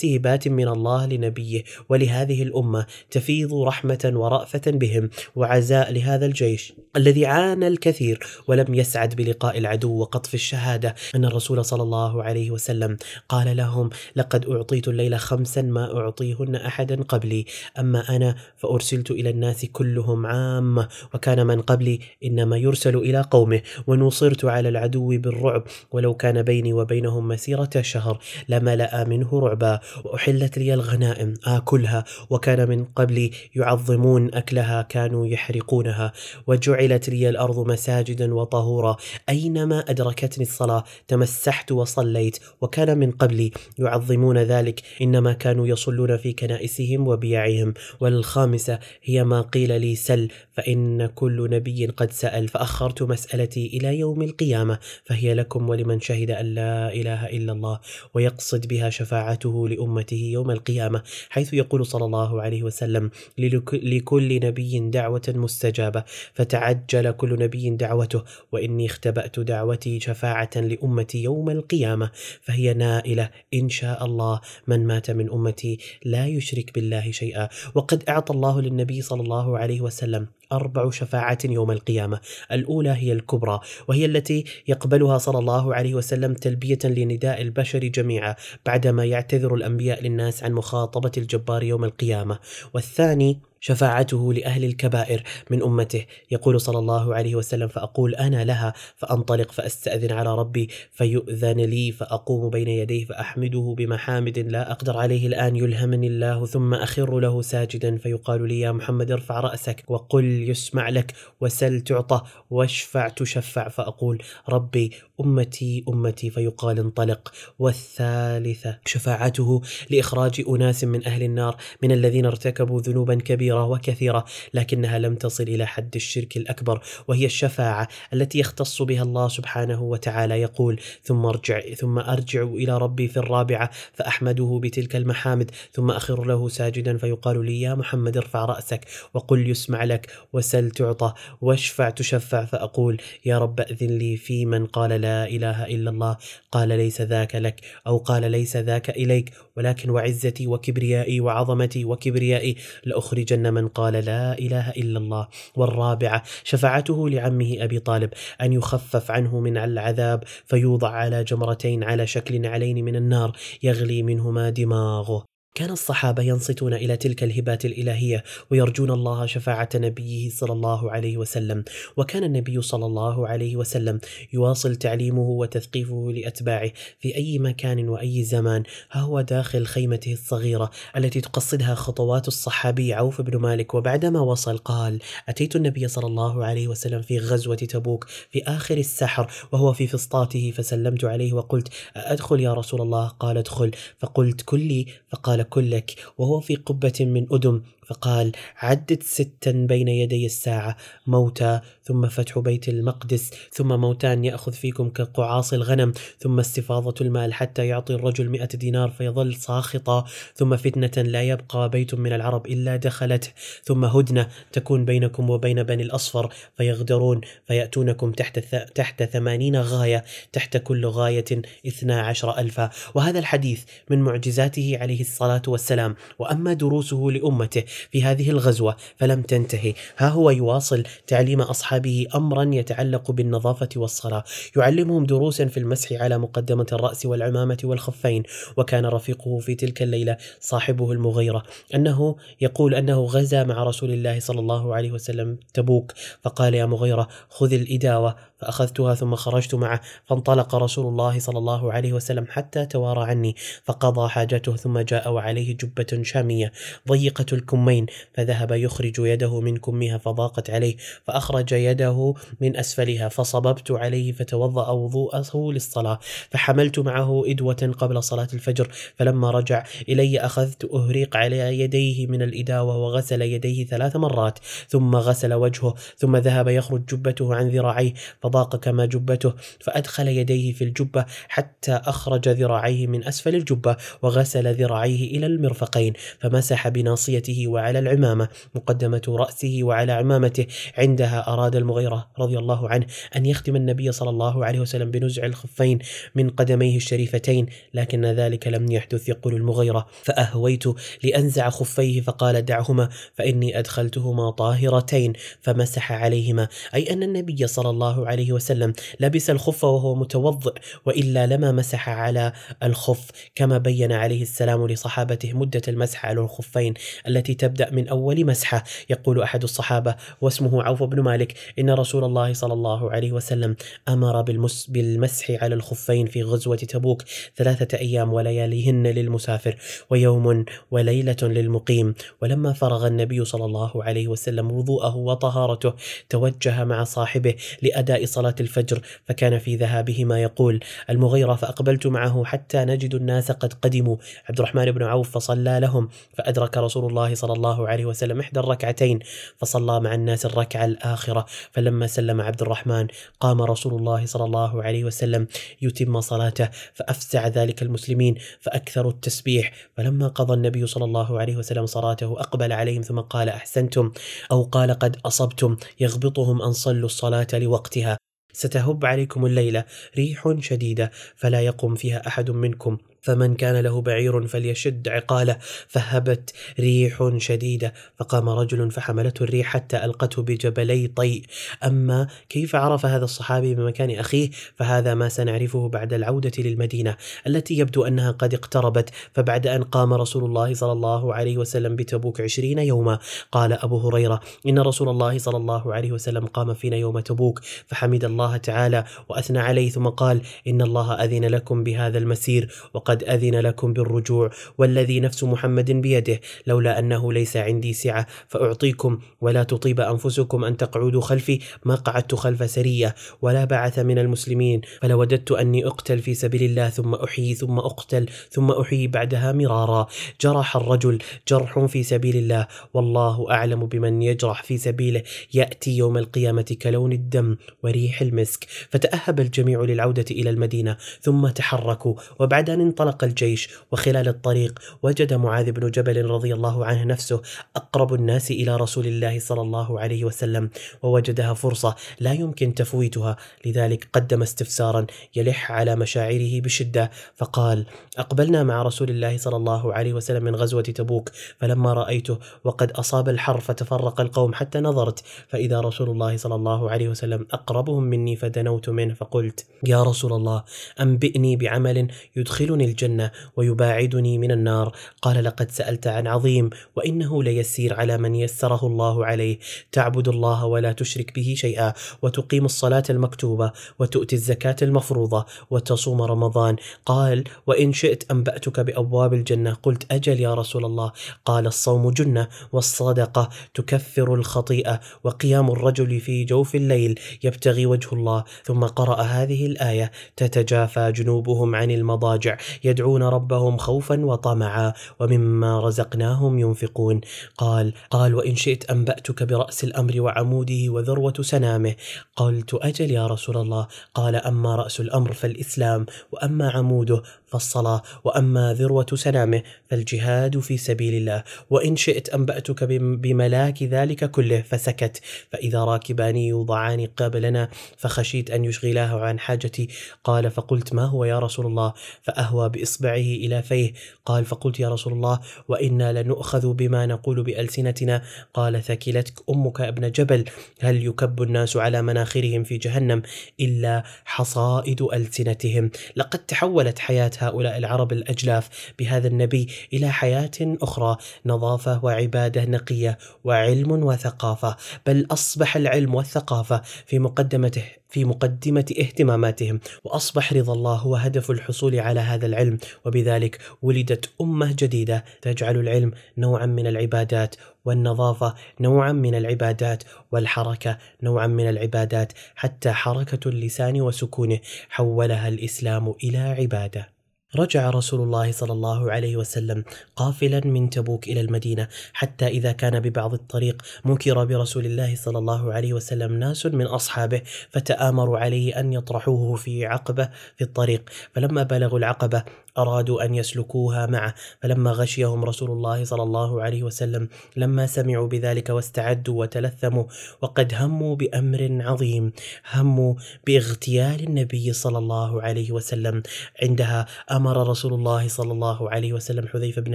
هبات 0.05 0.49
من 0.49 0.69
الله 0.69 1.07
لنبيه 1.07 1.65
ولهذه 1.89 2.43
الأمة 2.43 2.87
تفيض 3.11 3.55
رحمة 3.55 4.13
ورأفة 4.15 4.63
بهم 4.67 5.11
وعزاء 5.37 5.93
لهذا 5.93 6.27
الجيش 6.27 6.73
الذي 6.97 7.27
عانى 7.27 7.69
الكثير 7.69 8.19
ولم 8.49 8.75
يسعد 8.75 9.15
بلقاء 9.15 9.59
العدو 9.59 9.99
وقطف 9.99 10.35
الشهادة. 10.35 10.95
أن 11.15 11.25
الرسول 11.25 11.65
صلى 11.65 11.83
الله 11.83 12.23
عليه 12.23 12.51
وسلم 12.51 12.97
قال 13.29 13.57
لهم 13.57 13.91
لقد 14.17 14.47
أعطيت 14.47 14.89
الليلة 14.89 15.17
خمسا 15.17 15.63
ما 15.63 15.97
أعطيهن 15.97 16.55
أحدا 16.55 17.03
قبلي 17.03 17.45
أما 17.79 18.17
أنا 18.17 18.35
فأرسلت 18.57 19.11
إلى 19.11 19.31
الناس 19.31 19.67
كلهم 19.73 20.27
عامة 20.27 20.89
وكان 21.15 21.47
من 21.47 21.61
قبلي 21.61 22.01
إنما 22.25 22.57
يرسل 22.57 22.97
إلى 22.97 23.21
قومه 23.21 23.61
ونصرت 23.87 24.45
على 24.45 24.69
العدو 24.69 25.09
بالرعب 25.19 25.65
ولو 25.93 26.15
كان 26.15 26.43
بيني 26.43 26.73
وبينهم 26.73 27.29
مسيرة 27.29 27.71
شهر 27.81 28.19
لملأ 28.49 29.05
منه 29.05 29.41
رعبا. 29.41 29.72
وأحلت 30.05 30.59
لي 30.59 30.75
الغنائم 30.75 31.35
آكلها 31.47 32.05
وكان 32.31 32.69
من 32.69 32.85
قبلي 32.85 33.31
يعظمون 33.55 34.35
أكلها 34.35 34.83
كانوا 34.83 35.27
يحرقونها 35.27 36.13
وجعلت 36.47 37.09
لي 37.09 37.29
الأرض 37.29 37.69
مساجدا 37.71 38.35
وطهورا. 38.35 38.97
أينما 39.29 39.79
أدركتني 39.91 40.45
الصلاة 40.45 40.85
تمسحت 41.09 41.73
وصليت 41.73 42.39
وكان 42.61 42.99
من 42.99 43.11
قبلي 43.11 43.51
يعظمون 43.79 44.39
ذلك. 44.39 44.83
إنما 45.03 45.33
كانوا 45.33 45.67
يصلون 45.67 46.17
في 46.17 46.33
كنائسهم 46.33 47.09
وبيعهم 47.09 47.75
والخامسة 48.01 48.79
هي 49.03 49.25
ما 49.25 49.41
قيل 49.41 49.81
لي 49.81 49.95
سل 49.95 50.29
فإن 50.53 51.07
كل 51.07 51.51
نبي 51.51 51.87
قد 51.87 52.11
سأل 52.11 52.49
فأخرت 52.49 53.03
مسألتي 53.03 53.67
إلى 53.67 53.99
يوم 53.99 54.23
القيامة 54.23 54.79
فهي 55.05 55.35
لكم 55.35 55.69
ولمن 55.69 56.01
شهد 56.01 56.31
أن 56.31 56.47
لا 56.47 56.93
إله 56.93 57.27
إلا 57.27 57.53
الله 57.53 57.81
ويقصد 58.15 58.67
بها 58.67 58.91
شفاعته 58.91 59.62
لأمته 59.69 60.17
يوم 60.33 60.51
القيامة 60.51 61.03
حيث 61.31 61.55
يقول 61.55 61.87
صلى 61.87 62.05
الله 62.05 62.43
عليه 62.43 62.63
وسلم 62.63 63.11
"للك- 63.41 63.75
لكل 63.85 64.41
نبي 64.47 64.79
دعوة 64.91 65.23
مستجابة 65.29 66.05
فتعجل 66.35 67.11
كل 67.11 67.39
نبي 67.43 67.71
دعوته 67.71 68.23
وإني 68.53 68.87
اختبأت 68.87 69.41
دعوتي 69.41 70.01
شفاعة 70.01 70.51
لأمتي 70.57 71.23
يوم 71.23 71.51
القيامة 71.51 72.11
فهي 72.41 72.75
نائلة 72.75 73.31
إن 73.55 73.69
شاء 73.69 74.05
الله 74.05 74.41
من 74.67 74.87
مات 74.87 75.11
من 75.11 75.31
أمتي 75.31 75.79
لا 76.05 76.27
يشرك 76.27 76.75
بالله 76.75 77.11
شيئا. 77.11 77.49
وقد 77.75 78.05
أعطى 78.09 78.35
الله 78.35 78.61
للنبي 78.61 79.03
صلى 79.03 79.23
الله 79.23 79.59
عليه 79.59 79.81
وسلم 79.81 80.27
أربع 80.53 80.91
شفاعات 80.91 81.45
يوم 81.45 81.71
القيامة. 81.71 82.21
الأولى 82.53 82.91
هي 82.91 83.13
الكبرى 83.13 83.61
وهي 83.89 84.05
التي 84.07 84.45
يقبلها 84.69 85.19
صلى 85.19 85.39
الله 85.39 85.75
عليه 85.75 85.95
وسلم 85.95 86.35
تلبية 86.35 86.79
لنداء 86.85 87.43
البشر 87.43 87.79
جميعا 87.79 88.35
بعدما 88.67 89.05
يعتذر 89.05 89.55
الأنبياء 89.55 90.03
للناس 90.03 90.45
عن 90.45 90.53
مخاطبة 90.53 91.13
الجبار 91.17 91.63
يوم 91.63 91.85
القيامة. 91.85 92.39
والثاني 92.75 93.52
شفاعته 93.65 94.33
لأهل 94.33 94.65
الكبائر 94.65 95.23
من 95.51 95.63
أمته. 95.63 96.05
يقول 96.31 96.61
صلى 96.61 96.79
الله 96.79 97.15
عليه 97.15 97.35
وسلم 97.37 97.69
فأقول 97.69 98.15
أنا 98.15 98.45
لها 98.45 98.73
فأنطلق 98.97 99.53
فأستأذن 99.53 100.13
على 100.13 100.35
ربي 100.35 100.69
فيؤذن 100.93 101.61
لي 101.61 101.93
فأقوم 101.93 102.51
بين 102.51 102.69
يديه 102.69 103.05
فأحمده 103.05 103.75
بمحامد 103.79 104.39
لا 104.39 104.71
أقدر 104.73 104.97
عليه 104.97 105.27
الآن 105.27 105.57
يلهمني 105.57 106.07
الله 106.07 106.47
ثم 106.47 106.75
أخر 106.75 107.21
له 107.21 107.43
ساجدا 107.43 107.97
فيقال 107.97 108.49
لي 108.49 108.61
يا 108.61 108.73
محمد 108.73 109.11
ارفع 109.11 109.41
رأسك 109.41 109.85
وقل 109.89 110.25
يسمع 110.25 110.89
لك 110.89 111.13
وسل 111.41 111.81
تعطى 111.81 112.21
واشفع 112.51 113.09
تشفع. 113.09 113.69
فأقول 113.69 114.23
ربي 114.49 114.91
أمتي 115.21 115.85
أمتي. 115.89 116.31
فيقال 116.31 116.79
انطلق. 116.79 117.33
والثالثة 117.59 118.79
شفاعته 118.87 119.61
لإخراج 119.91 120.45
أناس 120.49 120.85
من 120.85 121.07
أهل 121.07 121.23
النار 121.23 121.57
من 121.83 121.93
الذين 121.93 122.27
ارتكبوا 122.27 122.81
ذنوبا 122.81 123.15
كبيرة. 123.15 123.52
وكثيرة 123.61 124.25
لكنها 124.55 124.99
لم 124.99 125.15
تصل 125.15 125.45
إلى 125.45 125.67
حد 125.67 125.97
الشرك 125.97 126.37
الأكبر 126.37 126.81
وهي 127.09 127.27
الشفاعة 127.27 127.89
التي 128.13 128.39
يختص 128.39 128.83
بها 128.83 129.03
الله 129.03 129.29
سبحانه 129.29 129.83
وتعالى. 129.83 130.41
يقول 130.41 130.81
ثم 131.03 131.27
ارجع 131.27 131.61
ثم 131.61 131.99
أرجع 131.99 132.43
إلى 132.43 132.79
ربي 132.79 133.09
في 133.09 133.17
الرابعة 133.17 133.71
فأحمده 133.93 134.61
بتلك 134.63 134.97
المحامد 134.97 135.51
ثم 135.73 135.91
أخر 135.91 136.25
له 136.27 136.49
ساجدا 136.49 136.97
فيقال 136.97 137.47
لي 137.47 137.61
يا 137.61 137.75
محمد 137.75 138.17
ارفع 138.17 138.45
رأسك 138.45 138.81
وقل 139.15 139.51
يسمع 139.51 139.85
لك 139.85 140.07
وسل 140.33 140.71
تعطى 140.71 141.15
واشفع 141.41 141.91
تشفع 141.91 142.45
فأقول 142.45 143.01
يا 143.25 143.39
رب 143.39 143.61
أذن 143.61 143.99
لي 143.99 144.17
في 144.17 144.47
من 144.47 144.67
قال 144.67 144.91
لا 144.91 145.29
إله 145.29 145.65
إلا 145.67 145.91
الله 145.91 146.17
قال 146.53 146.69
ليس 146.69 147.01
ذاك 147.01 147.35
لك 147.35 147.61
أو 147.87 147.99
قال 147.99 148.31
ليس 148.31 148.57
ذاك 148.57 148.91
إليك 148.91 149.33
ولكن 149.57 149.91
وعزتي 149.91 150.47
وكبريائي 150.47 151.21
وعظمتي 151.21 151.85
وكبريائي 151.85 152.57
لأخرجن 152.85 153.42
من 153.51 153.69
قال 153.69 153.93
لا 153.93 154.39
إله 154.39 154.71
إلا 154.71 154.99
الله 154.99 155.29
والرابعة 155.57 156.23
شفاعته 156.45 157.09
لعمه 157.09 157.57
أبي 157.59 157.79
طالب 157.79 158.11
أن 158.41 158.53
يخفف 158.53 159.11
عنه 159.11 159.41
من 159.41 159.57
العذاب 159.57 160.25
فيوضع 160.47 160.89
على 160.91 161.25
جمرتين 161.25 161.85
على 161.85 162.07
شكل 162.07 162.41
نعلين 162.41 162.85
من 162.85 162.97
النار 162.97 163.37
يغلي 163.63 164.03
منهما 164.03 164.51
دماغه. 164.51 165.32
كان 165.55 165.71
الصحابة 165.71 166.23
ينصتون 166.23 166.75
إلى 166.75 166.97
تلك 166.97 167.23
الهبات 167.23 167.65
الإلهية 167.65 168.25
ويرجون 168.51 168.91
الله 168.91 169.27
شفاعة 169.27 169.69
نبيه 169.75 170.31
صلى 170.31 170.53
الله 170.53 170.91
عليه 170.91 171.17
وسلم. 171.17 171.65
وكان 171.97 172.25
النبي 172.25 172.63
صلى 172.63 172.87
الله 172.87 173.29
عليه 173.29 173.57
وسلم 173.57 174.01
يواصل 174.33 174.77
تعليمه 174.77 175.23
وتثقيفه 175.23 176.13
لأتباعه 176.15 176.71
في 177.01 177.17
أي 177.17 177.39
مكان 177.39 177.89
وأي 177.89 178.25
زمان. 178.25 178.63
ها 178.93 179.01
هو 179.01 179.21
داخل 179.21 179.67
خيمته 179.67 180.13
الصغيرة 180.13 180.71
التي 180.97 181.21
تقصدها 181.21 181.75
خطوات 181.75 182.29
الصحابي 182.29 182.95
عوف 182.95 183.21
بن 183.21 183.39
مالك. 183.39 183.75
وبعدما 183.75 184.21
وصل 184.21 184.59
قال 184.59 184.99
أتيت 185.29 185.57
النبي 185.57 185.89
صلى 185.89 186.07
الله 186.07 186.45
عليه 186.45 186.69
وسلم 186.69 187.03
في 187.03 187.19
غزوة 187.19 187.57
تبوك 187.57 188.07
في 188.31 188.43
آخر 188.43 188.77
السحر 188.77 189.31
وهو 189.53 189.73
في 189.73 189.87
فسطاته 189.87 190.53
فسلمت 190.57 191.05
عليه 191.05 191.33
وقلت 191.33 191.69
أدخل 191.97 192.41
يا 192.41 192.55
رسول 192.55 192.81
الله؟ 192.81 193.09
قال 193.09 193.37
أدخل. 193.39 193.71
فقلت 193.99 194.43
كلي. 194.43 194.87
فقال 195.09 195.42
كلك 195.43 195.95
وهو 196.19 196.41
في 196.41 196.57
قبة 196.57 196.93
من 197.01 197.27
أدم 197.31 197.63
فقال 197.93 198.33
عدت 198.57 199.03
ستا 199.03 199.53
بين 199.53 199.89
يدي 199.89 200.27
الساعة 200.27 200.77
موتى 201.07 201.61
ثم 201.83 202.09
فتح 202.09 202.39
بيت 202.39 202.69
المقدس 202.69 203.31
ثم 203.53 203.81
موتان 203.81 204.25
يأخذ 204.25 204.53
فيكم 204.53 204.89
كقعاص 204.91 205.53
الغنم 205.53 205.93
ثم 206.19 206.41
استفاضة 206.41 206.95
المال 207.01 207.35
حتى 207.35 207.67
يعطي 207.67 207.95
الرجل 207.95 208.29
مئة 208.29 208.45
دينار 208.47 208.91
فيظل 208.91 209.35
ساخطا 209.35 210.05
ثم 210.35 210.57
فتنة 210.57 211.03
لا 211.03 211.23
يبقى 211.23 211.71
بيت 211.71 211.95
من 211.95 212.13
العرب 212.13 212.47
إلا 212.47 212.77
دخلته 212.77 213.29
ثم 213.65 213.85
هدنة 213.85 214.29
تكون 214.53 214.85
بينكم 214.85 215.31
وبين 215.31 215.63
بني 215.63 215.83
الأصفر 215.83 216.33
فيغدرون 216.57 217.21
فيأتونكم 217.47 218.13
تحت 218.13 218.39
تحت 218.75 219.03
ثمانين 219.03 219.57
غاية 219.57 220.05
تحت 220.33 220.57
كل 220.57 220.87
غاية 220.87 221.25
اثنا 221.67 222.01
عشر 222.01 222.39
ألفا. 222.39 222.71
وهذا 222.95 223.19
الحديث 223.19 223.65
من 223.91 224.03
معجزاته 224.03 224.79
عليه 224.81 225.01
الصلاة 225.01 225.43
والسلام 225.49 225.97
وأما 226.19 226.53
دروسه 226.53 226.97
لأمته 226.97 227.63
في 227.91 228.03
هذه 228.03 228.31
الغزوة 228.31 228.77
فلم 228.97 229.23
تنتهي. 229.23 229.75
ها 229.97 230.09
هو 230.09 230.31
يواصل 230.31 230.83
تعليم 231.07 231.41
أصحابه 231.41 232.07
أمرا 232.15 232.51
يتعلق 232.55 233.11
بالنظافة 233.11 233.69
والصلاة. 233.77 234.25
يعلمهم 234.57 235.07
دروسا 235.07 235.47
في 235.47 235.57
المسح 235.57 235.93
على 235.93 236.19
مقدمة 236.19 236.67
الرأس 236.73 237.07
والعمامة 237.07 237.59
والخفين. 237.65 238.23
وكان 238.57 238.87
رفيقه 238.87 239.39
في 239.39 239.55
تلك 239.55 239.83
الليلة 239.83 240.17
صاحبه 240.41 240.93
المغيرة. 240.93 241.43
أنه 241.75 242.17
يقول 242.41 242.75
أنه 242.75 243.01
غزا 243.01 243.45
مع 243.45 243.65
رسول 243.65 243.91
الله 243.93 244.21
صلى 244.21 244.41
الله 244.41 244.75
عليه 244.75 244.93
وسلم 244.93 245.39
تبوك. 245.55 245.93
فقال 246.23 246.55
يا 246.55 246.67
مغيرة 246.67 247.09
خذ 247.29 247.53
الإداوة. 247.53 248.17
فأخذتها 248.39 248.95
ثم 248.95 249.15
خرجت 249.15 249.55
معه. 249.55 249.81
فانطلق 250.07 250.55
رسول 250.55 250.87
الله 250.87 251.19
صلى 251.19 251.39
الله 251.39 251.73
عليه 251.73 251.93
وسلم 251.93 252.27
حتى 252.29 252.67
توارى 252.67 253.11
عني. 253.11 253.37
فقضى 253.65 254.09
حاجته 254.09 254.57
ثم 254.57 254.79
جاء 254.79 255.13
وعليه 255.13 255.57
جبة 255.57 256.03
شامية. 256.03 256.53
ضيقة 256.89 257.27
الكمين 257.33 257.72
فذهب 258.15 258.53
يخرج 258.53 258.99
يده 258.99 259.41
من 259.41 259.57
كمها 259.57 259.99
فضاقت 259.99 260.51
عليه 260.51 260.77
فأخرج 261.05 261.53
يده 261.53 262.15
من 262.41 262.57
أسفلها 262.57 263.09
فصببت 263.09 263.71
عليه 263.71 264.13
فتوضأ 264.13 264.71
وضوءه 264.71 265.53
للصلاة 265.53 265.99
فحملت 266.31 266.79
معه 266.79 267.23
إدوة 267.27 267.75
قبل 267.79 268.03
صلاة 268.03 268.29
الفجر 268.35 268.69
فلما 268.97 269.31
رجع 269.31 269.65
إلي 269.89 270.21
أخذت 270.21 270.65
أهريق 270.65 271.17
على 271.17 271.59
يديه 271.61 272.07
من 272.07 272.23
الإداوة 272.23 272.77
وغسل 272.77 273.23
يديه 273.23 273.67
ثلاث 273.67 273.97
مرات 273.97 274.39
ثم 274.69 274.97
غسل 274.97 275.35
وجهه 275.35 275.75
ثم 275.97 276.17
ذهب 276.17 276.49
يخرج 276.49 276.87
جبته 276.87 277.35
عن 277.35 277.49
ذراعيه 277.49 277.93
فضاق 278.23 278.57
كما 278.57 278.87
جبته 278.87 279.33
فأدخل 279.61 280.09
يديه 280.09 280.53
في 280.53 280.65
الجبة 280.65 281.05
حتى 281.29 281.73
أخرج 281.73 282.29
ذراعيه 282.29 282.87
من 282.87 283.05
أسفل 283.05 283.35
الجبة 283.35 283.77
وغسل 284.03 284.55
ذراعيه 284.55 285.17
إلى 285.17 285.27
المرفقين 285.27 285.93
فمسح 286.19 286.69
بناصيته 286.69 287.49
وعلى 287.53 287.79
العمامة 287.79 288.29
مقدمة 288.55 289.03
رأسه 289.09 289.59
وعلى 289.63 289.93
عمامته. 289.93 290.47
عندها 290.79 291.33
أراد 291.33 291.57
المغيرة 291.57 292.11
رضي 292.19 292.39
الله 292.39 292.69
عنه 292.69 292.87
أن 293.17 293.27
يختم 293.27 293.57
النبي 293.57 293.93
صلى 293.93 294.11
الله 294.11 294.45
عليه 294.45 294.61
وسلم 294.61 294.91
بنزع 294.91 295.27
الخفين 295.27 295.79
من 296.15 296.31
قدميه 296.31 296.77
الشريفتين 296.77 297.47
لكن 297.75 298.05
ذلك 298.05 298.47
لم 298.47 298.73
يحدث 298.73 299.09
يقول 299.09 299.35
المغيرة. 299.35 299.87
فأهويت 300.03 300.65
لأنزع 301.05 301.51
خفيه 301.51 302.01
فقال 302.01 302.45
دعهما 302.45 302.89
فإني 303.15 303.59
أدخلتهما 303.59 304.31
طاهرتين 304.31 305.13
فمسح 305.41 305.93
عليهما. 305.93 306.49
أي 306.75 306.93
أن 306.93 307.03
النبي 307.03 307.47
صلى 307.47 307.71
الله 307.71 308.07
عليه 308.07 308.33
وسلم 308.33 308.73
لبس 309.01 309.31
الخف 309.31 309.65
وهو 309.65 309.95
متوضئ 309.95 310.55
وإلا 310.87 311.27
لما 311.27 311.53
مسح 311.53 311.89
على 311.89 312.33
الخف 312.63 313.11
كما 313.35 313.59
بين 313.59 313.93
عليه 313.93 314.23
السلام 314.23 314.67
لصحابته 314.67 315.33
مدة 315.33 315.63
المسح 315.69 316.07
على 316.07 316.21
الخفين 316.21 316.75
التي 317.09 317.35
تبدأ 317.43 317.71
من 317.71 317.89
أول 317.89 318.27
مسحة. 318.27 318.65
يقول 318.91 319.23
أحد 319.23 319.43
الصحابة 319.43 319.95
واسمه 320.21 320.63
عوف 320.63 320.83
بن 320.83 321.01
مالك 321.01 321.35
إن 321.59 321.71
رسول 321.71 322.05
الله 322.05 322.33
صلى 322.33 322.53
الله 322.53 322.91
عليه 322.91 323.13
وسلم 323.13 323.57
أمر 323.89 324.23
بالمس 324.23 324.67
بالمسح 324.67 325.31
على 325.43 325.55
الخفين 325.55 326.07
في 326.07 326.23
غزوة 326.23 326.57
تبوك 326.57 327.03
ثلاثة 327.37 327.79
أيام 327.79 328.13
ولياليهن 328.13 328.87
للمسافر 328.87 329.57
ويوم 329.91 330.45
وليلة 330.71 331.17
للمقيم. 331.23 331.95
ولما 332.23 332.53
فرغ 332.53 332.87
النبي 332.87 333.25
صلى 333.25 333.45
الله 333.45 333.85
عليه 333.85 334.09
وسلم 334.09 334.53
وضوءه 334.53 334.97
وطهارته 334.97 335.73
توجه 336.09 336.65
مع 336.65 336.85
صاحبه 336.85 337.35
لأداء 337.63 338.05
صلاة 338.05 338.35
الفجر 338.41 338.81
فكان 339.09 339.39
في 339.39 339.57
ذهابهما 339.57 340.23
يقول 340.23 340.61
المغيرة 340.91 341.35
فأقبلت 341.35 341.87
معه 341.87 342.25
حتى 342.25 342.59
نجد 342.65 342.95
الناس 342.95 343.31
قد 343.31 343.53
قدموا 343.53 343.97
عبد 344.29 344.39
الرحمن 344.39 344.71
بن 344.71 344.83
عوف 344.83 345.11
فصلى 345.11 345.61
لهم 345.61 345.89
فأدرك 346.15 346.59
رسول 346.59 346.91
الله 346.91 347.15
صلى 347.15 347.32
صلى 347.33 347.37
الله 347.37 347.69
عليه 347.69 347.85
وسلم 347.87 348.21
إحدى 348.21 348.41
الركعتين 348.41 348.99
فصلى 349.37 349.81
مع 349.81 349.95
الناس 349.95 350.27
الركعة 350.27 350.65
الآخرة. 350.65 351.27
فلما 351.51 351.87
سلم 351.87 352.21
عبد 352.21 352.43
الرحمن 352.43 352.87
قام 353.21 353.43
رسول 353.43 353.75
الله 353.75 354.07
صلى 354.07 354.25
الله 354.25 354.63
عليه 354.63 354.85
وسلم 354.85 355.27
يتم 355.63 356.01
صلاته 356.01 356.49
فأفزع 356.75 357.29
ذلك 357.29 357.63
المسلمين 357.63 358.15
فأكثروا 358.41 358.93
التسبيح. 358.93 359.53
فلما 359.77 360.09
قضى 360.09 360.35
النبي 360.35 360.67
صلى 360.67 360.85
الله 360.85 361.21
عليه 361.21 361.37
وسلم 361.37 361.67
صلاته 361.67 362.21
أقبل 362.21 362.53
عليهم 362.53 362.83
ثم 362.83 363.01
قال 363.01 363.29
أحسنتم 363.29 363.93
أو 364.31 364.43
قال 364.43 364.71
قد 364.73 364.97
أصبتم 365.05 365.57
يغبطهم 365.81 366.43
أن 366.43 366.53
صلوا 366.53 366.87
الصلاة 366.87 367.27
لوقتها. 367.33 367.97
ستهب 368.33 368.85
عليكم 368.85 369.27
الليلة 369.27 369.65
ريح 369.97 370.35
شديدة 370.41 370.91
فلا 371.17 371.41
يقم 371.41 371.75
فيها 371.75 372.07
أحد 372.07 372.31
منكم. 372.31 372.79
فمن 373.03 373.35
كان 373.35 373.57
له 373.57 373.81
بعير 373.81 374.27
فليشد 374.27 374.89
عقاله. 374.89 375.39
فهبت 375.69 376.33
ريح 376.61 377.13
شديدة 377.17 377.73
فقام 377.99 378.29
رجل 378.29 378.71
فحملته 378.71 379.23
الريح 379.23 379.47
حتى 379.47 379.85
ألقته 379.85 380.23
بجبلي 380.23 380.87
طيء. 380.87 381.23
أما 381.65 382.07
كيف 382.29 382.57
عرف 382.57 382.87
هذا 382.87 383.05
الصحابي 383.05 383.55
بمكان 383.55 383.91
أخيه؟ 383.91 384.31
فهذا 384.57 384.95
ما 384.95 385.09
سنعرفه 385.09 385.69
بعد 385.69 385.93
العودة 385.93 386.33
للمدينة 386.39 386.97
التي 387.27 387.59
يبدو 387.59 387.85
أنها 387.85 388.11
قد 388.11 388.35
اقتربت. 388.35 388.91
فبعد 389.13 389.47
أن 389.47 389.63
قام 389.63 389.95
رسول 389.95 390.25
الله 390.25 390.55
صلى 390.55 390.73
الله 390.73 391.15
عليه 391.15 391.37
وسلم 391.39 391.77
بتبوك 391.77 392.21
عشرين 392.21 392.59
يوما 392.59 392.99
قال 393.33 393.53
أبو 393.53 393.79
هريرة 393.79 394.21
إن 394.47 394.59
رسول 394.59 394.89
الله 394.89 395.19
صلى 395.19 395.37
الله 395.37 395.75
عليه 395.75 395.93
وسلم 395.93 396.27
قام 396.27 396.55
فينا 396.55 396.77
يوم 396.77 397.01
تبوك 397.01 397.41
فحمد 397.67 398.05
الله 398.05 398.37
تعالى 398.37 398.85
وأثنى 399.09 399.39
عليه 399.39 399.71
ثم 399.71 399.89
قال 399.89 400.21
إن 400.47 400.63
الله 400.63 400.95
أذن 400.95 401.25
لكم 401.25 401.65
بهذا 401.65 401.99
المسير 401.99 402.53
وقد 402.75 402.92
قد 402.93 403.05
أذن 403.05 403.35
لكم 403.41 403.73
بالرجوع 403.73 404.31
والذي 404.59 405.01
نفس 405.01 405.25
محمد 405.25 405.71
بيده 405.71 406.21
لولا 406.47 406.79
أنه 406.79 407.13
ليس 407.13 407.37
عندي 407.37 407.73
سعة 407.73 408.07
فأعطيكم 408.29 408.99
ولا 409.21 409.43
تطيب 409.43 409.81
أنفسكم 409.81 410.45
أن 410.45 410.57
تقعدوا 410.57 411.01
خلفي 411.01 411.39
ما 411.65 411.75
قعدت 411.75 412.15
خلف 412.15 412.51
سرية 412.51 412.95
ولا 413.23 413.45
بعث 413.45 413.79
من 413.79 413.99
المسلمين 413.99 414.61
فلوددت 414.83 415.33
أني 415.33 415.67
أقتل 415.67 415.99
في 415.99 416.15
سبيل 416.15 416.43
الله 416.43 416.69
ثم 416.69 416.95
أحيي 416.95 417.35
ثم 417.35 417.59
أقتل 417.59 418.07
ثم 418.31 418.51
أحيي 418.51 418.87
بعدها 418.87 419.33
مرارا. 419.33 419.87
جرح 420.21 420.57
الرجل 420.57 420.99
جرح 421.29 421.65
في 421.65 421.83
سبيل 421.83 422.17
الله 422.17 422.47
والله 422.75 423.31
أعلم 423.31 423.67
بمن 423.67 424.03
يجرح 424.03 424.43
في 424.43 424.59
سبيله. 424.59 425.03
يأتي 425.35 425.77
يوم 425.77 425.99
القيامة 425.99 426.57
كلون 426.63 426.93
الدم 426.93 427.37
وريح 427.63 428.03
المسك. 428.03 428.47
فتأهب 428.71 429.21
الجميع 429.21 429.61
للعودة 429.61 430.05
إلى 430.11 430.31
المدينة 430.31 430.77
ثم 431.01 431.29
تحركوا 431.29 431.95
وبعد 432.21 432.51
أن 432.51 432.61
انطلق 432.83 433.05
الجيش 433.05 433.49
وخلال 433.73 434.09
الطريق 434.09 434.59
وجد 434.83 435.15
معاذ 435.15 435.53
بن 435.53 435.71
جبل 435.71 436.05
رضي 436.05 436.35
الله 436.35 436.65
عنه 436.65 436.85
نفسه 436.85 437.23
أقرب 437.57 437.95
الناس 437.95 438.31
إلى 438.31 438.57
رسول 438.57 438.87
الله 438.87 439.19
صلى 439.19 439.41
الله 439.41 439.81
عليه 439.81 440.05
وسلم 440.05 440.51
ووجدها 440.83 441.35
فرصة 441.35 441.75
لا 442.01 442.13
يمكن 442.13 442.55
تفويتها. 442.55 443.17
لذلك 443.47 443.89
قدم 443.93 444.23
استفسارا 444.23 444.87
يلح 445.17 445.53
على 445.53 445.77
مشاعره 445.77 446.41
بشدة 446.41 446.91
فقال 447.17 447.67
أقبلنا 447.99 448.43
مع 448.43 448.63
رسول 448.63 448.91
الله 448.91 449.17
صلى 449.17 449.37
الله 449.37 449.75
عليه 449.75 449.93
وسلم 449.93 450.25
من 450.25 450.37
غزوة 450.37 450.63
تبوك 450.63 451.11
فلما 451.39 451.73
رأيته 451.73 452.19
وقد 452.45 452.71
أصاب 452.71 453.09
الحر 453.09 453.41
فتفرق 453.41 454.01
القوم 454.01 454.35
حتى 454.35 454.61
نظرت 454.61 455.03
فإذا 455.29 455.61
رسول 455.61 455.91
الله 455.91 456.17
صلى 456.17 456.35
الله 456.35 456.71
عليه 456.71 456.89
وسلم 456.89 457.27
أقربهم 457.33 457.83
مني 457.83 458.17
فدنوت 458.17 458.69
منه 458.69 458.95
فقلت 458.95 459.47
يا 459.67 459.83
رسول 459.83 460.13
الله 460.13 460.45
أنبئني 460.81 461.37
بعمل 461.37 461.89
يدخلني 462.17 462.72
الجنة 462.73 463.11
ويباعدني 463.37 464.19
من 464.19 464.31
النار. 464.31 464.73
قال 465.03 465.25
لقد 465.25 465.51
سألت 465.51 465.87
عن 465.87 466.07
عظيم 466.07 466.51
وإنه 466.77 467.23
ليسير 467.23 467.81
على 467.81 467.99
من 467.99 468.15
يسره 468.15 468.67
الله 468.67 469.07
عليه. 469.07 469.39
تعبد 469.73 470.09
الله 470.09 470.47
ولا 470.47 470.73
تشرك 470.73 471.15
به 471.15 471.35
شيئا 471.37 471.73
وتقيم 472.03 472.45
الصلاة 472.45 472.83
المكتوبة 472.91 473.53
وتؤتي 473.79 474.17
الزكاة 474.17 474.57
المفروضة 474.63 475.27
وتصوم 475.51 476.03
رمضان. 476.03 476.57
قال 476.87 477.25
وإن 477.47 477.73
شئت 477.73 478.11
أنبأتك 478.11 478.61
بأبواب 478.61 479.15
الجنة. 479.15 479.53
قلت 479.63 479.93
أجل 479.93 480.21
يا 480.21 480.35
رسول 480.35 480.65
الله. 480.65 480.93
قال 481.25 481.47
الصوم 481.47 481.91
جنة 481.91 482.29
والصدقة 482.53 483.29
تكفر 483.55 484.15
الخطيئة 484.15 484.81
وقيام 485.05 485.51
الرجل 485.51 486.01
في 486.01 486.25
جوف 486.25 486.55
الليل 486.55 487.01
يبتغي 487.25 487.67
وجه 487.67 487.89
الله. 487.93 488.25
ثم 488.45 488.65
قرأ 488.65 489.03
هذه 489.03 489.47
الآية 489.47 489.91
تتجافى 490.17 490.93
جنوبهم 490.93 491.55
عن 491.55 491.71
المضاجع 491.71 492.37
يدعون 492.65 493.03
ربهم 493.03 493.57
خوفا 493.57 494.05
وطمعا 494.05 494.73
ومما 495.01 495.61
رزقناهم 495.61 496.39
ينفقون. 496.39 497.01
قال 497.39 497.73
قال 497.91 498.15
وإن 498.15 498.37
شئت 498.37 498.71
أنبأتك 498.71 499.23
برأس 499.23 499.65
الأمر 499.65 500.01
وعموده 500.01 500.69
وذروة 500.69 501.15
سنامه. 501.21 501.75
قلت 502.17 502.55
أجل 502.55 502.91
يا 502.91 503.07
رسول 503.07 503.37
الله؟ 503.37 503.67
قال 503.95 504.17
أما 504.17 504.57
رأس 504.57 504.81
الأمر 504.81 505.13
فالإسلام 505.13 505.87
وأما 506.13 506.51
عموده 506.51 507.03
فالصلاة 507.27 507.83
وأما 508.05 508.55
ذروة 508.55 508.87
سنامه 508.95 509.43
فالجهاد 509.71 510.39
في 510.39 510.57
سبيل 510.57 510.95
الله. 510.95 511.25
وإن 511.51 511.77
شئت 511.77 512.09
أنبأتك 512.09 512.65
بملاك 512.65 513.63
ذلك 513.63 514.11
كله 514.11 514.43
فسكت. 514.43 515.01
فإذا 515.33 515.65
راكبان 515.65 516.17
يوضعان 516.17 516.87
قبلنا 516.97 517.49
فخشيت 517.77 518.31
أن 518.31 518.45
يشغلاه 518.45 519.01
عن 519.01 519.19
حاجتي. 519.19 519.69
قال 520.05 520.31
فقلت 520.31 520.75
ما 520.75 520.85
هو 520.85 521.05
يا 521.05 521.19
رسول 521.19 521.47
الله؟ 521.47 521.73
فأهوى 522.03 522.49
بإصبعه 522.53 522.97
إلى 522.97 523.43
فيه. 523.43 523.73
قال 524.07 524.25
فقلت 524.25 524.61
يا 524.61 524.69
رسول 524.69 524.93
الله 524.93 525.21
وإنا 525.49 526.03
لنؤخذ 526.03 526.53
بما 526.53 526.87
نقول 526.87 527.23
بألسنتنا. 527.23 528.03
قال 528.35 528.63
ثكلتك 528.63 529.15
أمك 529.31 529.61
ابن 529.61 529.91
جبل. 529.91 530.25
هل 530.61 530.87
يكب 530.87 531.23
الناس 531.23 531.57
على 531.57 531.83
مناخرهم 531.83 532.45
في 532.45 532.59
جهنم 532.59 533.03
إلا 533.41 533.83
حصائد 534.05 534.83
ألسنتهم؟ 534.83 535.71
لقد 535.97 536.19
تحولت 536.19 536.79
حياة 536.79 537.11
هؤلاء 537.19 537.59
العرب 537.59 537.93
الأجلاف 537.93 538.73
بهذا 538.79 539.09
النبي 539.09 539.49
إلى 539.73 539.91
حياة 539.91 540.31
أخرى 540.41 540.97
نظافة 541.27 541.85
وعبادة 541.85 542.45
نقية 542.45 542.99
وعلم 543.25 543.71
وثقافة. 543.71 544.57
بل 544.87 545.07
أصبح 545.11 545.57
العلم 545.57 545.95
والثقافة 545.95 546.63
في 546.87 546.99
مقدمته 546.99 547.65
في 547.93 548.05
مقدمة 548.05 548.75
اهتماماتهم 548.81 549.61
وأصبح 549.85 550.33
رضا 550.33 550.53
الله 550.53 550.75
هو 550.75 550.97
هدف 550.97 551.31
الحصول 551.31 551.81
على 551.81 552.01
هذا 552.01 552.27
العلم. 552.27 552.59
وبذلك 552.85 553.39
ولدت 553.63 554.11
أمة 554.21 554.55
جديدة 554.59 555.05
تجعل 555.23 555.57
العلم 555.57 555.93
نوعا 556.19 556.47
من 556.47 556.67
العبادات 556.67 557.37
والنظافة 557.65 558.35
نوعا 558.61 558.93
من 558.93 559.15
العبادات 559.15 559.85
والحركة 560.13 560.79
نوعا 561.03 561.27
من 561.27 561.49
العبادات 561.49 562.13
حتى 562.35 562.73
حركة 562.73 563.29
اللسان 563.29 563.81
وسكونه 563.81 564.39
حولها 564.69 565.29
الإسلام 565.29 565.95
إلى 566.05 566.19
عبادة. 566.19 566.92
رجع 567.37 567.71
رسول 567.71 568.01
الله 568.01 568.33
صلى 568.33 568.53
الله 568.53 568.93
عليه 568.93 569.17
وسلم 569.17 569.65
قافلا 569.97 570.41
من 570.45 570.71
تبوك 570.71 571.09
إلى 571.09 571.21
المدينة 571.21 571.69
حتى 571.93 572.27
إذا 572.27 572.53
كان 572.53 572.81
ببعض 572.81 573.15
الطريق 573.15 573.63
مكر 573.85 574.25
برسول 574.25 574.67
الله 574.67 574.95
صلى 574.97 575.19
الله 575.19 575.53
عليه 575.53 575.73
وسلم 575.73 576.13
ناس 576.13 576.47
من 576.47 576.67
أصحابه 576.67 577.23
فتآمروا 577.51 578.19
عليه 578.19 578.61
أن 578.61 578.73
يطرحوه 578.73 579.37
في 579.37 579.67
عقبة 579.67 580.09
في 580.37 580.45
الطريق. 580.45 580.91
فلما 581.13 581.43
بلغوا 581.43 581.79
العقبة 581.79 582.25
أرادوا 582.59 583.05
أن 583.05 583.15
يسلكوها 583.15 583.87
معه. 583.87 584.15
فلما 584.43 584.71
غشيهم 584.71 585.25
رسول 585.25 585.51
الله 585.51 585.85
صلى 585.85 586.03
الله 586.03 586.43
عليه 586.43 586.63
وسلم 586.63 587.09
لما 587.37 587.67
سمعوا 587.67 588.09
بذلك 588.09 588.51
واستعدوا 588.51 589.21
وتلثموا 589.21 589.85
وقد 590.23 590.55
هموا 590.55 590.97
بأمر 590.97 591.59
عظيم. 591.61 592.13
هموا 592.53 592.95
باغتيال 593.27 594.03
النبي 594.03 594.53
صلى 594.53 594.79
الله 594.79 595.23
عليه 595.23 595.53
وسلم. 595.53 596.03
عندها 596.43 596.87
أمر 597.11 597.49
رسول 597.49 597.75
الله 597.75 598.09
صلى 598.09 598.33
الله 598.33 598.71
عليه 598.71 598.93
وسلم 598.93 599.29
حذيفة 599.29 599.63
بن 599.63 599.75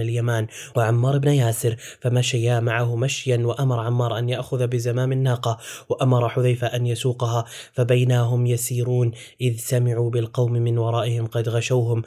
اليمان 0.00 0.46
وعمار 0.76 1.18
بن 1.18 1.28
ياسر 1.28 1.76
فمشيا 2.00 2.60
معه 2.60 2.96
مشيا 2.96 3.36
وأمر 3.36 3.80
عمار 3.80 4.18
أن 4.18 4.28
يأخذ 4.28 4.66
بزمام 4.66 5.12
الناقة 5.12 5.58
وأمر 5.88 6.28
حذيفة 6.28 6.66
أن 6.66 6.86
يسوقها 6.86 7.44
فبينهم 7.72 8.46
يسيرون 8.46 9.12
إذ 9.40 9.56
سمعوا 9.56 10.10
بالقوم 10.10 10.52
من 10.52 10.78
ورائهم 10.78 11.26
قد 11.26 11.48
غشوهم 11.48 12.02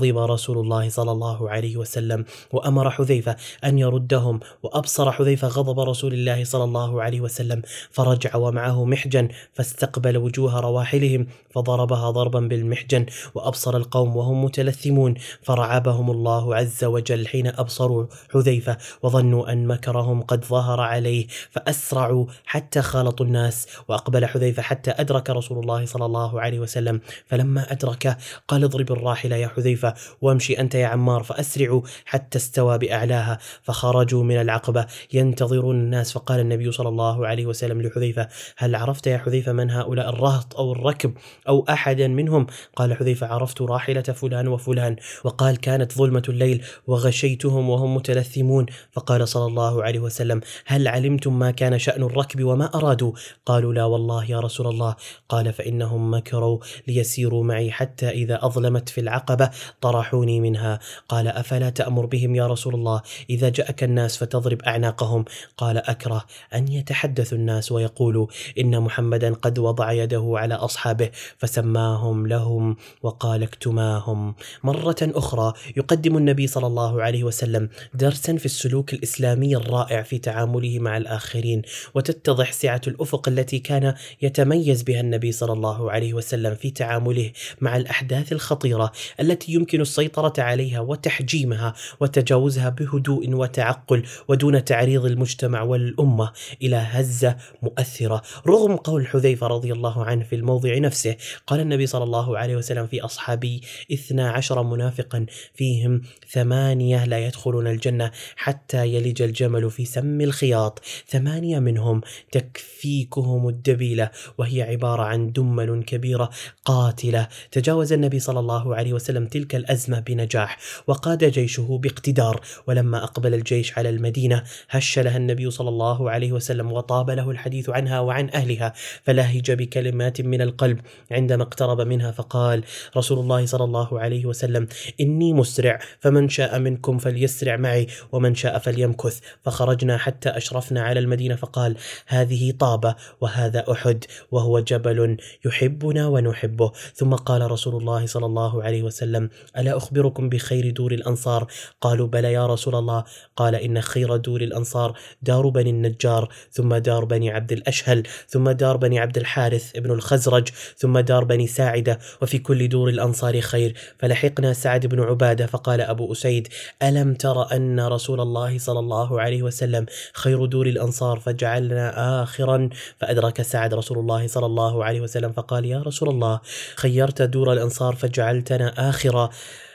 فغضب 0.00 0.18
رسول 0.18 0.58
الله 0.58 0.88
صلى 0.88 1.12
الله 1.12 1.50
عليه 1.50 1.76
وسلم 1.76 2.24
وأمر 2.52 2.90
حذيفة 2.90 3.36
أن 3.64 3.78
يردهم 3.78 4.40
وأبصر 4.62 5.12
حذيفة 5.12 5.48
غضب 5.48 5.80
رسول 5.80 6.12
الله 6.14 6.44
صلى 6.44 6.64
الله 6.64 7.02
عليه 7.02 7.20
وسلم 7.20 7.62
فرجع 7.90 8.36
ومعه 8.36 8.84
محجن 8.84 9.28
فاستقبل 9.54 10.16
وجوه 10.16 10.60
رواحلهم 10.60 11.26
فضربها 11.50 12.10
ضربا 12.10 12.40
بالمحجن 12.40 13.06
وأبصر 13.34 13.76
القوم 13.76 14.16
وهم 14.16 14.44
متلثمون 14.44 15.14
فرعبهم 15.42 16.10
الله 16.10 16.56
عز 16.56 16.84
وجل 16.84 17.28
حين 17.28 17.46
أبصروا 17.46 18.06
حذيفة 18.32 18.76
وظنوا 19.02 19.52
أن 19.52 19.66
مكرهم 19.66 20.22
قد 20.22 20.44
ظهر 20.44 20.80
عليه 20.80 21.26
فأسرعوا 21.50 22.26
حتى 22.46 22.82
خالطوا 22.82 23.26
الناس 23.26 23.66
وأقبل 23.88 24.26
حذيفة 24.26 24.62
حتى 24.62 24.90
أدرك 24.90 25.30
رسول 25.30 25.58
الله 25.58 25.86
صلى 25.86 26.06
الله 26.06 26.40
عليه 26.40 26.58
وسلم 26.58 27.00
فلما 27.26 27.72
أدركه 27.72 28.16
قال 28.48 28.64
اضرب 28.64 28.92
الراحله 28.92 29.36
يا 29.36 29.48
حذيفة 29.48 29.89
حذيفة 29.90 30.16
وامشي 30.20 30.60
أنت 30.60 30.74
يا 30.74 30.86
عمار 30.86 31.22
فأسرعوا 31.22 31.82
حتى 32.04 32.38
استوى 32.38 32.78
بأعلاها 32.78 33.38
فخرجوا 33.62 34.24
من 34.24 34.40
العقبة. 34.40 34.86
ينتظرون 35.12 35.76
الناس 35.76 36.12
فقال 36.12 36.40
النبي 36.40 36.72
صلى 36.72 36.88
الله 36.88 37.26
عليه 37.26 37.46
وسلم 37.46 37.82
لحذيفة 37.82 38.28
هل 38.56 38.74
عرفت 38.74 39.06
يا 39.06 39.18
حذيفة 39.18 39.52
من 39.52 39.70
هؤلاء؟ 39.70 40.08
الرهط 40.08 40.56
أو 40.56 40.72
الركب 40.72 41.14
أو 41.48 41.66
أحدا 41.68 42.08
منهم؟ 42.08 42.46
قال 42.76 42.96
حذيفة 42.96 43.26
عرفت 43.26 43.62
راحلة 43.62 44.02
فلان 44.02 44.48
وفلان. 44.48 44.96
وقال 45.24 45.56
كانت 45.56 45.92
ظلمة 45.92 46.22
الليل 46.28 46.64
وغشيتهم 46.86 47.70
وهم 47.70 47.94
متلثمون. 47.94 48.66
فقال 48.92 49.28
صلى 49.28 49.46
الله 49.46 49.82
عليه 49.82 50.00
وسلم 50.00 50.40
هل 50.66 50.88
علمتم 50.88 51.38
ما 51.38 51.50
كان 51.50 51.78
شأن 51.78 52.02
الركب 52.02 52.44
وما 52.44 52.74
أرادوا؟ 52.74 53.12
قالوا 53.46 53.74
لا 53.74 53.84
والله 53.84 54.30
يا 54.30 54.40
رسول 54.40 54.66
الله. 54.66 54.96
قال 55.28 55.52
فإنهم 55.52 56.14
مكروا 56.14 56.58
ليسيروا 56.88 57.44
معي 57.44 57.70
حتى 57.70 58.08
إذا 58.08 58.46
أظلمت 58.46 58.88
في 58.88 59.00
العقبة. 59.00 59.50
طرحوني 59.80 60.40
منها. 60.40 60.78
قال 61.08 61.28
أفلا 61.28 61.70
تأمر 61.70 62.06
بهم 62.06 62.34
يا 62.34 62.46
رسول 62.46 62.74
الله؟ 62.74 63.02
إذا 63.30 63.48
جاءك 63.48 63.84
الناس 63.84 64.16
فتضرب 64.16 64.62
أعناقهم. 64.62 65.24
قال 65.56 65.78
أكره 65.78 66.24
أن 66.54 66.72
يتحدث 66.72 67.32
الناس 67.32 67.72
ويقولوا 67.72 68.26
إن 68.58 68.80
محمدا 68.80 69.34
قد 69.34 69.58
وضع 69.58 69.92
يده 69.92 70.32
على 70.34 70.54
أصحابه 70.54 71.10
فسماهم 71.38 72.26
لهم 72.26 72.76
وقال 73.02 73.42
اكتماهم 73.42 74.34
مرة 74.64 74.96
أخرى 75.02 75.52
يقدم 75.76 76.16
النبي 76.16 76.46
صلى 76.46 76.66
الله 76.66 77.02
عليه 77.02 77.24
وسلم 77.24 77.68
درسا 77.94 78.36
في 78.36 78.46
السلوك 78.46 78.92
الإسلامي 78.92 79.56
الرائع 79.56 80.02
في 80.02 80.18
تعامله 80.18 80.78
مع 80.78 80.96
الآخرين 80.96 81.62
وتتضح 81.94 82.52
سعة 82.52 82.80
الأفق 82.86 83.28
التي 83.28 83.58
كان 83.58 83.94
يتميز 84.22 84.82
بها 84.82 85.00
النبي 85.00 85.32
صلى 85.32 85.52
الله 85.52 85.90
عليه 85.90 86.14
وسلم 86.14 86.54
في 86.54 86.70
تعامله 86.70 87.32
مع 87.60 87.76
الأحداث 87.76 88.32
الخطيرة 88.32 88.92
التي 89.20 89.52
يمكن 89.52 89.69
السيطرة 89.74 90.32
عليها 90.38 90.80
وتحجيمها 90.80 91.74
وتجاوزها 92.00 92.68
بهدوء 92.68 93.34
وتعقل 93.34 94.02
ودون 94.28 94.64
تعريض 94.64 95.04
المجتمع 95.04 95.62
والأمة 95.62 96.32
إلى 96.62 96.76
هزة 96.76 97.36
مؤثرة. 97.62 98.22
رغم 98.46 98.76
قول 98.76 99.06
حذيفة 99.06 99.46
رضي 99.46 99.72
الله 99.72 100.04
عنه 100.04 100.24
في 100.24 100.36
الموضع 100.36 100.78
نفسه 100.78 101.16
قال 101.46 101.60
النبي 101.60 101.86
صلى 101.86 102.04
الله 102.04 102.38
عليه 102.38 102.56
وسلم 102.56 102.86
في 102.86 103.00
أصحابي 103.00 103.60
اثنا 103.92 104.30
عشر 104.30 104.62
منافقا 104.62 105.26
فيهم 105.54 106.02
ثمانية 106.28 107.04
لا 107.04 107.26
يدخلون 107.26 107.66
الجنة 107.66 108.10
حتى 108.36 108.86
يلج 108.86 109.22
الجمل 109.22 109.70
في 109.70 109.84
سم 109.84 110.20
الخياط. 110.20 110.82
ثمانية 111.08 111.58
منهم 111.58 112.00
تكفيكهم 112.32 113.48
الدبيلة 113.48 114.10
وهي 114.38 114.62
عبارة 114.62 115.02
عن 115.02 115.32
دمل 115.32 115.82
كبيرة 115.86 116.30
قاتلة. 116.64 117.28
تجاوز 117.52 117.92
النبي 117.92 118.18
صلى 118.18 118.40
الله 118.40 118.76
عليه 118.76 118.92
وسلم 118.92 119.26
تلك 119.26 119.54
الأزمة 119.60 120.00
بنجاح 120.00 120.58
وقاد 120.86 121.24
جيشه 121.24 121.78
باقتدار. 121.82 122.40
ولما 122.66 123.04
أقبل 123.04 123.34
الجيش 123.34 123.78
على 123.78 123.88
المدينة 123.88 124.42
هش 124.70 124.98
لها 124.98 125.16
النبي 125.16 125.50
صلى 125.50 125.68
الله 125.68 126.10
عليه 126.10 126.32
وسلم 126.32 126.72
وطاب 126.72 127.10
له 127.10 127.30
الحديث 127.30 127.70
عنها 127.70 128.00
وعن 128.00 128.30
أهلها 128.30 128.72
فلهج 129.04 129.52
بكلمات 129.52 130.20
من 130.20 130.40
القلب 130.42 130.80
عندما 131.10 131.42
اقترب 131.42 131.80
منها 131.80 132.10
فقال 132.10 132.64
رسول 132.96 133.18
الله 133.18 133.46
صلى 133.46 133.64
الله 133.64 134.00
عليه 134.00 134.26
وسلم 134.26 134.66
إني 135.00 135.32
مسرع 135.32 135.78
فمن 136.00 136.28
شاء 136.28 136.58
منكم 136.58 136.98
فليسرع 136.98 137.56
معي 137.56 137.86
ومن 138.12 138.34
شاء 138.34 138.58
فليمكث. 138.58 139.20
فخرجنا 139.44 139.98
حتى 139.98 140.28
أشرفنا 140.28 140.82
على 140.82 141.00
المدينة 141.00 141.34
فقال 141.36 141.76
هذه 142.06 142.50
طابة 142.50 142.94
وهذا 143.20 143.64
أحد 143.72 144.04
وهو 144.30 144.60
جبل 144.60 145.16
يحبنا 145.44 146.06
ونحبه. 146.06 146.72
ثم 146.94 147.14
قال 147.14 147.50
رسول 147.50 147.76
الله 147.76 148.06
صلى 148.06 148.26
الله 148.26 148.62
عليه 148.62 148.82
وسلم 148.82 149.30
ألا 149.58 149.76
أخبركم 149.76 150.28
بخير 150.28 150.70
دور 150.70 150.92
الأنصار؟ 150.92 151.46
قالوا 151.80 152.06
بلى 152.06 152.32
يا 152.32 152.46
رسول 152.46 152.74
الله. 152.74 153.04
قال 153.36 153.54
إن 153.54 153.80
خير 153.80 154.16
دور 154.16 154.40
الأنصار 154.40 154.98
دار 155.22 155.48
بني 155.48 155.70
النجار 155.70 156.28
ثم 156.52 156.74
دار 156.74 157.04
بني 157.04 157.30
عبد 157.30 157.52
الأشهل 157.52 158.02
ثم 158.28 158.50
دار 158.50 158.76
بني 158.76 158.98
عبد 158.98 159.16
الحارث 159.16 159.76
ابن 159.76 159.90
الخزرج 159.90 160.48
ثم 160.76 160.98
دار 160.98 161.24
بني 161.24 161.46
ساعدة 161.46 161.98
وفي 162.22 162.38
كل 162.38 162.68
دور 162.68 162.88
الأنصار 162.88 163.40
خير. 163.40 163.74
فلحقنا 163.98 164.52
سعد 164.52 164.86
بن 164.86 165.00
عبادة 165.00 165.46
فقال 165.46 165.80
أبو 165.80 166.12
أسيد 166.12 166.48
ألم 166.82 167.14
تر 167.14 167.52
أن 167.56 167.80
رسول 167.80 168.20
الله 168.20 168.58
صلى 168.58 168.78
الله 168.78 169.20
عليه 169.20 169.42
وسلم 169.42 169.86
خير 170.12 170.44
دور 170.44 170.66
الأنصار 170.66 171.18
فجعلنا 171.18 172.22
آخرا؟ 172.22 172.68
فأدرك 172.98 173.42
سعد 173.42 173.74
رسول 173.74 173.98
الله 173.98 174.26
صلى 174.26 174.46
الله 174.46 174.84
عليه 174.84 175.00
وسلم 175.00 175.32
فقال 175.32 175.64
يا 175.64 175.82
رسول 175.82 176.08
الله 176.08 176.40
خيرت 176.76 177.22
دور 177.22 177.52
الأنصار 177.52 177.94
فجعلتنا 177.94 178.90
آخرا. 178.90 179.30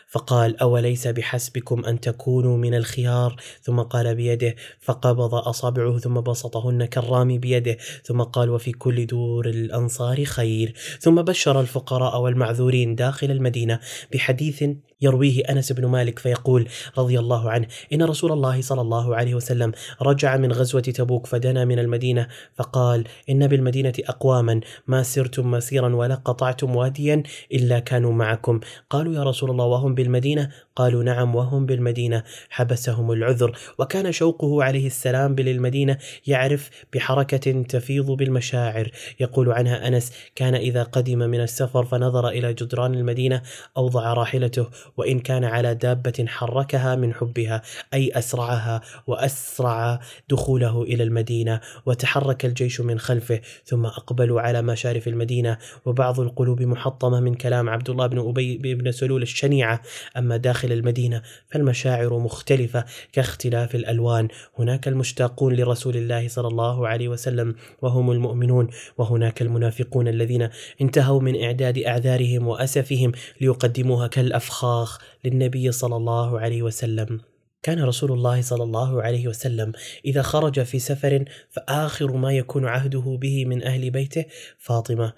فقال 0.07 0.59
أوليس 0.59 1.07
بحسبكم 1.07 1.85
أن 1.85 1.99
تكونوا 1.99 2.57
من 2.57 2.73
الخيار؟ 2.75 3.35
ثم 3.61 3.79
قال 3.79 4.15
بيده. 4.15 4.55
فقبض 4.79 5.35
أصابعه 5.35 5.99
ثم 5.99 6.21
بسطهن 6.21 6.85
كالرامي 6.85 7.39
بيده. 7.39 7.77
ثم 8.03 8.21
قال 8.21 8.49
وفي 8.49 8.71
كل 8.71 9.05
دور 9.05 9.49
الأنصار 9.49 10.25
خير. 10.25 10.73
ثم 10.99 11.21
بشر 11.21 11.61
الفقراء 11.61 12.21
والمعذورين 12.21 12.95
داخل 12.95 13.31
المدينة 13.31 13.79
بحديث 14.13 14.63
يرويه 15.01 15.43
أنس 15.49 15.71
بن 15.71 15.85
مالك 15.85 16.19
فيقول 16.19 16.67
رضي 16.97 17.19
الله 17.19 17.51
عنه 17.51 17.67
إن 17.93 18.03
رسول 18.03 18.31
الله 18.31 18.61
صلى 18.61 18.81
الله 18.81 19.15
عليه 19.15 19.35
وسلم 19.35 19.71
رجع 20.01 20.37
من 20.37 20.51
غزوة 20.51 20.81
تبوك 20.81 21.27
فدنا 21.27 21.65
من 21.65 21.79
المدينة 21.79 22.27
فقال 22.55 23.03
إن 23.29 23.47
بالمدينة 23.47 23.93
أقواما 23.99 24.59
ما 24.87 25.03
سرتم 25.03 25.51
مسيرا 25.51 25.95
ولا 25.95 26.15
قطعتم 26.15 26.75
واديا 26.75 27.23
إلا 27.53 27.79
كانوا 27.79 28.13
معكم 28.13 28.59
قالوا 28.89 29.13
يا 29.13 29.23
رسول 29.23 29.51
الله 29.51 29.65
وهم 29.65 29.95
بالمدينة؟ 29.95 30.49
قالوا 30.75 31.03
نعم 31.03 31.35
وهم 31.35 31.65
بالمدينة 31.65 32.23
حبسهم 32.49 33.11
العذر 33.11 33.57
وكان 33.79 34.11
شوقه 34.11 34.63
عليه 34.63 34.87
السلام 34.87 35.35
للمدينة 35.35 35.97
يعرف 36.27 36.69
بحركة 36.93 37.61
تفيض 37.61 38.11
بالمشاعر. 38.11 38.91
يقول 39.19 39.51
عنها 39.51 39.87
أنس 39.87 40.11
كان 40.35 40.55
إذا 40.55 40.83
قدم 40.83 41.19
من 41.19 41.41
السفر 41.41 41.85
فنظر 41.85 42.27
إلى 42.29 42.53
جدران 42.53 42.93
المدينة 42.93 43.41
أوضع 43.77 44.13
راحلته 44.13 44.67
وإن 44.97 45.19
كان 45.19 45.43
على 45.43 45.75
دابة 45.75 46.25
حركها 46.27 46.95
من 46.95 47.13
حبها 47.13 47.61
أي 47.93 48.11
أسرعها 48.13 48.81
وأسرع 49.07 49.99
دخوله 50.29 50.83
إلى 50.83 51.03
المدينة 51.03 51.61
وتحرك 51.85 52.45
الجيش 52.45 52.81
من 52.81 52.99
خلفه 52.99 53.41
ثم 53.65 53.85
أقبلوا 53.85 54.41
على 54.41 54.61
مشارف 54.61 55.07
المدينة 55.07 55.57
وبعض 55.85 56.19
القلوب 56.19 56.61
محطمة 56.61 57.19
من 57.19 57.33
كلام 57.33 57.69
عبد 57.69 57.89
الله 57.89 58.07
بن 58.07 58.19
أبي 58.19 58.75
بن 58.75 58.91
سلول 58.91 59.21
الشنيعة. 59.21 59.81
أما 60.17 60.37
داخل 60.37 60.71
المدينة 60.71 61.21
فالمشاعر 61.49 62.19
مختلفة 62.19 62.85
كاختلاف 63.13 63.75
الألوان. 63.75 64.27
هناك 64.59 64.87
المشتاقون 64.87 65.55
لرسول 65.55 65.97
الله 65.97 66.27
صلى 66.27 66.47
الله 66.47 66.87
عليه 66.87 67.07
وسلم 67.09 67.55
وهم 67.81 68.11
المؤمنون 68.11 68.67
وهناك 68.97 69.41
المنافقون 69.41 70.07
الذين 70.07 70.49
انتهوا 70.81 71.21
من 71.21 71.43
إعداد 71.43 71.77
أعذارهم 71.77 72.47
وأسفهم 72.47 73.11
ليقدموها 73.41 74.07
كالأفخار 74.07 74.74
الصراخ 74.83 75.01
للنبي 75.25 75.71
صلى 75.71 75.95
الله 75.95 76.39
عليه 76.39 76.63
وسلم. 76.63 77.21
كان 77.63 77.83
رسول 77.83 78.11
الله 78.11 78.41
صلى 78.41 78.63
الله 78.63 79.01
عليه 79.01 79.27
وسلم 79.27 79.71
إذا 80.05 80.21
خرج 80.21 80.63
في 80.63 80.79
سفر 80.79 81.25
فآخر 81.49 82.11
ما 82.17 82.31
يكون 82.31 82.65
عهده 82.65 83.17
به 83.21 83.45
من 83.45 83.63
أهل 83.63 83.89
بيته 83.89 84.25
فاطمة 84.57 85.13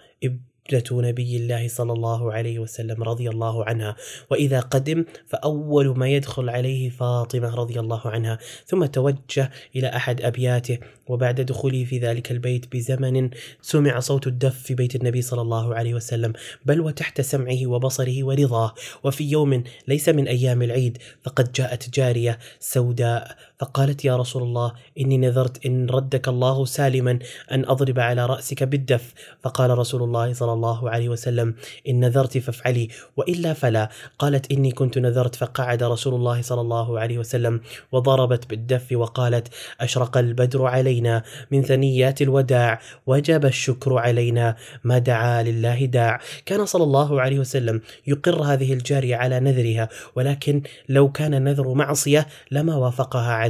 ابنة 0.74 1.10
نبي 1.10 1.38
الله 1.38 1.68
صلى 1.68 1.94
الله 1.94 2.34
عليه 2.34 2.60
وسلم 2.60 3.04
رضي 3.04 3.30
الله 3.30 3.66
عنها. 3.66 3.96
وإذا 4.30 4.60
قدم 4.60 5.06
فأول 5.28 5.98
ما 5.98 6.10
يدخل 6.10 6.50
عليه 6.50 6.90
فاطمة 6.90 7.56
رضي 7.56 7.80
الله 7.80 8.02
عنها 8.06 8.40
ثم 8.66 8.86
توجه 8.86 9.52
إلى 9.76 9.88
أحد 9.88 10.22
أبياته 10.22 10.78
وبعد 11.08 11.42
دخوله 11.42 11.84
في 11.84 12.00
ذلك 12.00 12.32
البيت 12.32 12.76
بزمن 12.76 13.30
سمع 13.62 14.00
صوت 14.00 14.28
الدف 14.28 14.60
في 14.64 14.74
بيت 14.74 14.96
النبي 14.96 15.22
صلى 15.22 15.42
الله 15.42 15.76
عليه 15.76 15.94
وسلم 15.94 16.34
بل 16.66 16.82
وتحت 16.82 17.22
سمعه 17.22 17.68
وبصره 17.68 18.24
ورضاه. 18.24 18.74
وفي 19.04 19.24
يوم 19.24 19.64
ليس 19.88 20.10
من 20.10 20.28
أيام 20.28 20.62
العيد 20.62 20.98
فقد 21.24 21.52
جاءت 21.52 21.90
جارية 21.90 22.40
سوداء 22.60 23.38
فقالت 23.60 24.06
يا 24.06 24.18
رسول 24.18 24.44
الله 24.44 24.74
إني 25.00 25.18
نذرت 25.18 25.66
إن 25.66 25.90
ردك 25.90 26.28
الله 26.28 26.66
سالما 26.66 27.20
أن 27.52 27.66
أضرب 27.66 28.00
على 28.00 28.26
رأسك 28.26 28.64
بالدف. 28.64 29.14
فقال 29.44 29.78
رسول 29.78 30.04
الله 30.04 30.34
صلى 30.34 30.54
الله 30.54 30.90
عليه 30.90 31.10
وسلم 31.10 31.56
إن 31.90 32.00
نذرت 32.00 32.38
فافعلي 32.38 32.88
وإلا 33.18 33.54
فلا. 33.54 33.90
قالت 34.20 34.52
إني 34.52 34.72
كنت 34.72 34.98
نذرت 34.98 35.36
فقعد 35.36 35.84
رسول 35.84 36.14
الله 36.14 36.42
صلى 36.42 36.62
الله 36.62 37.00
عليه 37.00 37.18
وسلم 37.18 37.62
وضربت 37.92 38.50
بالدف 38.50 38.92
وقالت 38.92 39.48
أشرق 39.82 40.18
البدر 40.18 40.66
علينا 40.66 41.24
من 41.52 41.64
ثنيات 41.64 42.22
الوداع 42.22 42.80
وجب 43.08 43.46
الشكر 43.46 43.98
علينا 43.98 44.56
ما 44.84 44.98
دعا 44.98 45.44
لله 45.44 45.86
داع. 45.86 46.20
كان 46.46 46.66
صلى 46.66 46.84
الله 46.84 47.22
عليه 47.22 47.40
وسلم 47.40 47.82
يقر 48.08 48.44
هذه 48.44 48.74
الجارية 48.74 49.16
على 49.16 49.40
نذرها 49.40 49.90
ولكن 50.16 50.62
لو 50.90 51.12
كان 51.12 51.34
النذر 51.34 51.74
معصية 51.74 52.28
لما 52.52 52.76
وافقها 52.76 53.34
عليه. 53.34 53.47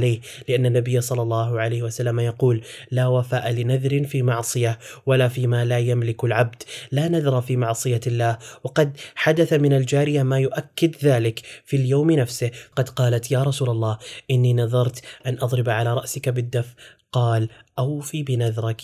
لأن 0.48 0.66
النبي 0.66 1.00
صلى 1.00 1.22
الله 1.22 1.60
عليه 1.60 1.82
وسلم 1.82 2.20
يقول 2.20 2.62
لا 2.90 3.06
وفاء 3.06 3.50
لنذر 3.50 4.04
في 4.04 4.22
معصية 4.22 4.78
ولا 5.06 5.28
فيما 5.28 5.64
لا 5.64 5.78
يملك 5.78 6.24
العبد 6.24 6.62
لا 6.92 7.08
نذر 7.08 7.40
في 7.40 7.56
معصية 7.56 8.00
الله. 8.06 8.38
وقد 8.64 8.96
حدث 9.14 9.52
من 9.52 9.72
الجارية 9.72 10.22
ما 10.22 10.38
يؤكد 10.38 10.94
ذلك 11.02 11.42
في 11.64 11.76
اليوم 11.76 12.10
نفسه. 12.10 12.50
قد 12.76 12.88
قالت 12.88 13.30
يا 13.30 13.42
رسول 13.42 13.70
الله 13.70 13.98
إني 14.30 14.52
نذرت 14.52 15.04
أن 15.26 15.36
أضرب 15.40 15.68
على 15.68 15.94
رأسك 15.94 16.28
بالدف. 16.28 16.74
قال 17.12 17.48
أوفي 17.78 18.22
بنذرك. 18.22 18.82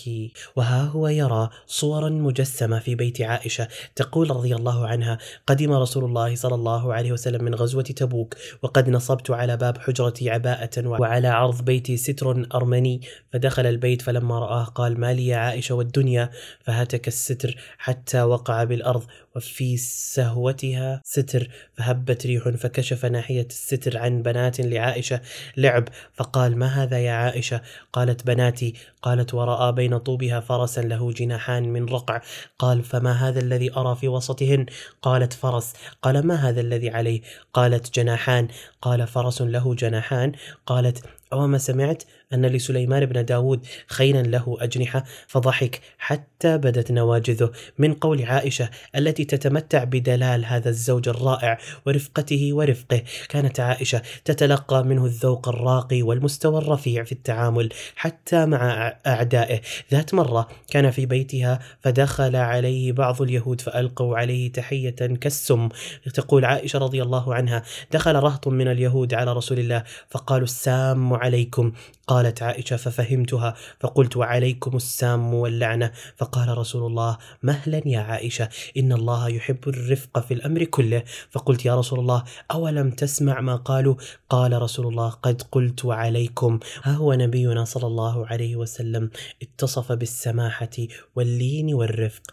وها 0.55 0.81
هو 0.81 1.07
يرى 1.07 1.49
صورا 1.67 2.09
مجسمة 2.09 2.79
في 2.79 2.95
بيت 2.95 3.21
عائشة 3.21 3.67
تقول 3.95 4.31
رضي 4.31 4.55
الله 4.55 4.87
عنها 4.87 5.17
قدم 5.47 5.71
رسول 5.71 6.03
الله 6.03 6.35
صلى 6.35 6.55
الله 6.55 6.93
عليه 6.93 7.11
وسلم 7.11 7.43
من 7.43 7.55
غزوة 7.55 7.83
تبوك 7.83 8.35
وقد 8.61 8.89
نصبت 8.89 9.31
على 9.31 9.57
باب 9.57 9.77
حجرتي 9.77 10.29
عباءة 10.29 10.87
وعلى 10.87 11.27
عرض 11.27 11.65
بيتي 11.65 11.97
ستر 11.97 12.47
أرمني. 12.55 13.01
فدخل 13.33 13.65
البيت 13.65 14.01
فلما 14.01 14.39
رآه 14.39 14.63
قال 14.63 14.99
ما 14.99 15.13
لي 15.13 15.27
يا 15.27 15.37
عائشة 15.37 15.75
والدنيا؟ 15.75 16.29
فهتك 16.63 17.07
الستر 17.07 17.55
حتى 17.77 18.21
وقع 18.21 18.63
بالأرض 18.63 19.03
وفي 19.35 19.77
سهوتها 19.77 21.01
ستر 21.03 21.49
فهبت 21.73 22.25
ريح 22.25 22.49
فكشف 22.49 23.05
ناحية 23.05 23.47
الستر 23.49 23.97
عن 23.97 24.21
بنات 24.21 24.61
لعائشة 24.61 25.21
لعب. 25.57 25.89
فقال 26.13 26.57
ما 26.57 26.67
هذا 26.67 26.99
يا 26.99 27.11
عائشة؟ 27.11 27.61
قالت 27.93 28.27
بناتي 28.27 28.73
قالت 29.01 29.33
ورأى 29.33 29.71
بين 29.71 29.97
طوبها 29.97 30.39
فرسا 30.39 30.81
له 30.81 31.11
جناحان 31.11 31.73
من 31.73 31.85
رقع. 31.85 32.21
قال 32.59 32.83
فما 32.83 33.11
هذا 33.11 33.39
الذي 33.39 33.77
أرى 33.77 33.95
في 33.95 34.07
وسطهن؟ 34.07 34.65
قالت 35.01 35.33
فرس. 35.33 35.73
قال 36.01 36.27
ما 36.27 36.35
هذا 36.35 36.61
الذي 36.61 36.89
عليه؟ 36.89 37.21
قالت 37.53 37.95
جناحان. 37.95 38.47
قال 38.81 39.07
فرس 39.07 39.41
له 39.41 39.75
جناحان. 39.75 40.31
قالت 40.65 41.05
أوما 41.33 41.57
سمعت؟ 41.57 42.03
أن 42.33 42.45
لسليمان 42.45 43.05
بن 43.05 43.25
داود 43.25 43.65
خيلا 43.87 44.21
له 44.21 44.57
أجنحة 44.59 45.03
فضحك 45.27 45.81
حتى 45.97 46.57
بدت 46.57 46.91
نواجذه 46.91 47.51
من 47.77 47.93
قول 47.93 48.23
عائشة 48.23 48.69
التي 48.95 49.25
تتمتع 49.25 49.83
بدلال 49.83 50.45
هذا 50.45 50.69
الزوج 50.69 51.09
الرائع 51.09 51.57
ورفقته 51.85 52.49
ورفقه. 52.53 53.01
كانت 53.29 53.59
عائشة 53.59 54.01
تتلقى 54.25 54.83
منه 54.83 55.05
الذوق 55.05 55.49
الراقي 55.49 56.01
والمستوى 56.01 56.57
الرفيع 56.57 57.03
في 57.03 57.11
التعامل 57.11 57.69
حتى 57.95 58.45
مع 58.45 58.97
أعدائه. 59.07 59.61
ذات 59.91 60.13
مرة 60.13 60.47
كان 60.71 60.91
في 60.91 61.05
بيتها 61.05 61.59
فدخل 61.81 62.35
عليه 62.35 62.91
بعض 62.91 63.21
اليهود 63.21 63.61
فألقوا 63.61 64.17
عليه 64.17 64.51
تحية 64.51 64.89
كالسم. 64.89 65.69
تقول 66.13 66.45
عائشة 66.45 66.79
رضي 66.79 67.01
الله 67.01 67.35
عنها 67.35 67.63
دخل 67.91 68.15
رهط 68.15 68.47
من 68.47 68.67
اليهود 68.67 69.13
على 69.13 69.33
رسول 69.33 69.59
الله 69.59 69.83
فقالوا 70.09 70.43
السام 70.43 71.13
عليكم. 71.13 71.71
قالت 72.15 72.43
عائشة 72.43 72.75
ففهمتها. 72.75 73.55
فقلت 73.79 74.17
وعليكم 74.17 74.75
السام 74.75 75.33
واللعنة. 75.33 75.91
فقال 76.17 76.57
رسول 76.57 76.87
الله 76.87 77.17
مهلا 77.43 77.81
يا 77.85 77.99
عائشة 77.99 78.49
إن 78.77 78.93
الله 78.93 79.29
يحب 79.29 79.67
الرفق 79.67 80.19
في 80.19 80.33
الأمر 80.33 80.63
كله. 80.63 81.03
فقلت 81.29 81.65
يا 81.65 81.75
رسول 81.75 81.99
الله 81.99 82.23
أولم 82.51 82.91
تسمع 82.91 83.41
ما 83.41 83.55
قالوا؟ 83.55 83.95
قال 84.29 84.61
رسول 84.61 84.87
الله 84.87 85.09
قد 85.09 85.41
قلت 85.51 85.85
وعليكم. 85.85 86.59
ها 86.83 86.91
هو 86.91 87.13
نبينا 87.13 87.65
صلى 87.65 87.87
الله 87.87 88.27
عليه 88.27 88.55
وسلم 88.55 89.09
اتصف 89.41 89.91
بالسماحة 89.91 90.77
واللين 91.15 91.73
والرفق. 91.73 92.31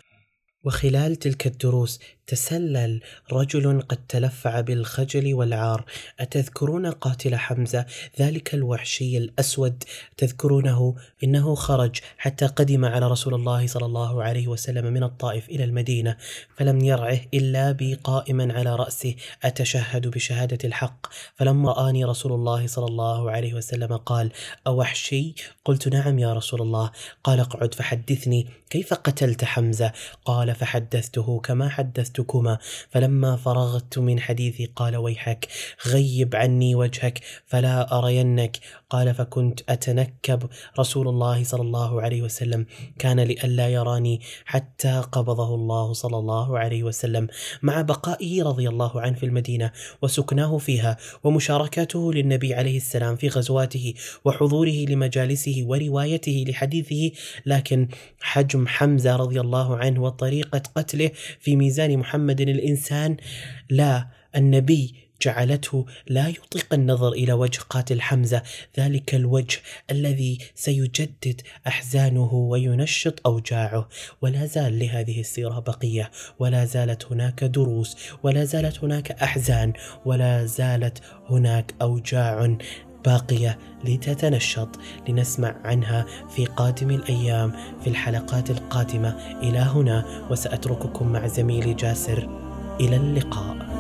وخلال 0.65 1.17
تلك 1.17 1.47
الدروس 1.47 2.01
تسلل. 2.27 3.01
رجل 3.33 3.81
قد 3.81 3.99
تلفع 4.09 4.61
بالخجل 4.61 5.35
والعار. 5.35 5.85
أتذكرون 6.21 6.87
قاتل 6.87 7.37
حمزة؟ 7.37 7.87
ذلك 8.21 8.55
الوحشي 8.55 9.19
الأسود. 9.19 9.85
تذكرونه؟ 10.17 10.95
إنه 11.25 11.55
خرج 11.55 12.01
حتى 12.19 12.47
قدم 12.47 12.85
على 12.85 13.09
رسول 13.09 13.35
الله 13.35 13.67
صلى 13.67 13.87
الله 13.87 14.23
عليه 14.23 14.49
وسلم 14.49 14.93
من 14.93 15.03
الطائف 15.03 15.49
إلى 15.49 15.65
المدينة 15.65 16.17
فلم 16.57 16.85
يرعه 16.85 17.21
إلا 17.35 17.73
بي 17.73 17.95
قائما 17.95 18.55
على 18.55 18.77
رأسه. 18.77 19.15
أتشهد 19.43 20.09
بشهادة 20.09 20.59
الحق. 20.65 21.07
فلما 21.37 21.73
رآني 21.73 22.05
رسول 22.05 22.33
الله 22.33 22.67
صلى 22.67 22.87
الله 22.87 23.31
عليه 23.31 23.55
وسلم 23.55 23.97
قال 23.97 24.33
أوحشي؟ 24.67 25.35
قلت 25.65 25.89
نعم 25.89 26.19
يا 26.19 26.33
رسول 26.35 26.63
الله. 26.63 26.91
قال 27.25 27.41
اقعد 27.41 27.75
فحدثني. 27.75 28.47
كيف 28.71 28.95
قتلت 28.95 29.45
حمزة؟ 29.45 29.93
قال 30.25 30.55
فحدثته 30.55 31.41
كما 31.41 31.69
حدثتكما 32.13 32.59
فلما 32.91 33.37
فرغت 33.37 33.99
من 33.99 34.21
حديثي 34.21 34.67
قال 34.77 34.97
ويحك 34.97 35.49
غيب 35.87 36.37
عني 36.37 36.75
وجهك 36.75 37.21
فلا 37.47 37.99
أرينك. 37.99 38.59
قال 38.91 39.15
فكنت 39.15 39.61
أتنكب. 39.69 40.51
رسول 40.79 41.09
الله 41.09 41.45
صلى 41.45 41.63
الله 41.63 42.03
عليه 42.03 42.23
وسلم 42.23 42.67
كان 42.99 43.21
لئلا 43.21 43.69
يراني 43.69 44.21
حتى 44.45 45.03
قبضه 45.13 45.55
الله 45.55 45.93
صلى 45.93 46.17
الله 46.17 46.59
عليه 46.59 46.83
وسلم 46.83 47.29
مع 47.63 47.83
بقائه 47.83 48.43
رضي 48.43 48.69
الله 48.69 49.01
عنه 49.01 49.17
في 49.17 49.27
المدينة 49.27 49.73
وسكناه 50.03 50.59
فيها 50.59 50.97
ومشاركته 51.25 52.13
للنبي 52.13 52.55
عليه 52.55 52.77
السلام 52.77 53.17
في 53.17 53.29
غزواته 53.29 53.95
وحضوره 54.25 54.85
لمجالسه 54.89 55.65
وروايته 55.67 56.45
لحديثه. 56.49 57.11
لكن 57.47 57.89
حجم 58.21 58.67
حمزة 58.67 59.17
رضي 59.17 59.41
الله 59.41 59.77
عنه 59.77 60.03
وطريقة 60.03 60.63
قتله 60.77 61.11
في 61.41 61.57
ميزان 61.57 62.02
محمد 62.03 62.41
الإنسان 62.41 63.17
لا 63.71 64.07
النبي 64.37 64.95
جعلته 65.23 65.87
لا 66.07 66.29
يطيق 66.29 66.75
النظر 66.75 67.13
إلى 67.13 67.33
وجه 67.33 67.61
قاتل 67.61 68.01
حمزة. 68.01 68.43
ذلك 68.79 69.15
الوجه 69.15 69.59
الذي 69.91 70.39
سيجدد 70.55 71.41
أحزانه 71.67 72.35
وينشط 72.35 73.27
أوجاعه. 73.27 73.89
ولا 74.23 74.47
زال 74.47 74.79
لهذه 74.79 75.21
السيرة 75.21 75.59
بقية. 75.59 76.11
ولا 76.39 76.65
زالت 76.65 77.05
هناك 77.13 77.45
دروس. 77.45 77.97
ولا 78.23 78.45
زالت 78.45 78.85
هناك 78.85 79.13
أحزان. 79.13 79.73
ولا 80.05 80.47
زالت 80.47 81.03
هناك 81.31 81.75
أوجاع. 81.83 82.57
باقية 83.05 83.59
لتتنشط 83.85 84.69
لنسمع 85.09 85.55
عنها 85.65 86.07
في 86.37 86.45
قادم 86.45 86.91
الأيام 86.91 87.53
في 87.85 87.91
الحلقات 87.91 88.51
القادمة. 88.51 89.17
إلى 89.43 89.59
هنا 89.59 90.05
وسأترككم 90.31 91.13
مع 91.13 91.27
زميلي 91.27 91.75
جاسر. 91.75 92.29
إلى 92.81 92.97
اللقاء. 92.97 93.73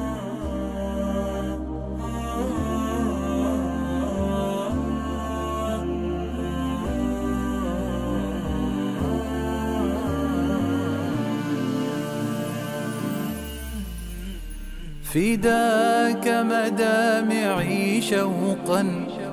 فداك 15.04 16.28
مدامعي 16.28 18.02
شوقا. 18.02 19.11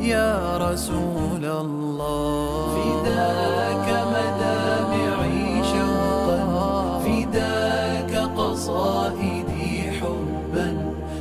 يا 0.00 0.56
رسول 0.56 1.44
الله. 1.44 2.76
فداك 2.76 3.88
مدامعي 4.14 5.64
شوقا 5.72 7.00
فداك 7.04 8.12
قصائدي 8.36 9.90
حبا 10.00 10.68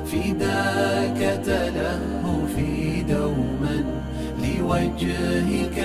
فداك 0.06 1.20
تلهفي 1.46 3.04
دوما. 3.04 3.78
لوجهك 4.44 5.78